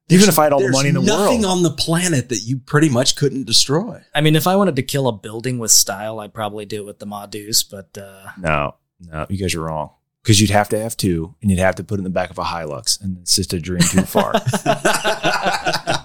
Even 0.08 0.28
if 0.28 0.38
I 0.38 0.44
had 0.44 0.52
all 0.52 0.60
the 0.60 0.70
money 0.70 0.90
in 0.90 0.94
the 0.94 1.00
nothing 1.00 1.18
world. 1.18 1.30
Nothing 1.32 1.44
on 1.44 1.62
the 1.64 1.70
planet 1.72 2.28
that 2.28 2.38
you 2.38 2.58
pretty 2.58 2.88
much 2.88 3.16
couldn't 3.16 3.44
destroy. 3.44 4.02
I 4.14 4.20
mean, 4.20 4.36
if 4.36 4.46
I 4.46 4.54
wanted 4.54 4.76
to 4.76 4.82
kill 4.82 5.08
a 5.08 5.12
building 5.12 5.58
with 5.58 5.72
style, 5.72 6.20
I'd 6.20 6.32
probably 6.32 6.64
do 6.64 6.82
it 6.82 6.86
with 6.86 7.00
the 7.00 7.06
Ma 7.06 7.26
Deuce, 7.26 7.64
but 7.64 7.98
uh, 7.98 8.28
No, 8.38 8.76
no, 9.00 9.26
you 9.28 9.36
guys 9.36 9.54
are 9.56 9.62
wrong. 9.62 9.90
Because 10.22 10.40
you'd 10.40 10.50
have 10.50 10.68
to 10.70 10.78
have 10.78 10.96
two, 10.96 11.34
and 11.40 11.50
you'd 11.50 11.60
have 11.60 11.76
to 11.76 11.84
put 11.84 11.96
it 11.96 12.00
in 12.00 12.04
the 12.04 12.10
back 12.10 12.30
of 12.30 12.38
a 12.38 12.42
Hilux, 12.44 13.00
and 13.00 13.18
it's 13.18 13.36
just 13.36 13.52
a 13.52 13.60
dream 13.60 13.80
too 13.80 14.02
far. 14.02 14.32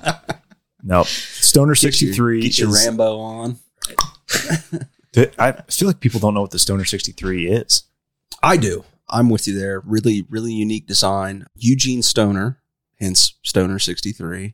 no, 0.84 1.04
Stoner 1.04 1.74
Get 1.74 1.84
your- 1.84 1.92
sixty 1.92 2.14
three. 2.14 2.42
Get 2.42 2.60
your 2.60 2.72
Rambo 2.72 3.20
on. 3.20 3.58
I 5.38 5.52
feel 5.70 5.88
like 5.88 6.00
people 6.00 6.20
don't 6.20 6.34
know 6.34 6.42
what 6.42 6.52
the 6.52 6.60
Stoner 6.60 6.86
sixty 6.86 7.12
three 7.12 7.48
is. 7.50 7.84
I 8.44 8.58
do. 8.58 8.84
I'm 9.10 9.30
with 9.30 9.48
you 9.48 9.58
there. 9.58 9.82
Really, 9.82 10.26
really 10.30 10.54
unique 10.54 10.88
design. 10.88 11.46
Eugene 11.56 12.02
Stoner, 12.02 12.61
hence 13.02 13.38
Stoner 13.44 13.80
63, 13.80 14.54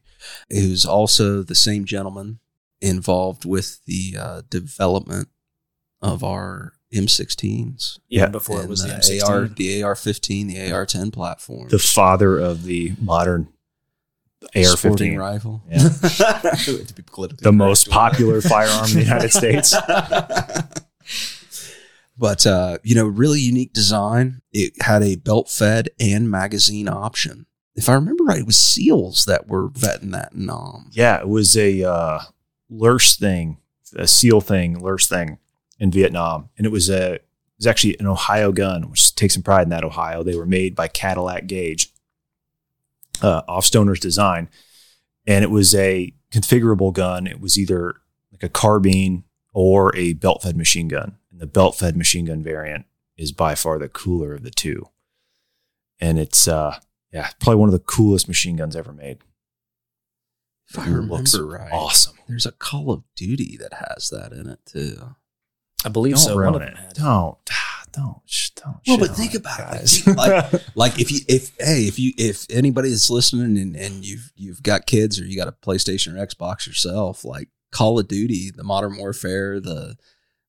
who's 0.49 0.85
also 0.85 1.43
the 1.43 1.53
same 1.53 1.85
gentleman 1.85 2.39
involved 2.81 3.45
with 3.45 3.85
the 3.85 4.15
uh, 4.19 4.41
development 4.49 5.27
of 6.01 6.23
our 6.23 6.73
M16s. 6.93 7.99
even 8.09 8.09
Yeah, 8.09 8.27
before 8.27 8.61
it 8.61 8.69
was 8.69 8.81
the 8.81 8.87
the 8.87 8.93
M16. 8.95 9.23
AR, 9.23 9.47
the 9.47 9.83
AR-15, 9.83 10.47
the 10.47 10.71
AR-10 10.71 11.11
platform. 11.11 11.67
The 11.69 11.79
father 11.79 12.39
of 12.39 12.63
the 12.63 12.93
modern 13.01 13.49
AR-15 14.55 15.19
rifle. 15.19 15.63
Yeah. 15.69 15.77
To 16.87 16.93
be 16.93 17.03
politically 17.03 17.43
the 17.43 17.51
most 17.51 17.89
popular 17.89 18.41
firearm 18.41 18.87
in 18.89 18.95
the 18.95 19.03
United 19.03 19.33
States. 19.33 19.75
but 22.17 22.45
uh, 22.45 22.77
you 22.83 22.95
know, 22.95 23.05
really 23.05 23.39
unique 23.39 23.73
design. 23.73 24.41
It 24.51 24.81
had 24.81 25.03
a 25.03 25.17
belt 25.17 25.49
fed 25.49 25.89
and 25.99 26.31
magazine 26.31 26.87
option. 26.87 27.45
If 27.77 27.87
I 27.89 27.93
remember 27.93 28.23
right, 28.23 28.39
it 28.39 28.45
was 28.47 28.57
seals 28.57 29.25
that 29.25 29.47
were 29.47 29.69
vetting 29.69 30.11
that 30.11 30.33
in 30.33 30.49
um, 30.49 30.89
Yeah, 30.91 31.19
it 31.19 31.29
was 31.29 31.55
a 31.55 31.83
uh, 31.83 32.19
thing, 32.69 33.57
a 33.95 34.07
SEAL 34.07 34.41
thing, 34.41 34.79
Lurch 34.79 35.05
thing 35.05 35.37
in 35.79 35.91
Vietnam, 35.91 36.49
and 36.57 36.65
it 36.65 36.71
was 36.71 36.89
a 36.89 37.13
it 37.13 37.25
was 37.59 37.67
actually 37.67 37.97
an 37.99 38.07
Ohio 38.07 38.51
gun, 38.51 38.89
which 38.89 39.13
takes 39.13 39.35
some 39.35 39.43
pride 39.43 39.63
in 39.63 39.69
that. 39.69 39.83
Ohio, 39.83 40.23
they 40.23 40.35
were 40.35 40.45
made 40.47 40.75
by 40.75 40.87
Cadillac 40.87 41.45
Gage, 41.45 41.91
uh, 43.21 43.43
off 43.47 43.65
Stoner's 43.65 43.99
design, 43.99 44.49
and 45.27 45.43
it 45.43 45.51
was 45.51 45.75
a 45.75 46.13
configurable 46.31 46.91
gun. 46.91 47.27
It 47.27 47.39
was 47.39 47.59
either 47.59 47.97
like 48.31 48.41
a 48.41 48.49
carbine 48.49 49.23
or 49.53 49.95
a 49.95 50.13
belt-fed 50.13 50.57
machine 50.57 50.87
gun, 50.87 51.17
and 51.31 51.39
the 51.39 51.47
belt-fed 51.47 51.95
machine 51.95 52.25
gun 52.25 52.41
variant 52.41 52.85
is 53.17 53.31
by 53.31 53.53
far 53.53 53.77
the 53.77 53.87
cooler 53.87 54.33
of 54.33 54.41
the 54.41 54.51
two, 54.51 54.89
and 55.99 56.17
it's 56.17 56.47
uh 56.47 56.79
yeah 57.11 57.29
probably 57.39 57.59
one 57.59 57.69
of 57.69 57.73
the 57.73 57.79
coolest 57.79 58.27
machine 58.27 58.55
guns 58.55 58.75
ever 58.75 58.93
made. 58.93 59.19
If 60.69 60.79
I 60.79 60.85
It 60.85 60.89
looks 60.89 61.33
remember 61.33 61.57
right, 61.57 61.71
Awesome. 61.71 62.17
there's 62.27 62.45
a 62.45 62.51
Call 62.51 62.91
of 62.91 63.03
Duty 63.15 63.57
that 63.57 63.73
has 63.73 64.09
that 64.09 64.33
in 64.33 64.47
it 64.49 64.59
too. 64.65 65.15
I 65.85 65.89
believe 65.89 66.15
Don't 66.15 66.23
so. 66.23 66.35
Ruin 66.35 66.55
of 66.55 66.61
it. 66.61 66.65
them 66.65 66.75
had. 66.75 66.93
Don't, 66.95 67.37
ah, 67.49 67.83
don't, 67.93 68.21
sh- 68.25 68.49
don't. 68.49 68.77
Well, 68.87 68.97
but 68.97 69.15
think 69.15 69.33
it, 69.33 69.37
about 69.41 69.59
it, 69.59 69.63
like, 69.63 69.71
guys. 69.79 69.97
think- 70.01 70.17
like- 70.17 70.53
Like 70.75 70.99
if 70.99 71.11
you 71.11 71.19
if 71.29 71.51
hey 71.59 71.83
if 71.87 71.97
you 71.99 72.11
if 72.17 72.45
anybody 72.49 72.89
is 72.89 73.09
listening 73.09 73.57
and, 73.57 73.75
and 73.75 74.05
you've 74.05 74.31
you've 74.35 74.61
got 74.63 74.85
kids 74.87 75.19
or 75.21 75.25
you 75.25 75.37
got 75.37 75.47
a 75.47 75.51
PlayStation 75.53 76.13
or 76.19 76.25
Xbox 76.25 76.67
yourself, 76.67 77.23
like 77.23 77.47
Call 77.71 77.97
of 77.99 78.07
Duty, 78.07 78.51
the 78.53 78.63
Modern 78.63 78.97
Warfare, 78.97 79.59
the 79.61 79.95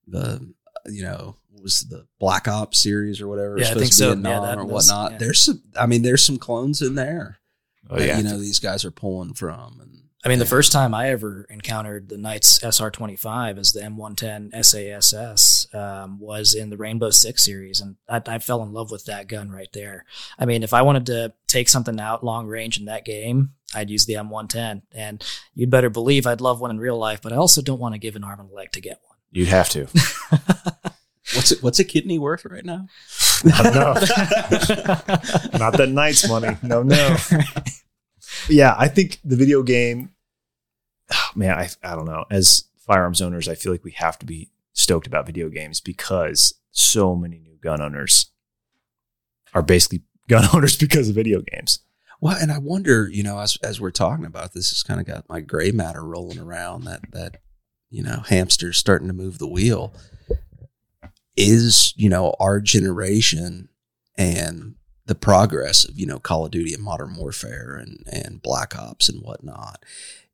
the 0.07 0.53
you 0.91 1.03
know 1.03 1.35
was 1.61 1.81
the 1.89 2.05
Black 2.19 2.47
Ops 2.47 2.79
series 2.79 3.19
or 3.21 3.27
whatever 3.27 3.57
Yeah, 3.57 3.65
I 3.65 3.67
supposed 3.69 3.79
think 3.83 3.91
to 3.91 3.97
so. 3.97 4.07
be 4.15 4.19
in 4.19 4.25
Yeah, 4.25 4.39
that 4.39 4.57
or 4.57 4.65
whatnot. 4.65 5.11
yeah. 5.13 5.17
There's 5.17 5.39
some 5.41 5.61
I 5.77 5.85
mean 5.85 6.01
there's 6.03 6.23
some 6.23 6.37
clones 6.37 6.81
in 6.81 6.95
there 6.95 7.39
oh, 7.89 7.97
that 7.97 8.07
yeah. 8.07 8.17
you 8.17 8.23
know 8.23 8.37
these 8.37 8.59
guys 8.59 8.85
are 8.85 8.91
pulling 8.91 9.33
from 9.33 9.79
and 9.81 9.99
I 10.23 10.27
mean, 10.27 10.39
the 10.39 10.45
first 10.45 10.73
time 10.73 10.93
I 10.93 11.11
ever 11.11 11.45
encountered 11.49 12.09
the 12.09 12.17
Knights 12.17 12.59
SR25 12.59 13.57
as 13.57 13.71
the 13.71 13.79
M110 13.79 14.51
SASS 14.53 15.73
um, 15.73 16.19
was 16.19 16.53
in 16.55 16.69
the 16.69 16.75
Rainbow 16.75 17.09
Six 17.09 17.45
series, 17.45 17.79
and 17.79 17.95
I, 18.09 18.21
I 18.25 18.39
fell 18.39 18.61
in 18.61 18.73
love 18.73 18.91
with 18.91 19.05
that 19.05 19.29
gun 19.29 19.49
right 19.49 19.71
there. 19.71 20.03
I 20.37 20.45
mean, 20.45 20.61
if 20.61 20.73
I 20.73 20.81
wanted 20.81 21.05
to 21.05 21.33
take 21.47 21.69
something 21.69 22.01
out 22.01 22.21
long 22.21 22.47
range 22.47 22.77
in 22.77 22.83
that 22.85 23.05
game, 23.05 23.51
I'd 23.73 23.89
use 23.89 24.05
the 24.05 24.15
M110, 24.15 24.81
and 24.93 25.23
you'd 25.53 25.69
better 25.69 25.89
believe 25.89 26.27
I'd 26.27 26.41
love 26.41 26.59
one 26.59 26.71
in 26.71 26.79
real 26.79 26.97
life. 26.97 27.21
But 27.21 27.31
I 27.31 27.37
also 27.37 27.61
don't 27.61 27.79
want 27.79 27.95
to 27.95 27.99
give 27.99 28.17
an 28.17 28.25
arm 28.25 28.41
and 28.41 28.49
a 28.51 28.53
leg 28.53 28.73
to 28.73 28.81
get 28.81 28.99
one. 29.07 29.08
You'd 29.31 29.49
have 29.49 29.69
to. 29.69 29.87
what's 31.35 31.51
it 31.51 31.63
what's 31.63 31.79
a 31.79 31.83
kidney 31.83 32.17
worth 32.17 32.45
right 32.45 32.65
now? 32.65 32.87
Not 33.43 33.65
enough. 33.65 34.01
Not 35.59 35.77
that 35.77 35.89
night's 35.89 36.27
money. 36.27 36.57
No, 36.63 36.83
no. 36.83 37.15
yeah, 38.49 38.75
I 38.77 38.87
think 38.87 39.19
the 39.23 39.35
video 39.35 39.63
game. 39.63 40.11
oh, 41.13 41.29
man, 41.35 41.57
I 41.57 41.69
I 41.83 41.95
don't 41.95 42.05
know. 42.05 42.25
As 42.29 42.65
firearms 42.77 43.21
owners, 43.21 43.47
I 43.47 43.55
feel 43.55 43.71
like 43.71 43.83
we 43.83 43.91
have 43.91 44.17
to 44.19 44.25
be 44.25 44.49
stoked 44.73 45.07
about 45.07 45.25
video 45.25 45.49
games 45.49 45.79
because 45.79 46.55
so 46.71 47.15
many 47.15 47.39
new 47.39 47.57
gun 47.61 47.81
owners 47.81 48.31
are 49.53 49.61
basically 49.61 50.03
gun 50.27 50.47
owners 50.53 50.75
because 50.75 51.09
of 51.09 51.15
video 51.15 51.41
games. 51.41 51.79
Well, 52.21 52.37
and 52.37 52.51
I 52.51 52.57
wonder, 52.57 53.07
you 53.07 53.23
know, 53.23 53.39
as 53.39 53.57
as 53.63 53.79
we're 53.79 53.91
talking 53.91 54.25
about 54.25 54.53
this, 54.53 54.71
it's 54.71 54.83
kind 54.83 54.99
of 54.99 55.05
got 55.05 55.29
my 55.29 55.39
gray 55.39 55.71
matter 55.71 56.03
rolling 56.03 56.39
around. 56.39 56.83
That 56.83 57.01
that 57.11 57.37
you 57.89 58.03
know, 58.03 58.21
hamster's 58.27 58.77
starting 58.77 59.07
to 59.07 59.13
move 59.13 59.37
the 59.37 59.47
wheel. 59.47 59.93
Is 61.35 61.93
you 61.95 62.09
know 62.09 62.35
our 62.39 62.59
generation 62.59 63.69
and 64.17 64.75
the 65.05 65.15
progress 65.15 65.85
of 65.85 65.97
you 65.97 66.05
know 66.05 66.19
Call 66.19 66.45
of 66.45 66.51
Duty 66.51 66.73
and 66.73 66.83
Modern 66.83 67.15
Warfare 67.15 67.77
and 67.81 68.03
and 68.11 68.41
Black 68.41 68.77
Ops 68.77 69.07
and 69.07 69.21
whatnot 69.21 69.83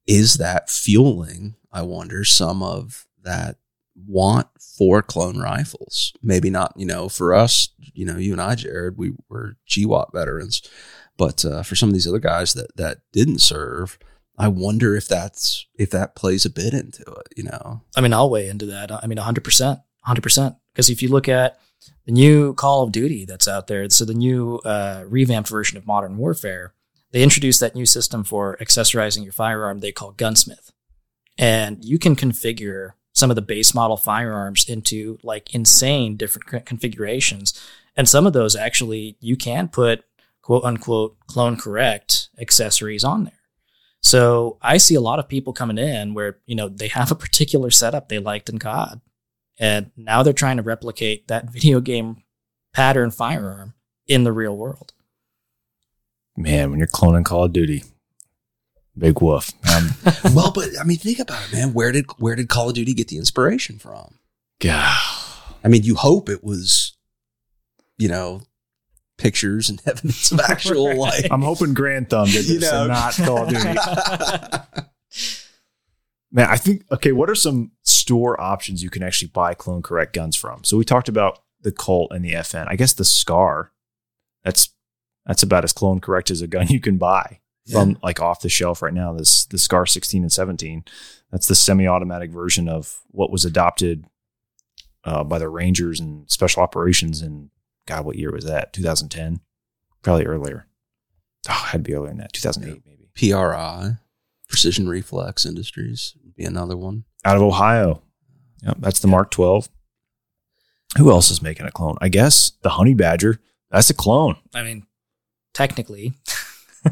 is 0.07 0.35
that 0.35 0.69
fueling? 0.69 1.55
I 1.71 1.81
wonder 1.81 2.23
some 2.23 2.61
of 2.61 3.05
that 3.23 3.57
want 3.95 4.47
for 4.59 5.01
clone 5.01 5.39
rifles. 5.39 6.13
Maybe 6.21 6.49
not, 6.49 6.73
you 6.75 6.85
know, 6.85 7.09
for 7.09 7.33
us, 7.33 7.69
you 7.77 8.05
know, 8.05 8.17
you 8.17 8.33
and 8.33 8.41
I, 8.41 8.55
Jared, 8.55 8.97
we 8.97 9.13
were 9.29 9.57
GWOT 9.67 10.11
veterans. 10.13 10.61
But 11.17 11.45
uh, 11.45 11.63
for 11.63 11.75
some 11.75 11.89
of 11.89 11.93
these 11.93 12.07
other 12.07 12.19
guys 12.19 12.53
that 12.53 12.75
that 12.75 12.99
didn't 13.13 13.39
serve, 13.39 13.97
I 14.37 14.47
wonder 14.47 14.95
if 14.95 15.07
that's 15.07 15.65
if 15.75 15.91
that 15.91 16.15
plays 16.15 16.45
a 16.45 16.49
bit 16.49 16.73
into 16.73 17.03
it. 17.03 17.27
You 17.35 17.43
know, 17.43 17.81
I 17.95 18.01
mean, 18.01 18.13
I'll 18.13 18.29
weigh 18.29 18.49
into 18.49 18.65
that. 18.67 18.91
I 18.91 19.07
mean, 19.07 19.17
100%. 19.17 19.81
100%. 20.07 20.57
Because 20.73 20.89
if 20.89 21.01
you 21.01 21.09
look 21.09 21.27
at 21.29 21.59
the 22.05 22.11
new 22.11 22.53
Call 22.53 22.83
of 22.83 22.91
Duty 22.91 23.25
that's 23.25 23.47
out 23.47 23.67
there, 23.67 23.89
so 23.89 24.05
the 24.05 24.13
new 24.13 24.57
uh, 24.65 25.03
revamped 25.07 25.49
version 25.49 25.77
of 25.77 25.87
Modern 25.87 26.17
Warfare, 26.17 26.73
they 27.11 27.23
introduced 27.23 27.59
that 27.61 27.75
new 27.75 27.85
system 27.85 28.23
for 28.23 28.57
accessorizing 28.61 29.23
your 29.23 29.33
firearm 29.33 29.79
they 29.79 29.91
call 29.91 30.11
Gunsmith. 30.11 30.71
And 31.37 31.83
you 31.83 31.97
can 31.97 32.15
configure 32.15 32.91
some 33.13 33.29
of 33.29 33.35
the 33.35 33.41
base 33.41 33.73
model 33.73 33.97
firearms 33.97 34.67
into 34.67 35.17
like 35.23 35.53
insane 35.53 36.17
different 36.17 36.65
configurations. 36.65 37.59
And 37.95 38.07
some 38.07 38.27
of 38.27 38.33
those 38.33 38.55
actually 38.55 39.17
you 39.21 39.37
can 39.37 39.69
put 39.69 40.03
quote 40.41 40.63
unquote 40.63 41.17
clone 41.27 41.55
correct 41.55 42.29
accessories 42.39 43.03
on 43.03 43.23
there. 43.23 43.33
So 44.05 44.59
I 44.61 44.77
see 44.77 44.93
a 44.93 45.01
lot 45.01 45.17
of 45.17 45.27
people 45.27 45.51
coming 45.51 45.79
in 45.79 46.13
where, 46.13 46.37
you 46.45 46.53
know, 46.53 46.69
they 46.69 46.89
have 46.89 47.09
a 47.09 47.15
particular 47.15 47.71
setup 47.71 48.07
they 48.07 48.19
liked 48.19 48.49
in 48.49 48.59
COD. 48.59 49.01
And 49.57 49.89
now 49.97 50.21
they're 50.21 50.31
trying 50.31 50.57
to 50.57 50.63
replicate 50.63 51.27
that 51.27 51.49
video 51.51 51.81
game 51.81 52.21
pattern 52.71 53.09
firearm 53.09 53.73
in 54.05 54.23
the 54.23 54.31
real 54.31 54.55
world. 54.55 54.93
Man, 56.37 56.69
when 56.69 56.77
you're 56.77 56.87
cloning 56.87 57.25
Call 57.25 57.45
of 57.45 57.53
Duty, 57.53 57.83
big 58.95 59.23
woof. 59.23 59.51
Um, 59.75 59.89
well, 60.35 60.51
but 60.51 60.69
I 60.79 60.83
mean, 60.83 60.97
think 60.97 61.17
about 61.17 61.43
it, 61.47 61.53
man. 61.55 61.73
Where 61.73 61.91
did 61.91 62.05
where 62.19 62.35
did 62.35 62.47
Call 62.47 62.69
of 62.69 62.75
Duty 62.75 62.93
get 62.93 63.07
the 63.07 63.17
inspiration 63.17 63.79
from? 63.79 64.19
God. 64.59 65.01
I 65.63 65.67
mean, 65.67 65.81
you 65.81 65.95
hope 65.95 66.29
it 66.29 66.43
was, 66.43 66.95
you 67.97 68.07
know, 68.07 68.41
pictures 69.17 69.69
and 69.69 69.81
evidence 69.87 70.31
of 70.31 70.39
actual 70.41 70.87
Right. 70.89 70.97
like. 70.97 71.27
I'm 71.31 71.41
hoping 71.41 71.73
Garand 71.73 72.09
Thumb 72.09 72.27
did 72.27 72.45
You 72.49 72.59
this 72.59 72.71
and 72.71 72.87
not 72.89 73.13
Call 73.15 73.43
of 73.43 73.49
Duty. 73.49 73.75
Man, 76.31 76.47
I 76.49 76.57
think 76.57 76.83
okay. 76.91 77.11
What 77.13 77.29
are 77.29 77.35
some 77.35 77.71
store 77.83 78.39
options 78.41 78.83
you 78.83 78.89
can 78.89 79.03
actually 79.03 79.29
buy 79.29 79.53
clone 79.53 79.81
correct 79.81 80.13
guns 80.13 80.35
from? 80.35 80.63
So 80.65 80.75
we 80.77 80.83
talked 80.83 81.07
about 81.07 81.39
the 81.61 81.71
Colt 81.71 82.11
and 82.11 82.25
the 82.25 82.33
FN. 82.33 82.65
I 82.67 82.75
guess 82.75 82.93
the 82.93 83.05
Scar. 83.05 83.71
That's 84.43 84.69
that's 85.25 85.43
about 85.43 85.63
as 85.63 85.71
clone 85.73 86.01
correct 86.01 86.29
as 86.29 86.41
a 86.41 86.47
gun 86.47 86.67
you 86.67 86.79
can 86.81 86.97
buy 86.97 87.39
from 87.71 87.97
like 88.03 88.19
off 88.19 88.41
the 88.41 88.49
shelf 88.49 88.81
right 88.81 88.93
now. 88.93 89.13
This 89.13 89.45
the 89.45 89.57
Scar 89.57 89.85
16 89.85 90.23
and 90.23 90.31
17. 90.31 90.83
That's 91.31 91.47
the 91.47 91.55
semi-automatic 91.55 92.31
version 92.31 92.67
of 92.69 93.01
what 93.07 93.31
was 93.31 93.45
adopted 93.45 94.05
uh, 95.05 95.23
by 95.23 95.39
the 95.39 95.49
Rangers 95.49 95.99
and 95.99 96.29
Special 96.29 96.61
Operations 96.63 97.21
in 97.21 97.49
God, 97.85 98.05
what 98.05 98.15
year 98.17 98.31
was 98.31 98.45
that? 98.45 98.73
2010, 98.73 99.39
probably 100.01 100.25
earlier. 100.25 100.67
Oh, 101.47 101.63
it 101.67 101.69
had 101.71 101.83
to 101.85 101.89
be 101.89 101.93
earlier 101.93 102.09
than 102.09 102.17
that. 102.19 102.33
2008 102.33 102.81
maybe. 102.85 103.09
PRI. 103.31 103.97
Precision 104.49 104.87
Reflex 104.87 105.45
Industries 105.45 106.15
would 106.23 106.35
be 106.35 106.43
another 106.45 106.77
one. 106.77 107.03
Out 107.23 107.35
of 107.35 107.41
Ohio. 107.43 108.01
Yep, 108.63 108.77
that's 108.79 108.99
the 108.99 109.07
Mark 109.07 109.31
12. 109.31 109.69
Who 110.97 111.11
else 111.11 111.29
is 111.29 111.41
making 111.41 111.65
a 111.65 111.71
clone? 111.71 111.97
I 112.01 112.09
guess 112.09 112.51
the 112.61 112.69
Honey 112.69 112.93
Badger. 112.93 113.39
That's 113.69 113.89
a 113.89 113.93
clone. 113.93 114.37
I 114.53 114.63
mean, 114.63 114.85
technically, 115.53 116.13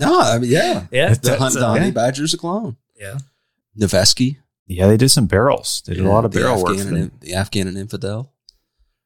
No, 0.00 0.20
I 0.20 0.38
mean, 0.38 0.50
yeah. 0.50 0.86
yeah, 0.92 1.10
The, 1.14 1.20
That's- 1.20 1.38
Hun- 1.40 1.52
the 1.54 1.66
Honey 1.66 1.86
yeah. 1.86 1.90
Badger's 1.90 2.32
a 2.34 2.38
clone. 2.38 2.76
yeah. 2.98 3.18
Noveske. 3.78 4.36
Yeah, 4.66 4.86
they 4.86 4.96
did 4.96 5.10
some 5.10 5.26
barrels. 5.26 5.82
They 5.86 5.94
did 5.94 6.04
a 6.04 6.08
lot 6.08 6.24
of 6.24 6.32
the 6.32 6.40
barrel 6.40 6.62
work. 6.62 6.70
Afghan 6.72 6.84
for 6.86 6.90
them. 6.94 7.02
and, 7.02 7.10
the 7.20 7.34
Afghan 7.34 7.66
and 7.68 7.76
Infidel. 7.76 8.32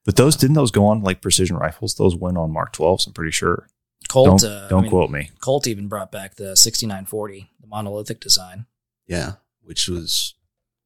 But 0.07 0.17
those 0.17 0.37
didn't 0.37 0.55
those 0.55 0.71
go 0.71 0.87
on 0.87 1.03
like 1.03 1.21
precision 1.21 1.57
rifles? 1.57 1.97
Those 1.97 2.17
went 2.17 2.39
on 2.39 2.53
Mark 2.53 2.73
12s, 2.73 3.07
I'm 3.07 3.13
pretty 3.13 3.33
sure. 3.33 3.69
Colt. 4.09 4.41
don't 4.41 4.45
uh, 4.45 4.69
don't 4.69 4.79
I 4.79 4.83
mean, 4.83 4.91
quote 4.91 5.11
me. 5.11 5.31
Colt 5.41 5.67
even 5.67 5.89
brought 5.89 6.13
back 6.13 6.37
the 6.37 6.57
6940, 6.57 7.51
the 7.61 7.67
monolithic 7.67 8.21
design. 8.21 8.67
Yeah, 9.07 9.33
which 9.63 9.89
was 9.89 10.35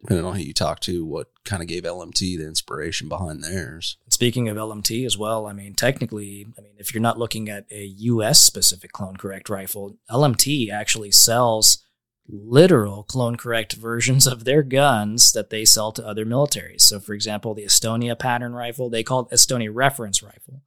depending 0.01 0.25
on 0.25 0.35
who 0.35 0.41
you 0.41 0.55
talk 0.55 0.81
to, 0.81 1.05
what 1.05 1.29
kind 1.45 1.61
of 1.61 1.69
gave 1.69 1.83
LMT 1.83 2.39
the 2.39 2.47
inspiration 2.47 3.09
behind 3.09 3.45
theirs. 3.45 3.99
Speaking 4.09 4.49
of 4.49 4.57
LMT 4.57 5.05
as 5.05 5.19
well, 5.19 5.47
I 5.47 5.53
mean, 5.53 5.75
technically, 5.75 6.47
I 6.59 6.63
mean, 6.63 6.73
if 6.79 6.95
you're 6.95 7.03
not 7.03 7.19
looking 7.19 7.51
at 7.51 7.67
a 7.71 7.85
U.S. 7.85 8.41
specific 8.41 8.93
clone 8.93 9.17
correct 9.17 9.51
rifle, 9.51 9.99
LMT 10.11 10.71
actually 10.71 11.11
sells 11.11 11.85
literal 12.33 13.03
clone 13.05 13.37
correct 13.37 13.75
versions 13.75 14.27
of 14.27 14.45
their 14.45 14.63
guns 14.63 15.33
that 15.33 15.51
they 15.51 15.65
sell 15.65 15.93
to 15.93 16.07
other 16.07 16.25
militaries. 16.25 16.83
So, 16.83 17.01
for 17.01 17.15
example, 17.15 17.55
the 17.55 17.65
Estonia 17.65 18.19
pattern 18.19 18.53
rifle, 18.53 18.89
they 18.91 19.03
call 19.03 19.21
it 19.21 19.35
Estonia 19.35 19.71
reference 19.73 20.23
rifle, 20.23 20.63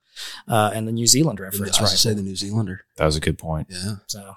uh, 0.48 0.72
and 0.74 0.88
the 0.88 0.92
New 0.92 1.08
Zealand 1.08 1.40
I 1.40 1.44
reference 1.44 1.80
was 1.80 1.80
rifle. 1.80 1.90
to 1.92 1.98
say 1.98 2.14
the 2.14 2.22
New 2.22 2.36
Zealander. 2.36 2.86
That 2.98 3.06
was 3.06 3.16
a 3.16 3.22
good 3.22 3.38
point. 3.38 3.68
Yeah, 3.70 3.96
so, 4.08 4.36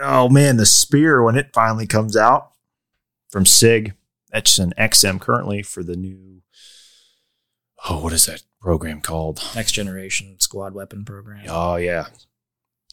Oh 0.00 0.28
man, 0.28 0.56
the 0.56 0.66
spear 0.66 1.22
when 1.22 1.36
it 1.36 1.50
finally 1.52 1.86
comes 1.86 2.16
out 2.16 2.52
from 3.30 3.44
SIG, 3.44 3.94
that's 4.30 4.58
an 4.58 4.72
XM 4.78 5.20
currently 5.20 5.62
for 5.62 5.82
the 5.82 5.96
new. 5.96 6.42
Oh, 7.88 8.02
what 8.02 8.12
is 8.12 8.26
that 8.26 8.42
program 8.60 9.00
called? 9.00 9.42
next 9.54 9.72
generation 9.72 10.36
squad 10.38 10.74
weapon 10.74 11.04
program. 11.04 11.44
Oh 11.48 11.76
yeah. 11.76 12.06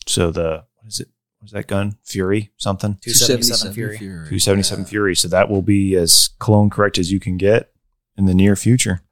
So 0.08 0.32
the 0.32 0.66
what 0.76 0.88
is 0.88 1.00
it? 1.00 1.10
What 1.46 1.50
is 1.50 1.54
that 1.54 1.68
gun? 1.68 1.96
Fury 2.04 2.50
something? 2.58 2.98
277 3.04 3.74
Fury. 3.74 4.00
Two 4.30 4.40
seventy 4.40 4.64
seven 4.64 4.84
Yeah. 4.84 4.90
Fury. 4.90 5.16
So 5.16 5.28
that 5.28 5.48
will 5.48 5.62
be 5.62 5.96
as 5.96 6.30
clone 6.40 6.72
correct 6.72 6.98
as 6.98 7.12
you 7.12 7.20
can 7.20 7.38
get 7.38 7.72
in 8.18 8.26
the 8.26 8.34
near 8.34 8.56
future. 8.56 9.04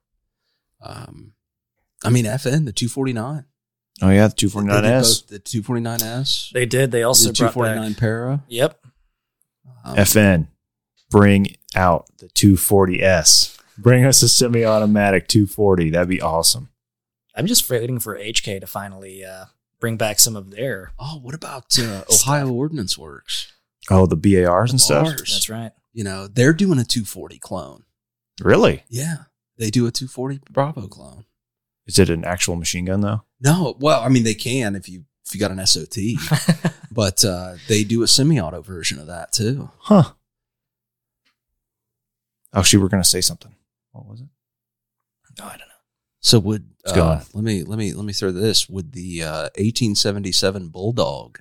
Um, 0.82 1.34
I 2.04 2.10
mean 2.10 2.26
FN 2.26 2.66
the 2.66 2.72
two 2.72 2.88
forty 2.88 3.14
nine. 3.14 3.46
Oh 4.02 4.10
yeah, 4.10 4.30
the 4.30 4.34
two 4.34 4.50
forty 4.50 4.68
nine 4.68 4.84
S. 4.84 5.22
The 5.22 5.38
two 5.38 5.62
forty 5.62 5.82
nine 5.82 6.02
S. 6.02 6.50
They 6.52 6.66
did. 6.66 6.90
They 6.90 7.04
also 7.04 7.28
the 7.28 7.34
two 7.36 7.44
brought 7.44 7.54
forty 7.54 7.90
back. 7.90 7.98
Para. 7.98 8.44
Yep. 8.48 8.80
Um, 9.86 9.96
FN, 9.98 10.48
bring 11.12 11.56
out 11.76 12.08
the 12.18 12.30
two 12.30 12.58
forty 12.58 13.04
S. 13.04 13.60
Bring 13.78 14.06
us 14.06 14.24
a 14.24 14.28
semi 14.28 14.66
automatic 14.66 15.28
two 15.28 15.46
forty. 15.46 15.92
That'd 15.92 16.10
be 16.10 16.20
awesome. 16.20 16.70
I'm 17.36 17.46
just 17.46 17.70
waiting 17.70 18.00
for 18.00 18.18
HK 18.18 18.62
to 18.62 18.66
finally 18.66 19.24
uh, 19.24 19.46
bring 19.84 19.98
back 19.98 20.18
some 20.18 20.38
of 20.38 20.50
their. 20.50 20.94
Oh, 20.98 21.20
what 21.22 21.36
about 21.36 21.78
uh, 21.78 22.04
Ohio 22.14 22.50
Ordnance 22.54 22.98
Works? 22.98 23.52
Oh, 23.90 24.06
the 24.06 24.16
BARs 24.16 24.72
and 24.72 24.80
stuff. 24.80 25.08
Bars. 25.08 25.34
That's 25.34 25.50
right. 25.50 25.74
You 25.92 26.06
know, 26.06 26.28
they're 26.28 26.54
doing 26.54 26.80
a 26.80 26.86
240 26.86 27.38
clone. 27.40 27.84
Really? 28.42 28.84
Yeah, 28.88 29.26
they 29.58 29.70
do 29.70 29.86
a 29.86 29.92
240 29.92 30.40
Bravo 30.50 30.88
clone. 30.88 31.26
Is 31.86 32.00
it 32.00 32.10
an 32.10 32.24
actual 32.24 32.56
machine 32.56 32.86
gun 32.86 33.02
though? 33.02 33.24
No, 33.42 33.76
well, 33.78 34.00
I 34.00 34.08
mean 34.08 34.24
they 34.24 34.34
can 34.34 34.78
if 34.78 34.88
you 34.88 35.04
if 35.26 35.34
you 35.36 35.40
got 35.42 35.52
an 35.52 35.66
SOT, 35.68 35.98
but 36.92 37.26
uh, 37.26 37.56
they 37.68 37.84
do 37.84 38.04
a 38.04 38.08
semi-auto 38.08 38.62
version 38.62 39.00
of 39.00 39.08
that 39.08 39.34
too. 39.34 39.70
Huh. 39.80 40.14
Oh, 42.54 42.64
she 42.64 42.78
were 42.78 42.88
gonna 42.88 43.04
say 43.04 43.20
something. 43.20 43.54
What 43.92 44.06
was 44.06 44.22
it? 44.22 44.28
No, 45.38 45.44
I 45.44 45.50
don't 45.50 45.60
know. 45.60 45.63
So 46.24 46.40
would 46.40 46.70
Let's 46.86 46.98
uh, 46.98 47.06
on. 47.06 47.22
let 47.34 47.44
me 47.44 47.64
let 47.64 47.78
me 47.78 47.94
let 47.94 48.06
me 48.06 48.14
throw 48.14 48.32
this. 48.32 48.68
Would 48.70 48.94
the 48.94 49.24
uh, 49.24 49.42
1877 49.58 50.70
Bulldog 50.70 51.40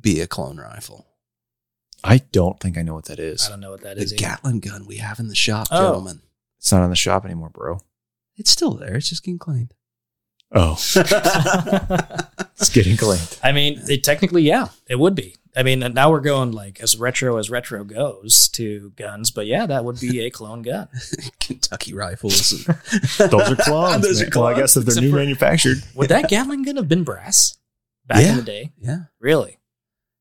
be 0.00 0.20
a 0.20 0.26
clone 0.26 0.58
rifle? 0.58 1.06
I 2.04 2.18
don't 2.18 2.58
think 2.60 2.76
I 2.76 2.82
know 2.82 2.94
what 2.94 3.06
that 3.06 3.18
is. 3.18 3.46
I 3.46 3.50
don't 3.50 3.60
know 3.60 3.70
what 3.70 3.82
that 3.82 3.96
The 3.96 4.02
is. 4.02 4.12
either. 4.12 4.20
Gatling 4.20 4.60
gun 4.60 4.86
we 4.86 4.96
have 4.98 5.18
in 5.18 5.28
the 5.28 5.34
shop, 5.34 5.68
Oh. 5.70 5.80
gentlemen. 5.82 6.22
It's 6.58 6.70
not 6.72 6.84
in 6.84 6.90
the 6.90 6.96
shop 6.96 7.24
anymore, 7.24 7.50
bro. 7.50 7.80
It's 8.36 8.50
still 8.50 8.72
there. 8.74 8.96
It's 8.96 9.08
just 9.08 9.22
getting 9.24 9.38
cleaned. 9.38 9.72
Oh, 10.52 10.72
it's 12.60 12.68
getting 12.70 12.96
cleaned. 12.96 13.38
I 13.42 13.52
mean, 13.52 13.80
it, 13.88 14.04
technically, 14.04 14.42
yeah, 14.42 14.68
it 14.88 14.96
would 14.98 15.14
be. 15.14 15.36
I 15.56 15.62
mean, 15.62 15.78
now 15.94 16.10
we're 16.10 16.20
going 16.20 16.52
like 16.52 16.80
as 16.80 16.98
retro 16.98 17.38
as 17.38 17.48
retro 17.50 17.82
goes 17.82 18.48
to 18.50 18.92
guns, 18.96 19.30
but 19.30 19.46
yeah, 19.46 19.64
that 19.64 19.84
would 19.86 19.98
be 19.98 20.20
a 20.20 20.30
clone 20.30 20.60
gun. 20.62 20.88
Kentucky 21.40 21.94
rifles. 21.94 22.50
Those 23.18 23.52
are 23.52 23.56
clones. 23.56 24.02
Those 24.06 24.20
man. 24.20 24.30
are 24.36 24.38
Well, 24.40 24.46
I 24.48 24.54
guess 24.54 24.76
if 24.76 24.84
they're 24.84 24.90
Except 24.92 25.04
new 25.04 25.10
for- 25.12 25.16
manufactured. 25.16 25.78
Would 25.94 26.10
that 26.10 26.28
Gatling 26.28 26.62
gun 26.64 26.76
have 26.76 26.88
been 26.88 27.04
brass 27.04 27.56
back 28.06 28.22
Yeah. 28.22 28.30
in 28.32 28.36
the 28.36 28.42
day? 28.42 28.72
yeah. 28.78 28.98
Really? 29.18 29.58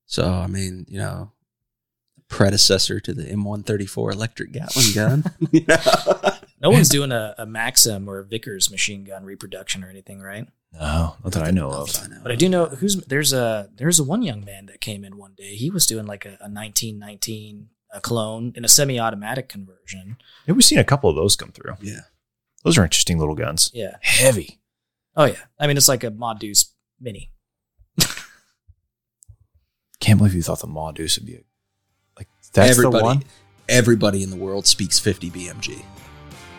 So 0.06 0.26
I 0.26 0.48
mean, 0.48 0.86
you 0.88 1.00
know, 1.00 1.32
predecessor 2.30 3.00
to 3.02 3.14
the 3.14 3.24
M134 3.26 4.14
electric 4.14 4.52
Gatling 4.54 4.94
gun. 4.96 5.24
You 5.52 5.66
know? 5.68 5.78
No 6.66 6.72
one's 6.72 6.89
doing 6.97 7.11
a, 7.11 7.36
a 7.38 7.45
Maxim 7.45 8.09
or 8.09 8.20
a 8.20 8.26
Vickers 8.26 8.72
machine 8.72 9.03
gun 9.03 9.24
reproduction 9.24 9.84
or 9.84 9.89
anything, 9.89 10.20
right? 10.20 10.47
No, 10.74 11.16
not 11.24 11.34
that 11.34 11.43
I 11.43 11.51
know 11.51 11.70
of. 11.70 11.93
that 11.93 12.03
I 12.03 12.07
know 12.07 12.20
But 12.24 12.32
I 12.32 12.36
do 12.36 12.49
know 12.49 12.66
who's 12.66 12.95
there's 12.95 13.34
a 13.34 13.70
there's 13.76 13.99
a 13.99 14.03
one 14.03 14.24
young 14.24 14.43
man 14.43 14.66
that 14.66 14.82
came 14.82 15.05
in 15.05 15.18
one 15.18 15.34
day. 15.38 15.55
He 15.55 15.70
was 15.70 15.86
doing 15.86 16.05
like 16.07 16.26
a, 16.26 16.30
a 16.41 16.49
1919 16.49 17.70
a 17.93 18.01
clone 18.01 18.51
in 18.55 18.66
a 18.66 18.68
semi-automatic 18.68 19.47
conversion. 19.47 20.18
Yeah, 20.45 20.53
we've 20.53 20.66
seen 20.66 20.80
a 20.80 20.84
couple 20.84 21.09
of 21.09 21.16
those 21.16 21.36
come 21.36 21.51
through. 21.51 21.76
Yeah. 21.82 22.01
Those 22.63 22.78
are 22.78 22.84
interesting 22.84 23.20
little 23.20 23.36
guns. 23.36 23.72
Yeah. 23.74 23.95
Heavy. 24.01 24.59
Oh 25.16 25.26
yeah. 25.26 25.36
I 25.59 25.68
mean, 25.68 25.78
it's 25.78 25.88
like 25.88 26.03
a 26.03 26.09
Ma 26.09 26.34
Deuce 26.34 26.74
Mini. 26.99 27.32
Can't 29.99 30.18
believe 30.18 30.34
you 30.34 30.41
thought 30.41 30.59
the 30.59 30.68
Ma 30.68 30.91
Deuce 30.91 31.18
would 31.18 31.28
be 31.28 31.36
a, 31.36 31.41
like 32.18 32.28
that's 32.53 32.72
everybody, 32.72 32.97
the 32.97 33.03
one. 33.03 33.24
everybody 33.70 34.24
in 34.24 34.32
the 34.32 34.36
world 34.36 34.68
speaks 34.68 34.99
50 34.99 35.30
BMG. 35.30 35.86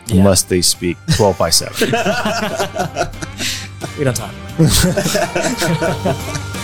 Yeah. 0.06 0.20
Unless 0.20 0.44
they 0.44 0.62
speak 0.62 0.96
twelve 1.16 1.38
by 1.38 1.50
seven. 1.50 1.90
We 3.98 4.04
don't 4.04 4.14
talk. 4.14 4.30